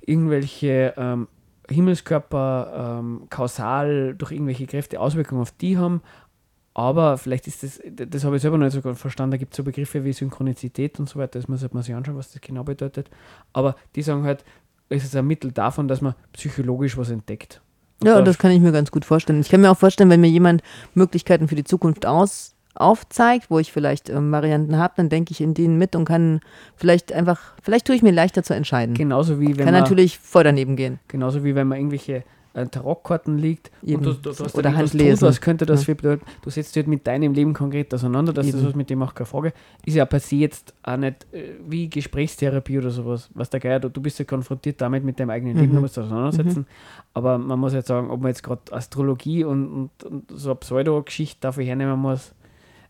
irgendwelche 0.00 0.94
ähm, 0.96 1.28
Himmelskörper 1.68 2.98
ähm, 3.00 3.26
kausal 3.30 4.14
durch 4.16 4.32
irgendwelche 4.32 4.66
Kräfte 4.66 5.00
Auswirkungen 5.00 5.42
auf 5.42 5.52
die 5.52 5.78
haben. 5.78 6.02
Aber 6.72 7.18
vielleicht 7.18 7.46
ist 7.46 7.62
das, 7.62 7.80
das 7.84 8.24
habe 8.24 8.36
ich 8.36 8.42
selber 8.42 8.56
noch 8.56 8.64
nicht 8.64 8.74
so 8.74 8.80
gut 8.80 8.96
verstanden, 8.96 9.32
da 9.32 9.36
gibt 9.36 9.52
es 9.52 9.56
so 9.56 9.64
Begriffe 9.64 10.04
wie 10.04 10.12
Synchronizität 10.12 11.00
und 11.00 11.08
so 11.08 11.18
weiter, 11.18 11.38
das 11.38 11.48
muss 11.48 11.66
man 11.72 11.82
sich 11.82 11.94
anschauen, 11.94 12.16
was 12.16 12.32
das 12.32 12.40
genau 12.40 12.62
bedeutet. 12.62 13.10
Aber 13.52 13.74
die 13.96 14.02
sagen 14.02 14.22
halt, 14.22 14.44
es 14.88 15.04
ist 15.04 15.16
ein 15.16 15.26
Mittel 15.26 15.52
davon, 15.52 15.88
dass 15.88 16.00
man 16.00 16.14
psychologisch 16.32 16.96
was 16.96 17.10
entdeckt. 17.10 17.60
Und 18.00 18.08
ja, 18.08 18.22
das 18.22 18.38
kann 18.38 18.50
ich 18.50 18.60
mir 18.60 18.72
ganz 18.72 18.90
gut 18.90 19.04
vorstellen. 19.04 19.40
Ich 19.40 19.48
kann 19.48 19.60
mir 19.60 19.70
auch 19.70 19.76
vorstellen, 19.76 20.10
wenn 20.10 20.20
mir 20.20 20.30
jemand 20.30 20.62
Möglichkeiten 20.94 21.48
für 21.48 21.54
die 21.54 21.64
Zukunft 21.64 22.06
aus 22.06 22.54
aufzeigt, 22.74 23.50
wo 23.50 23.58
ich 23.58 23.72
vielleicht 23.72 24.08
ähm, 24.08 24.30
Varianten 24.32 24.76
habe, 24.76 24.94
dann 24.96 25.08
denke 25.08 25.32
ich 25.32 25.40
in 25.40 25.54
denen 25.54 25.78
mit 25.78 25.96
und 25.96 26.04
kann 26.04 26.40
vielleicht 26.76 27.12
einfach, 27.12 27.40
vielleicht 27.62 27.86
tue 27.86 27.96
ich 27.96 28.02
mir 28.02 28.12
leichter 28.12 28.42
zu 28.42 28.54
entscheiden. 28.54 28.94
Genauso 28.94 29.40
wie 29.40 29.56
wenn 29.56 29.64
kann 29.64 29.74
man, 29.74 29.82
natürlich 29.82 30.18
voll 30.18 30.44
daneben 30.44 30.76
gehen. 30.76 30.98
Genauso 31.08 31.44
wie 31.44 31.54
wenn 31.54 31.66
man 31.66 31.78
irgendwelche 31.78 32.24
äh, 32.52 32.66
Tarotkarten 32.66 33.38
liegt 33.38 33.70
Eben. 33.82 33.96
und 33.96 34.04
du, 34.04 34.12
du, 34.14 34.32
du 34.32 34.44
hast 34.44 34.54
oder 34.56 34.74
Handlesen. 34.74 35.20
Tut, 35.20 35.28
was 35.28 35.40
könnte 35.40 35.66
das 35.66 35.86
ja. 35.86 35.94
bedeuten? 35.94 36.24
Du 36.42 36.50
setzt 36.50 36.74
dich 36.74 36.82
halt 36.82 36.88
mit 36.88 37.06
deinem 37.06 37.32
Leben 37.32 37.52
konkret 37.52 37.92
auseinander, 37.94 38.32
dass 38.32 38.46
Eben. 38.46 38.58
das 38.58 38.66
was 38.66 38.74
mit 38.74 38.90
dem 38.90 39.02
auch 39.02 39.14
keine 39.14 39.26
Frage. 39.26 39.52
Ist 39.84 39.94
ja 39.94 40.04
per 40.04 40.20
se 40.20 40.36
jetzt 40.36 40.74
auch 40.82 40.96
nicht 40.96 41.26
äh, 41.32 41.54
wie 41.68 41.88
Gesprächstherapie 41.88 42.78
oder 42.78 42.90
sowas, 42.90 43.30
was 43.34 43.50
der 43.50 43.60
Geier, 43.60 43.80
du, 43.80 43.88
du 43.88 44.00
bist 44.00 44.18
ja 44.18 44.24
konfrontiert 44.24 44.80
damit 44.80 45.04
mit 45.04 45.20
deinem 45.20 45.30
eigenen 45.30 45.54
mhm. 45.54 45.60
Leben, 45.60 45.74
du 45.74 45.80
musst 45.80 45.98
auseinandersetzen. 45.98 46.60
Mhm. 46.60 46.66
Aber 47.14 47.38
man 47.38 47.58
muss 47.58 47.72
jetzt 47.72 47.88
sagen, 47.88 48.10
ob 48.10 48.20
man 48.20 48.30
jetzt 48.30 48.42
gerade 48.42 48.60
Astrologie 48.70 49.44
und, 49.44 49.68
und, 49.68 50.04
und 50.04 50.24
so 50.34 50.50
eine 50.50 50.56
Pseudo-Geschichte 50.56 51.38
dafür 51.40 51.64
hernehmen 51.64 51.98
muss, 51.98 52.32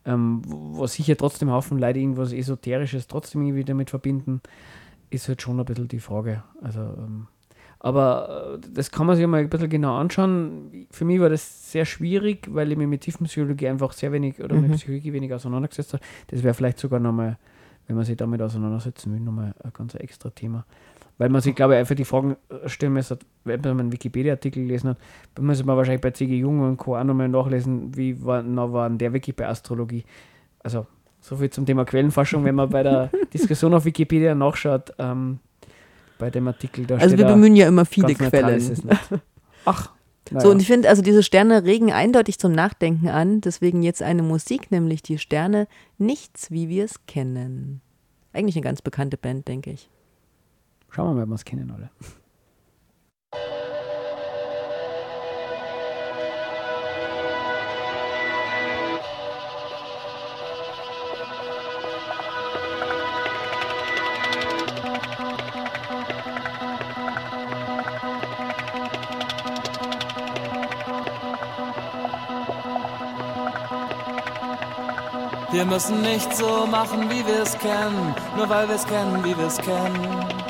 ähm, 0.04 0.42
wo 0.44 0.86
sicher 0.86 1.16
trotzdem 1.16 1.50
Haufen 1.50 1.78
Leute 1.78 1.98
irgendwas 1.98 2.32
Esoterisches 2.32 3.06
trotzdem 3.06 3.42
irgendwie 3.42 3.64
damit 3.64 3.90
verbinden, 3.90 4.40
ist 5.10 5.28
halt 5.28 5.42
schon 5.42 5.58
ein 5.58 5.64
bisschen 5.66 5.88
die 5.88 6.00
Frage. 6.00 6.42
Also, 6.62 6.80
ähm, 6.80 7.26
aber 7.78 8.58
äh, 8.62 8.68
das 8.72 8.90
kann 8.90 9.06
man 9.06 9.16
sich 9.16 9.26
mal 9.26 9.40
ein 9.40 9.48
bisschen 9.48 9.68
genau 9.68 9.96
anschauen. 9.96 10.86
Für 10.90 11.04
mich 11.04 11.20
war 11.20 11.28
das 11.28 11.72
sehr 11.72 11.84
schwierig, 11.84 12.46
weil 12.50 12.70
ich 12.70 12.78
mich 12.78 12.86
mit 12.86 13.00
Tiefenpsychologie 13.02 13.68
einfach 13.68 13.92
sehr 13.92 14.12
wenig 14.12 14.42
oder 14.42 14.54
mhm. 14.54 14.62
mit 14.62 14.72
Psychologie 14.72 15.12
wenig 15.12 15.32
auseinandergesetzt 15.32 15.94
habe. 15.94 16.02
Das 16.28 16.42
wäre 16.42 16.54
vielleicht 16.54 16.78
sogar 16.78 17.00
nochmal, 17.00 17.38
wenn 17.86 17.96
man 17.96 18.04
sich 18.04 18.16
damit 18.16 18.40
auseinandersetzen 18.42 19.12
will, 19.12 19.20
nochmal 19.20 19.54
ein 19.62 19.72
ganz 19.72 19.94
extra 19.94 20.30
Thema. 20.30 20.64
Weil 21.20 21.28
man 21.28 21.42
sich, 21.42 21.54
glaube 21.54 21.74
ich, 21.74 21.80
einfach 21.80 21.94
die 21.94 22.06
Fragen 22.06 22.38
äh, 22.48 22.66
stellen 22.66 22.94
muss, 22.94 23.14
wenn 23.44 23.60
man 23.60 23.78
einen 23.78 23.92
Wikipedia-Artikel 23.92 24.62
gelesen 24.62 24.88
hat, 24.88 24.98
muss 25.38 25.62
man 25.62 25.76
wahrscheinlich 25.76 26.00
bei 26.00 26.12
C.G. 26.12 26.34
Jung 26.34 26.60
und 26.60 26.78
Co. 26.78 26.96
auch 26.96 27.04
nochmal 27.04 27.28
nachlesen, 27.28 27.94
wie 27.94 28.24
war, 28.24 28.42
na, 28.42 28.72
war 28.72 28.88
der 28.88 29.12
Wiki 29.12 29.32
bei 29.32 29.46
Astrologie. 29.46 30.02
Also, 30.60 30.86
so 31.20 31.36
viel 31.36 31.50
zum 31.50 31.66
Thema 31.66 31.84
Quellenforschung, 31.84 32.42
wenn 32.46 32.54
man 32.54 32.70
bei 32.70 32.82
der 32.82 33.10
Diskussion 33.34 33.74
auf 33.74 33.84
Wikipedia 33.84 34.34
nachschaut, 34.34 34.94
ähm, 34.98 35.40
bei 36.18 36.30
dem 36.30 36.48
Artikel 36.48 36.86
da 36.86 36.96
Also 36.96 37.18
wir 37.18 37.26
bemühen 37.26 37.54
ja 37.54 37.68
immer 37.68 37.84
viele 37.84 38.14
Quellen. 38.14 38.90
Ach. 39.66 39.90
Naja. 40.30 40.40
So, 40.40 40.50
und 40.50 40.62
ich 40.62 40.68
finde, 40.68 40.88
also 40.88 41.02
diese 41.02 41.22
Sterne 41.22 41.64
regen 41.64 41.92
eindeutig 41.92 42.38
zum 42.38 42.52
Nachdenken 42.52 43.08
an, 43.08 43.42
deswegen 43.42 43.82
jetzt 43.82 44.02
eine 44.02 44.22
Musik, 44.22 44.70
nämlich 44.70 45.02
die 45.02 45.18
Sterne, 45.18 45.68
nichts 45.98 46.50
wie 46.50 46.70
wir 46.70 46.86
es 46.86 47.04
kennen. 47.04 47.82
eigentlich 48.32 48.56
eine 48.56 48.64
ganz 48.64 48.80
bekannte 48.80 49.18
Band, 49.18 49.46
denke 49.46 49.70
ich. 49.72 49.90
Schauen 50.90 51.06
wir 51.08 51.14
mal, 51.14 51.22
ob 51.22 51.28
wir 51.28 51.34
es 51.36 51.44
kennen 51.44 51.70
alle. 51.70 51.90
Wir 75.52 75.64
müssen 75.66 76.00
nicht 76.02 76.32
so 76.36 76.66
machen, 76.66 77.10
wie 77.10 77.26
wir 77.26 77.42
es 77.42 77.58
kennen, 77.58 78.14
nur 78.36 78.48
weil 78.48 78.68
wir 78.68 78.76
es 78.76 78.86
kennen, 78.86 79.22
wie 79.24 79.36
wir 79.36 79.46
es 79.46 79.58
kennen. 79.58 80.49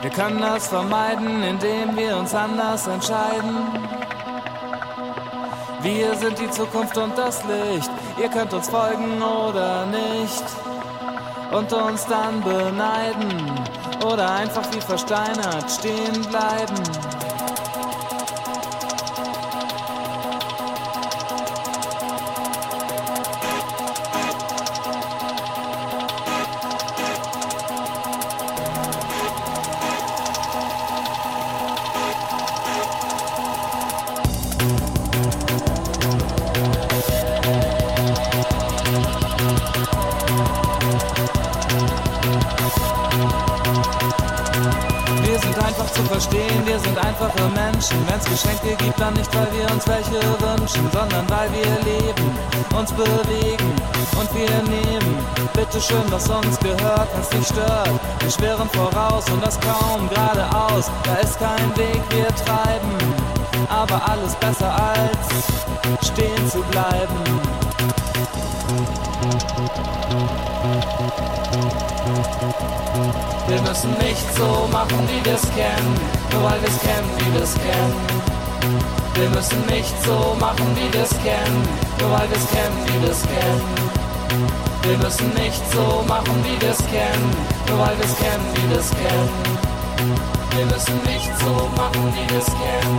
Wir 0.00 0.10
können 0.10 0.40
das 0.40 0.68
vermeiden, 0.68 1.42
indem 1.42 1.96
wir 1.96 2.16
uns 2.16 2.32
anders 2.32 2.86
entscheiden. 2.86 3.66
Wir 5.82 6.14
sind 6.14 6.38
die 6.38 6.50
Zukunft 6.50 6.96
und 6.96 7.18
das 7.18 7.42
Licht. 7.44 7.90
Ihr 8.20 8.28
könnt 8.28 8.52
uns 8.52 8.68
folgen 8.68 9.20
oder 9.20 9.86
nicht. 9.86 10.44
Und 11.50 11.72
uns 11.72 12.06
dann 12.06 12.40
beneiden. 12.42 13.50
Oder 14.06 14.34
einfach 14.34 14.62
wie 14.72 14.80
versteinert 14.80 15.68
stehen 15.68 16.22
bleiben. 16.30 17.17
Sondern 50.92 51.28
weil 51.28 51.50
wir 51.52 51.72
leben, 51.84 52.30
uns 52.76 52.92
bewegen 52.92 53.72
und 54.18 54.34
wir 54.34 54.62
nehmen. 54.62 55.16
Bitte 55.52 55.80
schön, 55.80 56.04
was 56.10 56.28
uns 56.28 56.58
gehört, 56.60 57.08
wenn's 57.14 57.32
nicht 57.32 57.48
stört. 57.48 58.00
Wir 58.20 58.30
schweren 58.30 58.68
voraus 58.70 59.24
und 59.30 59.44
das 59.44 59.58
kaum 59.60 60.08
geradeaus. 60.08 60.90
Da 61.04 61.14
ist 61.16 61.38
kein 61.38 61.76
Weg, 61.76 62.00
wir 62.10 62.28
treiben, 62.44 63.14
aber 63.68 64.00
alles 64.08 64.34
besser 64.36 64.72
als 64.72 66.06
stehen 66.06 66.50
zu 66.50 66.62
bleiben. 66.70 67.18
Wir 73.48 73.62
müssen 73.62 73.90
nicht 73.98 74.36
so 74.36 74.68
machen, 74.70 75.08
wie 75.08 75.24
wir's 75.24 75.42
kennen, 75.56 75.94
nur 76.32 76.44
weil 76.44 76.60
wir's 76.60 76.78
kennen, 76.80 77.10
wie 77.18 77.38
wir's 77.38 77.54
kennen. 77.54 78.97
Wir 79.18 79.28
müssen 79.30 79.66
nicht 79.66 79.94
so 80.04 80.36
machen, 80.38 80.64
wie 80.76 80.96
wir's 80.96 81.10
kennen, 81.10 81.68
nur 81.98 82.12
weil 82.12 82.30
wir's 82.30 82.48
kennen, 82.52 82.78
wie 82.86 83.02
wir's 83.04 83.22
kennen. 83.22 83.60
Wir 84.82 84.96
müssen 84.96 85.34
nicht 85.34 85.60
so 85.72 86.04
machen, 86.06 86.44
wie 86.44 86.64
wir's 86.64 86.78
kennen, 86.86 87.30
nur 87.66 87.80
weil 87.80 87.98
wir's 87.98 88.16
kennen, 88.16 88.46
wie 88.54 88.70
wir's 88.70 88.90
kennen. 88.90 89.28
Wir 90.56 90.66
müssen 90.66 91.02
nicht 91.04 91.36
so 91.40 91.68
machen, 91.76 92.14
wie 92.14 92.32
wir's 92.32 92.46
kennen. 92.46 92.98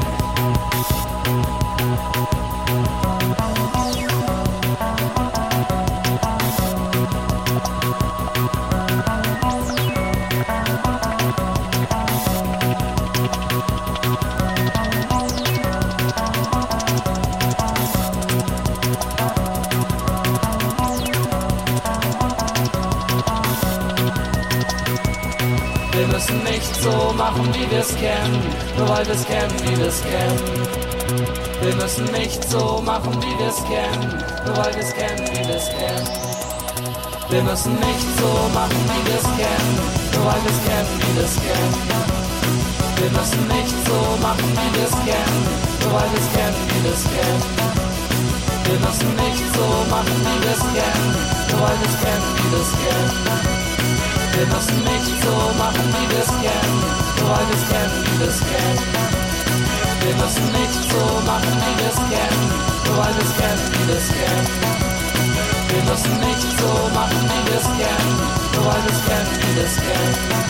So 26.81 27.13
machen, 27.17 27.53
wie 27.53 27.69
wir's 27.71 27.93
kennen, 27.95 28.39
nur 28.77 28.87
weil 28.89 29.05
wir's 29.07 29.25
kennen, 29.25 29.53
wie 29.63 29.77
wir's 29.77 30.01
kennen. 30.01 30.39
Wir 31.61 31.75
müssen 31.75 32.05
nicht 32.13 32.43
so 32.49 32.81
machen, 32.85 33.13
wie 33.21 33.35
wir's 33.43 33.61
kennen, 33.67 34.23
nur 34.45 34.57
weil 34.57 34.73
wir's 34.75 34.93
kennen, 34.93 35.27
wie 35.27 35.47
wir's 35.47 35.67
kennen. 35.69 36.07
Wir 37.29 37.43
müssen 37.43 37.73
nicht 37.73 38.07
so 38.17 38.29
machen, 38.53 38.79
wie 38.89 39.11
wir's 39.11 39.29
kennen, 39.35 39.75
nur 40.13 40.25
weil 40.25 40.41
wir's 40.43 40.61
kennen, 40.67 40.93
wie 40.99 41.15
wir's 41.19 41.35
kennen. 41.35 41.73
Wir 42.95 43.11
müssen 43.11 43.47
nicht 43.47 43.75
so 43.87 43.99
machen, 44.21 44.49
wie 44.59 44.79
wir's 44.79 44.95
kennen, 45.03 45.39
nur 45.83 45.93
weil 45.93 46.09
wir's 46.13 46.29
kennen, 46.33 46.59
wie 46.69 46.83
wir's 46.87 47.03
kennen. 47.03 47.43
Wir 48.65 48.79
müssen 48.79 49.11
nicht 49.15 49.43
so 49.55 49.67
machen, 49.89 50.17
wie 50.23 50.39
wir's 50.47 50.63
kennen, 50.73 51.15
nur 51.51 51.61
weil 51.61 51.77
wir's 51.81 51.97
kennen, 51.99 52.27
wie 52.37 52.51
wir's 52.55 52.71
kennen. 52.71 53.58
Wir 54.35 54.45
müssen 54.47 54.83
nicht 54.83 55.23
so 55.23 55.35
machen, 55.57 55.85
wie 55.95 56.07
wir's 56.15 56.31
kennen, 56.41 56.77
nur 57.19 57.29
weil 57.29 57.45
wir's 57.49 57.65
kennen, 57.69 58.03
wie 58.05 58.19
wir's 58.19 58.39
kennen. 58.39 58.79
Wir 60.03 60.15
müssen 60.15 60.45
nicht 60.51 60.79
so 60.89 61.01
machen, 61.25 61.53
wie 61.59 61.75
wir's 61.83 61.99
kennen, 62.09 62.43
nur 62.85 62.97
weil 62.97 63.13
wir's 63.15 63.33
kennen, 63.35 63.65
wie 63.73 63.87
wir's 63.87 64.07
kennen. 64.07 64.47
Wir 65.69 65.83
müssen 65.83 66.19
nicht 66.19 66.47
so 66.59 66.71
machen, 66.93 67.21
wie 67.29 67.51
wir's 67.51 67.67
kennen, 67.77 68.13
nur 68.55 68.65
weil 68.65 68.81
wir's 68.85 69.01
kennen, 69.05 69.31
wie 69.41 69.55
wir's 69.55 69.75
kennen. 69.75 70.49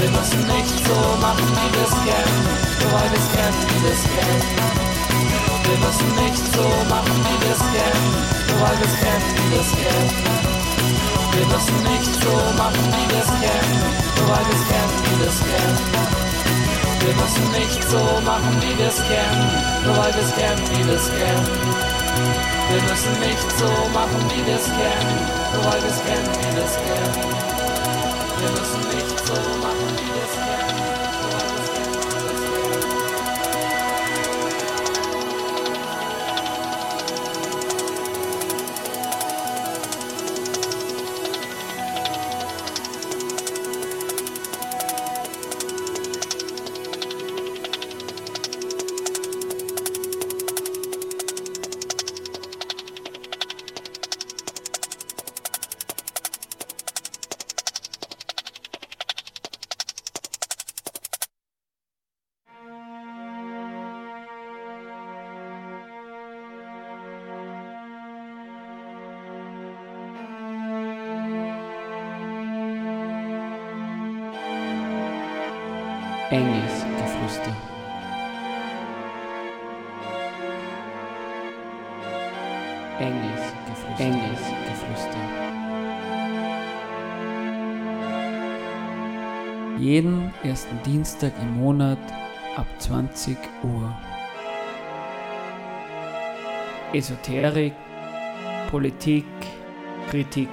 Wir 0.00 0.10
müssen 0.10 0.46
nicht 0.46 0.86
so 0.86 0.98
machen, 1.20 1.48
wie 1.58 1.70
wir's 1.78 1.94
kennen, 2.06 2.38
nur 2.80 2.92
weil 2.92 3.10
wir's 3.10 3.28
kennen, 3.34 3.58
wie 3.68 3.82
wir's 3.84 4.04
kennen. 4.14 4.42
Wir 5.68 5.78
müssen 5.84 6.10
nicht 6.22 6.44
so 6.54 6.64
machen, 6.88 7.16
wie 7.26 7.38
wir's 7.46 7.58
kennen, 7.58 8.06
nur 8.48 8.60
weil 8.60 8.78
wir's 8.80 8.96
kennen, 9.00 9.26
wie 9.36 9.56
wir's 9.56 9.70
kennen. 9.72 10.37
Wir 11.38 11.46
müssen 11.46 11.82
nicht 11.84 12.14
so 12.20 12.34
machen, 12.58 12.82
wie 12.98 13.14
wir's 13.14 13.30
kennen, 13.38 13.78
nur 14.18 14.28
weil 14.28 14.44
wir's 14.50 14.64
kennen, 14.66 14.94
wie 15.04 15.16
wir's 15.22 15.38
kennen. 15.38 15.78
Wir 16.98 17.14
müssen 17.14 17.46
nicht 17.52 17.82
so 17.88 18.02
machen, 18.26 18.60
wie 18.60 18.76
wir's 18.76 18.96
kennen, 19.06 19.46
nur 19.84 19.96
weil 19.98 20.12
wir's 20.14 20.34
kennen, 20.34 20.64
wie 20.74 20.84
wir's 20.88 21.08
kennen. 21.08 21.46
Wir 22.70 22.82
müssen 22.82 23.20
nicht 23.20 23.50
so 23.56 23.70
machen, 23.94 24.20
wie 24.34 24.46
wir's 24.50 24.64
kennen, 24.66 25.14
nur 25.54 25.64
weil 25.64 25.80
wir's 25.80 26.02
kennen, 26.02 26.32
wie 26.42 26.56
wir's 26.56 26.74
kennen. 26.74 27.14
Wir 28.40 28.50
müssen 28.50 28.82
nicht 28.96 29.18
so 29.24 29.34
machen, 29.62 29.86
wie 29.94 29.94
wir's 29.94 30.02
kennen. 30.02 30.07
ersten 90.42 90.80
Dienstag 90.84 91.32
im 91.40 91.56
Monat 91.56 91.98
ab 92.56 92.66
20 92.78 93.36
Uhr. 93.64 93.96
Esoterik, 96.92 97.72
Politik, 98.70 99.24
Kritik. 100.10 100.48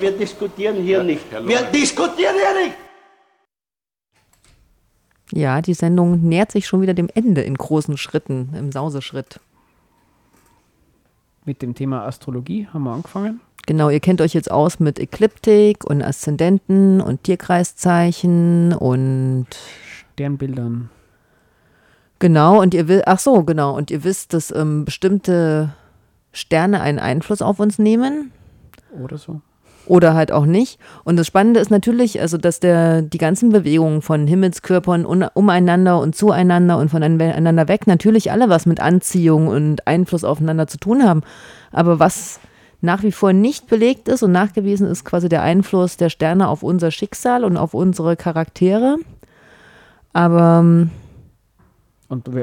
Wir 0.00 0.10
diskutieren 0.10 0.76
hier 0.76 0.98
ja, 0.98 1.02
nicht. 1.04 1.24
Wir 1.30 1.62
diskutieren 1.62 2.34
hier 2.34 2.66
nicht! 2.66 2.76
Ja, 5.32 5.62
die 5.62 5.74
Sendung 5.74 6.20
nähert 6.20 6.52
sich 6.52 6.66
schon 6.66 6.82
wieder 6.82 6.94
dem 6.94 7.08
Ende 7.14 7.42
in 7.42 7.54
großen 7.54 7.96
Schritten, 7.96 8.54
im 8.58 8.72
Sauseschritt. 8.72 9.40
Mit 11.44 11.60
dem 11.60 11.74
Thema 11.74 12.06
Astrologie 12.06 12.68
haben 12.72 12.84
wir 12.84 12.92
angefangen. 12.92 13.40
Genau, 13.66 13.88
ihr 13.88 14.00
kennt 14.00 14.20
euch 14.20 14.34
jetzt 14.34 14.50
aus 14.50 14.78
mit 14.80 14.98
Ekliptik 14.98 15.84
und 15.84 16.02
Aszendenten 16.02 17.00
und 17.00 17.22
Tierkreiszeichen 17.24 18.72
und 18.74 19.46
Sternbildern. 20.12 20.90
Genau, 22.18 22.60
und 22.60 22.74
ihr 22.74 22.88
will, 22.88 23.02
ach 23.06 23.18
so, 23.18 23.42
genau, 23.42 23.76
und 23.76 23.90
ihr 23.90 24.04
wisst, 24.04 24.32
dass 24.32 24.50
ähm, 24.50 24.84
bestimmte 24.84 25.74
Sterne 26.32 26.80
einen 26.80 26.98
Einfluss 26.98 27.42
auf 27.42 27.60
uns 27.60 27.78
nehmen. 27.78 28.32
Oder 29.02 29.18
so. 29.18 29.40
Oder 29.86 30.14
halt 30.14 30.32
auch 30.32 30.46
nicht. 30.46 30.78
Und 31.04 31.16
das 31.16 31.26
Spannende 31.26 31.60
ist 31.60 31.70
natürlich, 31.70 32.20
also 32.20 32.38
dass 32.38 32.58
der, 32.58 33.02
die 33.02 33.18
ganzen 33.18 33.50
Bewegungen 33.50 34.00
von 34.00 34.26
Himmelskörpern 34.26 35.04
un, 35.04 35.26
umeinander 35.34 36.00
und 36.00 36.16
zueinander 36.16 36.78
und 36.78 36.90
voneinander 36.90 37.68
weg 37.68 37.86
natürlich 37.86 38.32
alle 38.32 38.48
was 38.48 38.64
mit 38.64 38.80
Anziehung 38.80 39.48
und 39.48 39.86
Einfluss 39.86 40.24
aufeinander 40.24 40.66
zu 40.66 40.78
tun 40.78 41.04
haben. 41.04 41.22
Aber 41.70 41.98
was 41.98 42.40
nach 42.80 43.02
wie 43.02 43.12
vor 43.12 43.32
nicht 43.32 43.66
belegt 43.66 44.08
ist 44.08 44.22
und 44.22 44.32
nachgewiesen 44.32 44.86
ist 44.86 45.04
quasi 45.04 45.28
der 45.28 45.42
Einfluss 45.42 45.96
der 45.96 46.10
Sterne 46.10 46.48
auf 46.48 46.62
unser 46.62 46.90
Schicksal 46.90 47.44
und 47.44 47.56
auf 47.56 47.74
unsere 47.74 48.16
Charaktere. 48.16 48.96
Aber 50.12 50.60
ähm, 50.60 50.90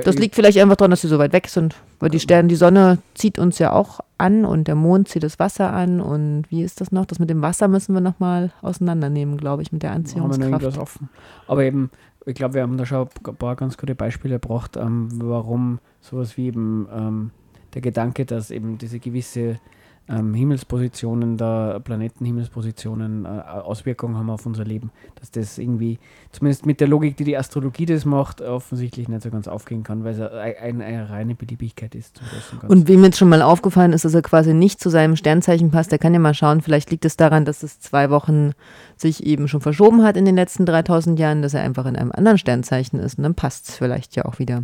das 0.03 0.15
liegt 0.15 0.35
vielleicht 0.35 0.57
einfach 0.59 0.75
daran, 0.75 0.91
dass 0.91 1.01
sie 1.01 1.07
so 1.07 1.19
weit 1.19 1.33
weg 1.33 1.47
sind. 1.47 1.75
Weil 1.99 2.09
die 2.09 2.19
Sterne, 2.19 2.47
die 2.47 2.55
Sonne 2.55 2.99
zieht 3.13 3.39
uns 3.39 3.59
ja 3.59 3.73
auch 3.73 3.99
an 4.17 4.45
und 4.45 4.67
der 4.67 4.75
Mond 4.75 5.07
zieht 5.07 5.23
das 5.23 5.39
Wasser 5.39 5.71
an. 5.73 6.01
Und 6.01 6.45
wie 6.49 6.63
ist 6.63 6.81
das 6.81 6.91
noch? 6.91 7.05
Das 7.05 7.19
mit 7.19 7.29
dem 7.29 7.41
Wasser 7.41 7.67
müssen 7.67 7.93
wir 7.93 8.01
nochmal 8.01 8.51
auseinandernehmen, 8.61 9.37
glaube 9.37 9.61
ich, 9.61 9.71
mit 9.71 9.83
der 9.83 9.91
Anziehungskraft. 9.91 10.99
Aber 11.47 11.63
eben, 11.63 11.91
ich 12.25 12.35
glaube, 12.35 12.55
wir 12.55 12.61
haben 12.61 12.77
da 12.77 12.85
schon 12.85 13.07
ein 13.25 13.35
paar 13.35 13.55
ganz 13.55 13.77
gute 13.77 13.95
Beispiele 13.95 14.39
gebracht, 14.39 14.77
ähm, 14.77 15.09
warum 15.21 15.79
sowas 16.01 16.37
wie 16.37 16.47
eben 16.47 16.87
ähm, 16.93 17.31
der 17.73 17.81
Gedanke, 17.81 18.25
dass 18.25 18.51
eben 18.51 18.77
diese 18.77 18.99
gewisse 18.99 19.59
ähm, 20.07 20.33
Himmelspositionen 20.33 21.37
der 21.37 21.79
Planetenhimmelspositionen 21.79 23.25
äh, 23.25 23.27
Auswirkungen 23.27 24.17
haben 24.17 24.29
auf 24.29 24.45
unser 24.45 24.65
Leben. 24.65 24.91
Dass 25.19 25.31
das 25.31 25.57
irgendwie, 25.57 25.99
zumindest 26.31 26.65
mit 26.65 26.79
der 26.79 26.87
Logik, 26.87 27.17
die 27.17 27.23
die 27.23 27.37
Astrologie 27.37 27.85
das 27.85 28.05
macht, 28.05 28.41
offensichtlich 28.41 29.07
nicht 29.07 29.21
so 29.21 29.29
ganz 29.29 29.47
aufgehen 29.47 29.83
kann, 29.83 30.03
weil 30.03 30.13
es 30.13 30.19
eine, 30.19 30.83
eine 30.83 31.09
reine 31.09 31.35
Beliebigkeit 31.35 31.95
ist. 31.95 32.21
Und 32.67 32.87
wem 32.87 33.03
jetzt 33.03 33.17
schon 33.17 33.29
mal 33.29 33.41
aufgefallen 33.41 33.93
ist, 33.93 34.03
dass 34.05 34.13
er 34.13 34.21
quasi 34.21 34.53
nicht 34.53 34.79
zu 34.79 34.89
seinem 34.89 35.15
Sternzeichen 35.15 35.71
passt, 35.71 35.91
der 35.91 35.99
kann 35.99 36.13
ja 36.13 36.19
mal 36.19 36.33
schauen, 36.33 36.61
vielleicht 36.61 36.91
liegt 36.91 37.05
es 37.05 37.15
daran, 37.15 37.45
dass 37.45 37.63
es 37.63 37.79
zwei 37.79 38.09
Wochen 38.09 38.51
sich 38.97 39.25
eben 39.25 39.47
schon 39.47 39.61
verschoben 39.61 40.03
hat 40.03 40.17
in 40.17 40.25
den 40.25 40.35
letzten 40.35 40.65
3000 40.65 41.17
Jahren, 41.19 41.41
dass 41.41 41.53
er 41.53 41.61
einfach 41.61 41.85
in 41.85 41.95
einem 41.95 42.11
anderen 42.11 42.37
Sternzeichen 42.37 42.99
ist 42.99 43.17
und 43.17 43.23
dann 43.23 43.35
passt 43.35 43.69
es 43.69 43.77
vielleicht 43.77 44.15
ja 44.15 44.25
auch 44.25 44.39
wieder. 44.39 44.63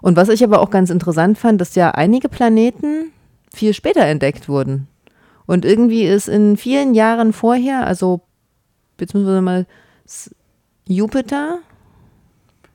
Und 0.00 0.16
was 0.16 0.28
ich 0.28 0.42
aber 0.44 0.60
auch 0.60 0.70
ganz 0.70 0.90
interessant 0.90 1.38
fand, 1.38 1.60
dass 1.60 1.74
ja 1.74 1.92
einige 1.92 2.28
Planeten 2.28 3.12
viel 3.56 3.74
später 3.74 4.02
entdeckt 4.02 4.48
wurden. 4.48 4.88
Und 5.46 5.64
irgendwie 5.64 6.04
ist 6.04 6.28
in 6.28 6.56
vielen 6.56 6.94
Jahren 6.94 7.32
vorher, 7.32 7.86
also 7.86 8.20
wir 8.96 9.42
mal 9.42 9.66
Jupiter. 10.86 11.58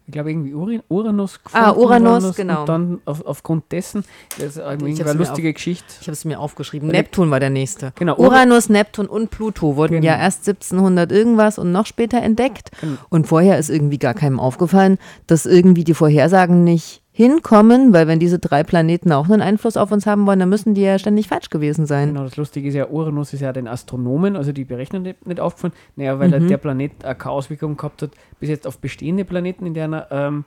Ich 0.06 0.14
glaube 0.14 0.32
irgendwie 0.32 0.54
Uranus 0.54 1.44
gefunden. 1.44 1.66
Ah, 1.66 1.72
Uranus, 1.72 2.24
Uranus 2.24 2.36
genau. 2.38 2.62
Und 2.62 2.70
dann 2.70 3.02
auf, 3.04 3.26
aufgrund 3.26 3.70
dessen, 3.74 4.06
das 4.38 4.56
ist 4.56 4.58
irgendwie 4.58 5.02
eine 5.02 5.14
lustige 5.14 5.50
auf, 5.50 5.56
Geschichte. 5.56 5.86
Ich 6.00 6.08
habe 6.08 6.14
es 6.14 6.24
mir 6.24 6.40
aufgeschrieben. 6.40 6.88
Neptun 6.88 7.30
war 7.30 7.42
der 7.42 7.50
nächste. 7.50 7.92
Genau. 7.96 8.16
Uranus, 8.16 8.70
Neptun 8.70 9.08
und 9.08 9.32
Pluto 9.32 9.76
wurden 9.76 9.96
genau. 9.96 10.06
ja 10.06 10.18
erst 10.18 10.48
1700 10.48 11.12
irgendwas 11.12 11.60
und 11.60 11.74
noch 11.74 11.86
später 11.86 12.22
entdeckt. 12.22 12.72
Genau. 12.80 12.98
Und 13.10 13.28
vorher 13.28 13.60
ist 13.60 13.70
irgendwie 13.70 13.98
gar 13.98 14.14
keinem 14.14 14.40
aufgefallen, 14.40 14.98
dass 15.28 15.46
irgendwie 15.46 15.84
die 15.84 15.94
Vorhersagen 15.94 16.64
nicht 16.64 17.02
hinkommen, 17.18 17.94
weil 17.94 18.08
wenn 18.08 18.20
diese 18.20 18.38
drei 18.38 18.64
Planeten 18.64 19.12
auch 19.12 19.28
einen 19.28 19.42
Einfluss 19.42 19.76
auf 19.76 19.92
uns 19.92 20.06
haben 20.06 20.28
wollen, 20.28 20.38
dann 20.38 20.50
müssen 20.50 20.76
die 20.76 20.84
ja 20.84 21.00
ständig 21.00 21.28
falsch 21.28 21.50
gewesen 21.50 21.88
sein. 21.88 22.10
Genau, 22.10 22.24
das 22.24 22.38
Lustige 22.38 22.70
ist 22.70 22.76
ja, 22.76 22.90
Uranus 22.90 23.34
ist 23.34 23.42
ja 23.42 23.52
den 23.52 23.68
Astronomen, 23.68 24.36
also 24.36 24.52
die 24.52 24.66
berechnen 24.66 25.02
nicht, 25.02 25.26
nicht 25.26 25.40
aufgefallen. 25.40 25.74
Naja, 25.96 26.20
weil 26.20 26.30
mhm. 26.40 26.48
der 26.48 26.58
Planet 26.58 26.92
keine 27.02 27.32
Auswirkungen 27.32 27.76
gehabt 27.76 28.04
hat, 28.04 28.12
bis 28.40 28.50
jetzt 28.50 28.68
auf 28.68 28.78
bestehende 28.78 29.26
Planeten, 29.26 29.66
in 29.66 29.74
deren, 29.74 30.00
ähm, 30.12 30.46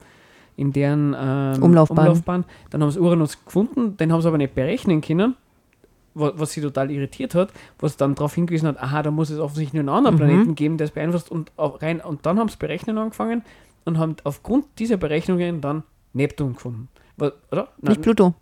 in 0.55 0.71
deren 0.71 1.13
ähm, 1.19 1.61
Umlaufbahn. 1.61 2.07
Umlaufbahn. 2.07 2.45
Dann 2.69 2.81
haben 2.81 2.91
sie 2.91 3.01
Uranus 3.01 3.43
gefunden, 3.43 3.97
den 3.97 4.13
haben 4.13 4.21
sie 4.21 4.29
aber 4.29 4.37
nicht 4.37 4.55
berechnen 4.55 5.01
können 5.01 5.35
was, 6.13 6.51
sie 6.51 6.61
total 6.61 6.91
irritiert 6.91 7.35
hat, 7.35 7.51
was 7.79 7.95
dann 7.95 8.15
darauf 8.15 8.35
hingewiesen 8.35 8.67
hat, 8.67 8.81
aha, 8.81 9.01
da 9.01 9.11
muss 9.11 9.29
es 9.29 9.39
offensichtlich 9.39 9.81
nur 9.81 9.93
einen 9.93 10.05
anderen 10.05 10.15
mhm. 10.15 10.19
Planeten 10.19 10.55
geben, 10.55 10.77
der 10.77 10.85
es 10.85 10.91
beeinflusst 10.91 11.31
und 11.31 11.51
rein 11.57 12.01
und 12.01 12.25
dann 12.25 12.37
haben 12.37 12.49
sie 12.49 12.57
berechnen 12.57 12.97
angefangen 12.97 13.43
und 13.85 13.97
haben 13.97 14.17
aufgrund 14.25 14.65
dieser 14.77 14.97
Berechnungen 14.97 15.61
dann 15.61 15.83
Neptun 16.13 16.53
gefunden. 16.53 16.89
oder? 17.17 17.33
Nein, 17.51 17.67
Nicht 17.81 18.01
Pluto. 18.01 18.33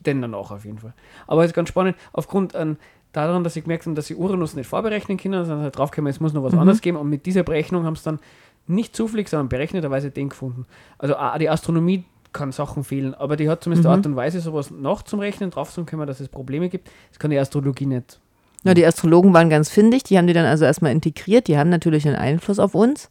Den 0.00 0.20
dann 0.20 0.34
auch 0.34 0.50
auf 0.50 0.64
jeden 0.64 0.78
Fall. 0.78 0.94
Aber 1.26 1.42
es 1.42 1.48
ist 1.50 1.54
ganz 1.54 1.68
spannend, 1.68 1.96
aufgrund 2.12 2.56
an, 2.56 2.76
daran, 3.12 3.44
dass 3.44 3.54
sie 3.54 3.62
gemerkt 3.62 3.86
haben, 3.86 3.94
dass 3.94 4.06
sie 4.06 4.14
Uranus 4.14 4.54
nicht 4.54 4.66
vorberechnen 4.66 5.18
können, 5.18 5.44
sondern 5.44 5.62
halt 5.62 5.78
draufgekommen, 5.78 6.10
es 6.10 6.20
muss 6.20 6.32
noch 6.32 6.42
was 6.42 6.52
mhm. 6.52 6.60
anderes 6.60 6.80
geben. 6.80 6.96
Und 6.96 7.08
mit 7.08 7.26
dieser 7.26 7.42
Berechnung 7.42 7.84
haben 7.84 7.96
sie 7.96 8.04
dann 8.04 8.18
nicht 8.66 8.96
zufällig, 8.96 9.28
sondern 9.28 9.48
berechneterweise 9.48 10.10
den 10.10 10.30
gefunden. 10.30 10.66
Also 10.98 11.14
die 11.38 11.48
Astronomie 11.48 12.04
kann 12.32 12.52
Sachen 12.52 12.84
fehlen, 12.84 13.14
aber 13.14 13.36
die 13.36 13.48
hat 13.48 13.62
zumindest 13.62 13.86
mhm. 13.86 13.92
Art 13.92 14.06
und 14.06 14.16
Weise, 14.16 14.40
sowas 14.40 14.70
noch 14.70 15.02
zum 15.02 15.20
Rechnen 15.20 15.50
drauf 15.50 15.72
zu 15.72 15.84
können, 15.84 16.06
dass 16.06 16.20
es 16.20 16.28
Probleme 16.28 16.68
gibt. 16.68 16.90
Das 17.10 17.18
kann 17.18 17.30
die 17.30 17.38
Astrologie 17.38 17.86
nicht. 17.86 18.20
Ja, 18.64 18.74
die 18.74 18.86
Astrologen 18.86 19.34
waren 19.34 19.50
ganz 19.50 19.68
findig, 19.68 20.04
die 20.04 20.16
haben 20.16 20.26
die 20.26 20.32
dann 20.32 20.46
also 20.46 20.64
erstmal 20.64 20.92
integriert, 20.92 21.48
die 21.48 21.58
haben 21.58 21.68
natürlich 21.68 22.06
einen 22.06 22.16
Einfluss 22.16 22.58
auf 22.58 22.74
uns. 22.74 23.10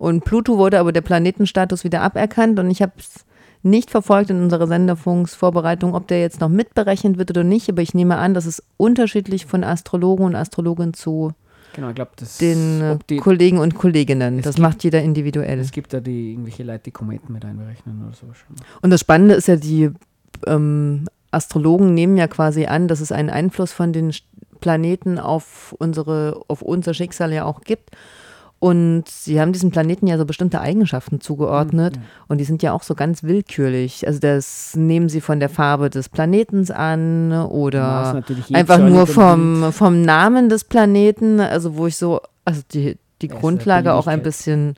Und 0.00 0.24
Pluto 0.24 0.56
wurde 0.56 0.78
aber 0.78 0.92
der 0.92 1.02
Planetenstatus 1.02 1.84
wieder 1.84 2.00
aberkannt 2.00 2.58
und 2.58 2.70
ich 2.70 2.80
habe 2.80 2.92
es 2.96 3.26
nicht 3.62 3.90
verfolgt 3.90 4.30
in 4.30 4.42
unserer 4.42 4.66
Senderfunksvorbereitung, 4.66 5.94
ob 5.94 6.08
der 6.08 6.22
jetzt 6.22 6.40
noch 6.40 6.48
mitberechnet 6.48 7.18
wird 7.18 7.28
oder 7.32 7.44
nicht, 7.44 7.68
aber 7.68 7.82
ich 7.82 7.92
nehme 7.92 8.16
an, 8.16 8.32
dass 8.32 8.46
es 8.46 8.62
unterschiedlich 8.78 9.44
von 9.44 9.62
Astrologen 9.62 10.24
und 10.24 10.36
Astrologen 10.36 10.94
zu 10.94 11.32
genau, 11.74 11.92
glaub, 11.92 12.16
den 12.40 12.80
äh, 12.80 12.98
die, 13.10 13.18
Kollegen 13.18 13.58
und 13.58 13.74
Kolleginnen. 13.74 14.40
Das 14.40 14.54
gibt, 14.54 14.62
macht 14.62 14.84
jeder 14.84 15.02
individuell. 15.02 15.58
Es 15.58 15.70
gibt 15.70 15.92
da 15.92 16.00
die 16.00 16.30
irgendwelche 16.30 16.62
Leute, 16.62 16.84
die 16.84 16.92
Kometen 16.92 17.34
mit 17.34 17.44
einberechnen 17.44 18.02
oder 18.02 18.14
so. 18.14 18.26
Und 18.80 18.88
das 18.88 19.00
Spannende 19.00 19.34
ist 19.34 19.48
ja, 19.48 19.56
die 19.56 19.90
ähm, 20.46 21.08
Astrologen 21.30 21.92
nehmen 21.92 22.16
ja 22.16 22.26
quasi 22.26 22.64
an, 22.64 22.88
dass 22.88 23.00
es 23.00 23.12
einen 23.12 23.28
Einfluss 23.28 23.72
von 23.72 23.92
den 23.92 24.14
Planeten 24.60 25.18
auf 25.18 25.74
unsere, 25.78 26.40
auf 26.48 26.62
unser 26.62 26.94
Schicksal 26.94 27.34
ja 27.34 27.44
auch 27.44 27.60
gibt. 27.60 27.90
Und 28.60 29.08
sie 29.08 29.40
haben 29.40 29.54
diesem 29.54 29.70
Planeten 29.70 30.06
ja 30.06 30.18
so 30.18 30.26
bestimmte 30.26 30.60
Eigenschaften 30.60 31.22
zugeordnet 31.22 31.96
mhm. 31.96 32.02
und 32.28 32.38
die 32.38 32.44
sind 32.44 32.62
ja 32.62 32.74
auch 32.74 32.82
so 32.82 32.94
ganz 32.94 33.22
willkürlich. 33.22 34.06
Also 34.06 34.20
das 34.20 34.76
nehmen 34.76 35.08
sie 35.08 35.22
von 35.22 35.40
der 35.40 35.48
Farbe 35.48 35.88
des 35.88 36.10
Planetens 36.10 36.70
an 36.70 37.32
oder 37.32 38.22
einfach 38.52 38.78
nur 38.78 39.06
vom, 39.06 39.72
vom 39.72 40.02
Namen 40.02 40.50
des 40.50 40.64
Planeten, 40.64 41.40
also 41.40 41.78
wo 41.78 41.86
ich 41.86 41.96
so, 41.96 42.20
also 42.44 42.60
die, 42.74 42.98
die 43.22 43.28
Grundlage 43.28 43.94
auch 43.94 44.06
ein 44.06 44.22
bisschen 44.22 44.74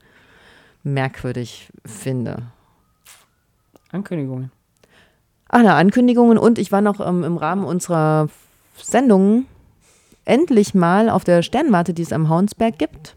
merkwürdig 0.84 1.68
finde. 1.84 2.36
Ankündigungen. 3.90 4.52
Ach 5.48 5.62
na, 5.64 5.76
Ankündigungen 5.76 6.38
und 6.38 6.60
ich 6.60 6.70
war 6.70 6.82
noch 6.82 7.04
ähm, 7.04 7.24
im 7.24 7.36
Rahmen 7.36 7.64
unserer 7.64 8.28
Sendung 8.76 9.46
endlich 10.24 10.72
mal 10.72 11.10
auf 11.10 11.24
der 11.24 11.42
Sternwarte, 11.42 11.94
die 11.94 12.02
es 12.02 12.12
am 12.12 12.28
Hauensberg 12.28 12.78
gibt 12.78 13.16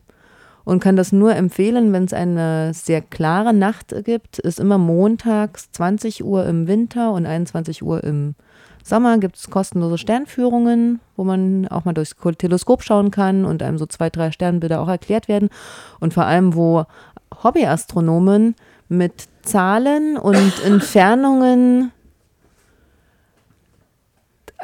und 0.66 0.82
kann 0.82 0.96
das 0.96 1.12
nur 1.12 1.36
empfehlen, 1.36 1.94
wenn 1.94 2.04
es 2.04 2.14
eine 2.14 2.74
sehr 2.74 3.02
klare 3.02 3.54
Nacht 3.54 3.96
gibt. 4.04 4.40
Ist 4.40 4.60
immer 4.60 4.78
montags 4.78 5.72
20 5.72 6.26
Uhr 6.26 6.46
im 6.46 6.68
Winter 6.68 7.12
und 7.12 7.26
21 7.26 7.84
Uhr 7.84 8.04
im 8.04 8.36
Sommer 8.84 9.18
gibt 9.18 9.36
es 9.38 9.50
kostenlose 9.50 9.98
Sternführungen, 9.98 11.00
wo 11.16 11.24
man 11.24 11.68
auch 11.70 11.86
mal 11.86 11.94
durchs 11.94 12.16
Teleskop 12.38 12.84
schauen 12.84 13.10
kann 13.10 13.44
und 13.46 13.64
einem 13.64 13.80
so 13.80 13.88
zwei, 13.88 14.12
drei 14.12 14.32
Sternbilder 14.32 14.80
auch 14.80 14.88
erklärt 14.88 15.28
werden. 15.28 15.50
Und 16.00 16.14
vor 16.14 16.26
allem, 16.26 16.54
wo 16.54 16.86
Hobbyastronomen 17.44 18.56
mit 18.88 19.28
Zahlen 19.42 20.18
und 20.18 20.64
Entfernungen 20.64 21.92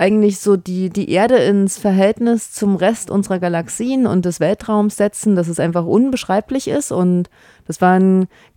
eigentlich 0.01 0.39
so 0.39 0.57
die, 0.57 0.89
die 0.89 1.11
Erde 1.11 1.35
ins 1.35 1.77
Verhältnis 1.77 2.51
zum 2.51 2.75
Rest 2.75 3.11
unserer 3.11 3.37
Galaxien 3.37 4.07
und 4.07 4.25
des 4.25 4.39
Weltraums 4.39 4.97
setzen, 4.97 5.35
dass 5.35 5.47
es 5.47 5.59
einfach 5.59 5.85
unbeschreiblich 5.85 6.67
ist. 6.67 6.91
Und 6.91 7.29
das 7.67 7.81
war 7.81 7.99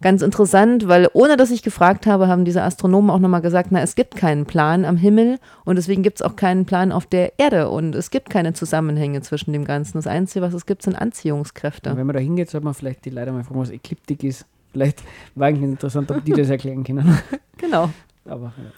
ganz 0.01 0.23
interessant, 0.23 0.89
weil 0.89 1.07
ohne 1.13 1.37
dass 1.37 1.51
ich 1.51 1.63
gefragt 1.63 2.07
habe, 2.07 2.29
haben 2.29 2.47
diese 2.47 2.63
Astronomen 2.63 3.11
auch 3.11 3.19
nochmal 3.19 3.43
gesagt, 3.43 3.73
na, 3.73 3.83
es 3.83 3.95
gibt 3.95 4.17
keinen 4.17 4.47
Plan 4.47 4.87
am 4.87 4.97
Himmel 4.97 5.39
und 5.67 5.77
deswegen 5.77 6.03
gibt 6.03 6.21
es 6.21 6.23
auch 6.23 6.35
keinen 6.35 6.65
Plan 6.65 6.93
auf 6.93 7.05
der 7.05 7.39
Erde 7.39 7.69
und 7.69 7.95
es 7.95 8.11
gibt 8.11 8.31
keine 8.31 8.55
Zusammenhänge 8.55 9.21
zwischen 9.21 9.53
dem 9.53 9.67
Ganzen. 9.67 9.99
Das 9.99 10.07
Einzige, 10.07 10.43
was 10.43 10.55
es 10.55 10.65
gibt, 10.65 10.81
sind 10.81 10.97
Anziehungskräfte. 10.97 11.91
Und 11.91 11.99
wenn 11.99 12.07
man 12.07 12.15
da 12.15 12.21
hingeht, 12.21 12.49
sollte 12.49 12.65
man 12.65 12.73
vielleicht 12.73 13.05
die 13.05 13.11
Leute 13.11 13.33
mal 13.33 13.45
fragen, 13.45 13.61
was 13.61 13.69
Ekliptik 13.69 14.25
ist. 14.25 14.47
Vielleicht 14.73 15.03
war 15.35 15.49
eigentlich 15.49 15.73
interessant, 15.73 16.11
ob 16.11 16.25
die 16.25 16.33
das 16.33 16.49
erklären 16.49 16.85
können. 16.85 17.19
genau. 17.59 17.91
Aber 18.25 18.55
ja. 18.57 18.73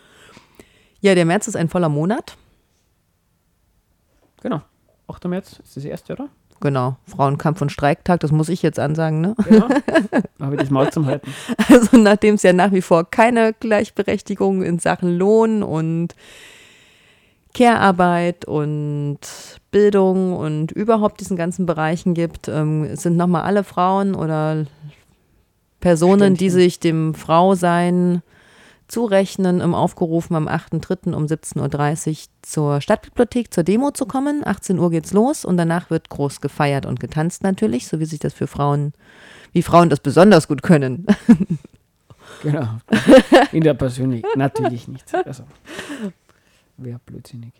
Ja, 1.01 1.15
der 1.15 1.27
März 1.27 1.47
ist 1.47 1.55
ein 1.55 1.69
voller 1.69 1.89
Monat. 1.89 2.37
Genau. 4.47 4.63
8. 5.09 5.25
März 5.25 5.59
ist 5.65 5.77
das 5.77 5.85
erste, 5.85 6.13
oder? 6.13 6.29
Genau, 6.61 6.97
Frauenkampf 7.05 7.61
und 7.63 7.73
Streiktag, 7.73 8.21
das 8.21 8.31
muss 8.31 8.49
ich 8.49 8.63
jetzt 8.63 8.79
ansagen, 8.79 9.21
ne? 9.21 9.35
Genau. 9.45 9.69
Habe 10.41 10.55
ich 10.55 10.61
das 10.61 10.71
Maul 10.71 10.89
zum 10.91 11.07
Halten. 11.07 11.29
Also 11.69 11.97
nachdem 11.97 12.37
es 12.37 12.45
ja 12.45 12.53
nach 12.53 12.71
wie 12.71 12.81
vor 12.81 13.11
keine 13.11 13.55
Gleichberechtigung 13.55 14.63
in 14.63 14.79
Sachen 14.79 15.19
Lohn 15.19 15.65
und 15.65 16.15
Care-Arbeit 17.55 18.45
und 18.45 19.19
Bildung 19.73 20.37
und 20.37 20.71
überhaupt 20.71 21.21
diesen 21.21 21.37
ganzen 21.37 21.67
Bereichen 21.67 22.15
gibt, 22.15 22.47
ähm, 22.47 22.95
sind 22.95 23.17
nochmal 23.17 23.43
alle 23.43 23.65
Frauen 23.65 24.15
oder 24.15 24.65
Personen, 25.81 26.35
die 26.35 26.51
sich 26.51 26.79
dem 26.79 27.15
Frausein 27.15 28.23
zurechnen, 28.89 29.61
im 29.61 29.75
aufgerufen, 29.75 30.37
am 30.37 30.49
8.3. 30.49 31.13
um 31.13 31.27
17.30 31.27 32.11
Uhr 32.11 32.17
zur 32.43 32.81
Stadtbibliothek 32.81 33.53
zur 33.53 33.65
Demo 33.65 33.91
zu 33.91 34.07
kommen. 34.07 34.47
18 34.47 34.79
Uhr 34.79 34.91
geht's 34.91 35.13
los 35.13 35.45
und 35.45 35.57
danach 35.57 35.91
wird 35.91 36.09
groß 36.09 36.41
gefeiert 36.41 36.87
und 36.87 37.01
getanzt 37.01 37.43
natürlich, 37.43 37.89
so 37.89 38.01
wie 38.01 38.05
sich 38.05 38.19
das 38.19 38.35
für 38.35 38.47
Frauen, 38.47 38.93
wie 39.53 39.63
Frauen 39.63 39.91
das 39.91 40.01
besonders 40.01 40.49
gut 40.49 40.63
können. 40.63 41.07
Genau. 42.43 42.69
In 43.53 43.63
der 43.63 43.75
Persönlich 43.75 44.25
natürlich 44.35 44.89
nicht. 44.89 45.15
Also, 45.15 45.45
wäre 46.77 47.01
blödsinnig. 47.07 47.53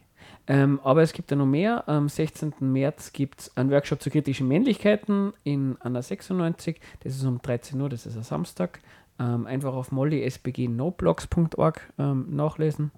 Ähm, 0.49 0.81
aber 0.85 1.03
es 1.03 1.13
gibt 1.13 1.31
ja 1.31 1.37
noch 1.37 1.47
mehr. 1.47 1.89
Am 1.89 2.09
16. 2.09 2.55
März 2.61 3.13
gibt 3.13 3.41
es 3.41 3.57
einen 3.57 3.71
Workshop 3.71 4.01
zu 4.01 4.11
kritischen 4.11 4.47
Männlichkeiten 4.47 5.33
in 5.43 5.77
Anna 5.81 6.03
96. 6.03 6.81
Das 7.03 7.15
ist 7.15 7.25
um 7.25 7.41
13 7.43 7.81
Uhr, 7.81 7.89
das 7.89 8.07
ist 8.07 8.17
ein 8.17 8.23
Samstag. 8.23 8.81
Ähm, 9.19 9.47
einfach 9.47 9.73
auf 9.75 9.93
mollysbgnoblogs.org 9.93 11.81
ähm, 11.99 12.27
nachlesen. 12.31 12.91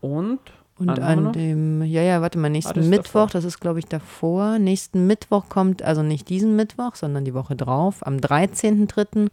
Und, 0.00 0.38
Und 0.78 0.98
an 1.00 1.32
dem, 1.32 1.82
ja, 1.82 2.02
ja, 2.02 2.20
warte 2.22 2.38
mal, 2.38 2.48
nächsten 2.50 2.74
das 2.74 2.84
ist 2.84 2.90
Mittwoch, 2.90 3.12
davor. 3.12 3.26
das 3.28 3.44
ist 3.44 3.60
glaube 3.60 3.78
ich 3.78 3.86
davor. 3.86 4.58
Nächsten 4.58 5.06
Mittwoch 5.06 5.48
kommt, 5.48 5.82
also 5.82 6.02
nicht 6.02 6.28
diesen 6.28 6.56
Mittwoch, 6.56 6.94
sondern 6.96 7.24
die 7.24 7.34
Woche 7.34 7.56
drauf, 7.56 8.04
am 8.06 8.16
13.3. 8.16 9.28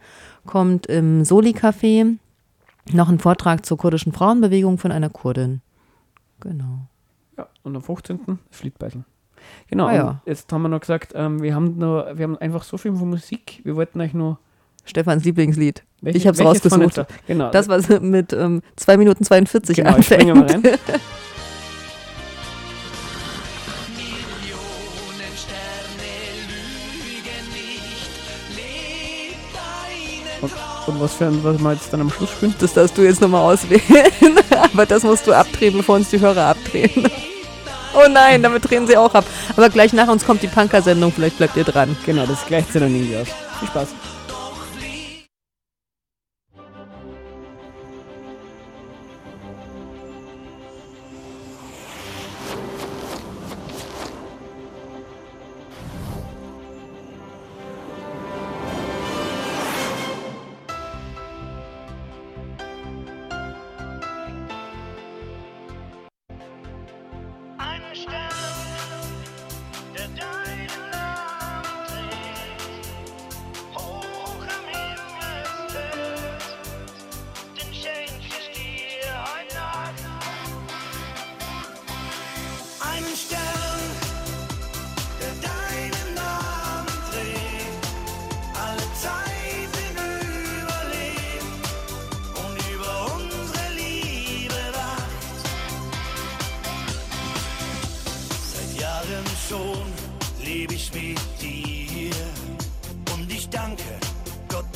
kommt 0.46 0.86
im 0.88 1.24
Soli-Café 1.24 2.18
noch 2.94 3.10
ein 3.10 3.20
Vortrag 3.20 3.66
zur 3.66 3.78
kurdischen 3.78 4.14
Frauenbewegung 4.14 4.78
von 4.78 4.92
einer 4.92 5.10
Kurdin. 5.10 5.62
Genau. 6.40 6.88
Ja, 7.38 7.48
und 7.64 7.76
am 7.76 7.82
15. 7.82 8.40
Fliedbeitel. 8.52 9.04
Genau, 9.68 9.88
Ah, 9.88 9.94
ja. 9.96 10.22
jetzt 10.26 10.52
haben 10.52 10.62
wir 10.64 10.70
noch 10.70 10.80
gesagt, 10.80 11.14
ähm, 11.16 11.42
wir, 11.42 11.54
haben 11.54 11.78
noch, 11.78 12.06
wir 12.16 12.24
haben 12.24 12.38
einfach 12.38 12.64
so 12.64 12.78
viel 12.78 12.96
von 12.96 13.10
Musik, 13.10 13.62
wir 13.64 13.76
wollten 13.76 14.02
euch 14.02 14.14
nur. 14.14 14.40
Stefans 14.86 15.24
Lieblingslied. 15.24 15.84
Welche- 16.02 16.18
ich 16.18 16.28
habe 16.28 16.38
es 16.38 16.44
rausgesucht. 16.44 17.06
Genau, 17.28 17.50
Das, 17.52 17.68
was 17.68 17.90
mit 18.02 18.32
ähm, 18.34 18.62
2 18.76 18.98
Minuten 18.98 19.24
42 19.24 19.76
genau, 19.78 19.98
ich 19.98 20.06
springe 20.06 20.34
mal 20.36 20.44
anfängt. 20.44 20.66
rein. 20.68 20.80
Und, 30.42 30.52
und 30.88 31.00
was 31.02 31.14
für 31.16 31.26
ein, 31.26 31.44
was 31.44 31.58
wir 31.60 31.74
jetzt 31.74 31.92
dann 31.94 32.02
am 32.02 32.10
Schluss 32.10 32.30
spielen? 32.32 32.54
Das 32.60 32.74
darfst 32.74 32.98
du 32.98 33.02
jetzt 33.04 33.22
nochmal 33.22 33.42
auswählen. 33.54 33.82
Aber 34.74 34.86
das 34.86 35.04
musst 35.04 35.26
du 35.28 35.34
abdrehen, 35.34 35.76
bevor 35.78 35.96
uns 35.96 36.10
die 36.10 36.20
Hörer 36.20 36.46
abdrehen. 36.48 36.92
Oh 37.98 38.10
nein, 38.12 38.44
damit 38.44 38.70
drehen 38.70 38.86
sie 38.88 38.98
auch 38.98 39.14
ab. 39.14 39.24
Aber 39.56 39.70
gleich 39.70 39.94
nach 39.94 40.10
uns 40.10 40.26
kommt 40.26 40.42
die 40.44 40.50
Punker-Sendung, 40.50 41.14
vielleicht 41.14 41.38
bleibt 41.38 41.56
ihr 41.56 41.64
dran. 41.64 41.96
Genau, 42.06 42.26
das 42.26 42.46
dann 42.82 42.94
irgendwie 42.94 43.16
aus. 43.16 43.28
Viel 43.60 43.70
Spaß. 43.70 43.88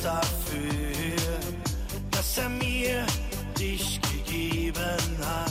Dafür, 0.02 1.16
dass 2.10 2.38
er 2.38 2.48
mir 2.48 3.06
dich 3.58 4.00
gegeben 4.00 5.16
hat. 5.20 5.50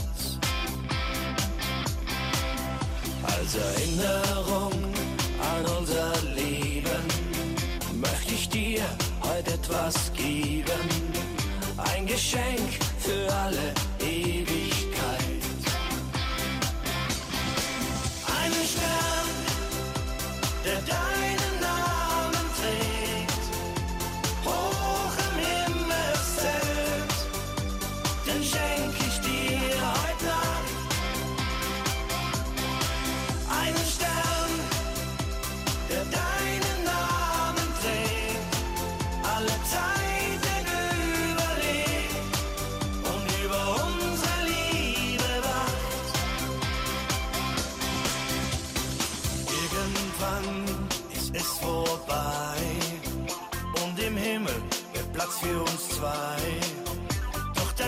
Als 3.24 3.56
Erinnerung 3.56 4.74
an 5.54 5.66
unser 5.78 6.12
Leben 6.36 7.04
möchte 8.00 8.34
ich 8.34 8.50
dir 8.50 8.82
heute 9.22 9.54
etwas 9.54 10.12
geben, 10.14 10.86
ein 11.78 12.06
Geschenk 12.06 12.70
für 13.00 13.32
alle 13.34 13.74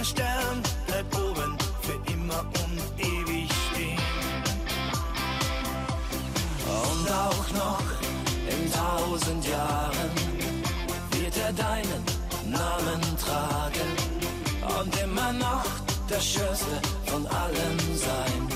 der 0.01 0.05
Stern 0.05 0.63
bleibt 0.87 1.15
oben 1.15 1.57
für 1.81 2.11
immer 2.11 2.39
und 2.39 2.81
ewig 2.97 3.49
stehen. 3.69 3.99
Und 6.65 7.11
auch 7.11 7.51
noch 7.53 7.83
in 8.49 8.71
tausend 8.71 9.45
Jahren 9.47 10.11
wird 11.11 11.37
er 11.37 11.53
deinen 11.53 12.03
Namen 12.49 13.01
tragen 13.23 13.91
und 14.79 14.95
immer 15.01 15.33
noch 15.33 15.65
der 16.09 16.19
schönste 16.19 16.81
von 17.05 17.27
allen 17.27 17.77
sein. 17.95 18.50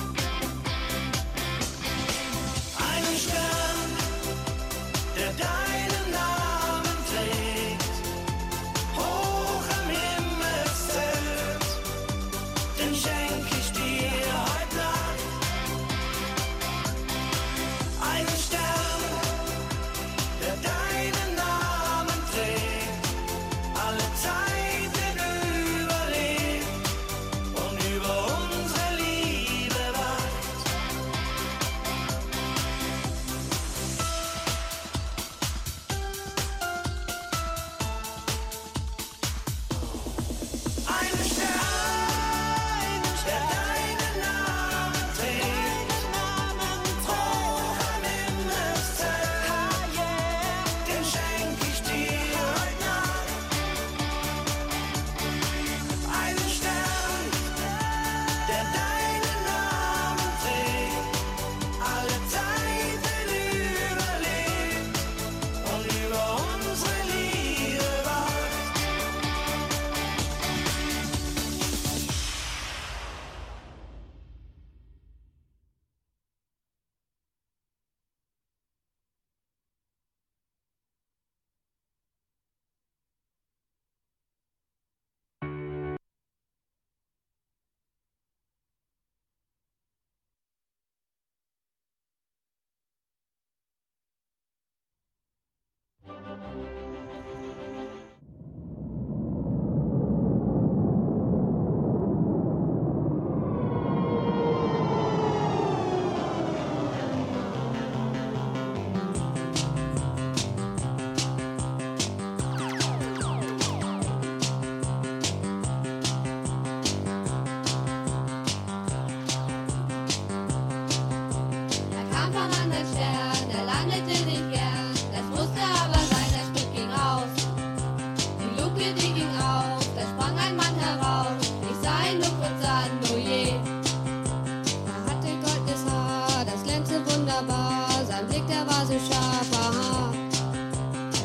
exotischer 138.96 139.42
Bart. 139.52 140.16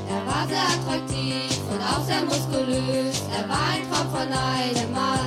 Er 0.08 0.26
war 0.26 0.46
sehr 0.48 0.62
attraktiv 0.62 1.58
und 1.70 1.80
auch 1.80 2.04
sehr 2.04 2.22
muskulös. 2.22 3.22
Er 3.36 3.48
war 3.48 3.68
ein 3.74 3.88
Kopf 3.90 4.10
von 4.10 4.32
einem 4.32 4.92
Mann. 4.92 5.19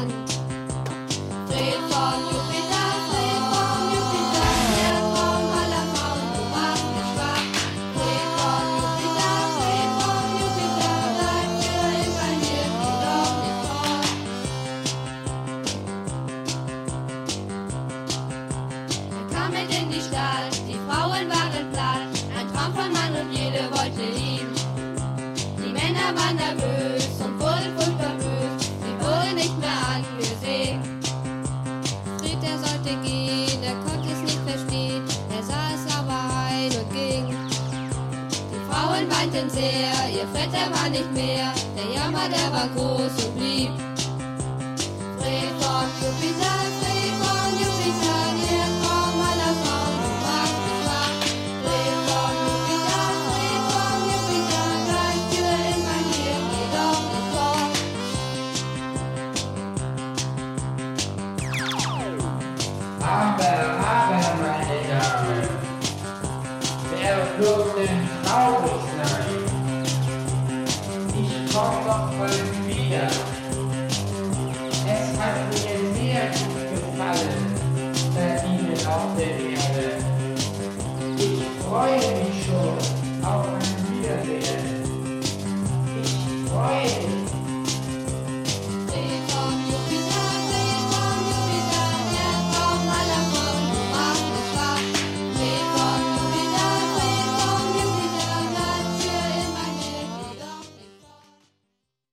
der 40.53 40.71
war 40.71 40.89
nicht 40.89 41.11
mehr. 41.13 41.51
Der 41.75 41.95
Jammer, 41.95 42.29
der 42.29 42.51
war 42.51 42.67
groß 42.75 43.25
und 43.25 43.37
blieb. 43.37 43.82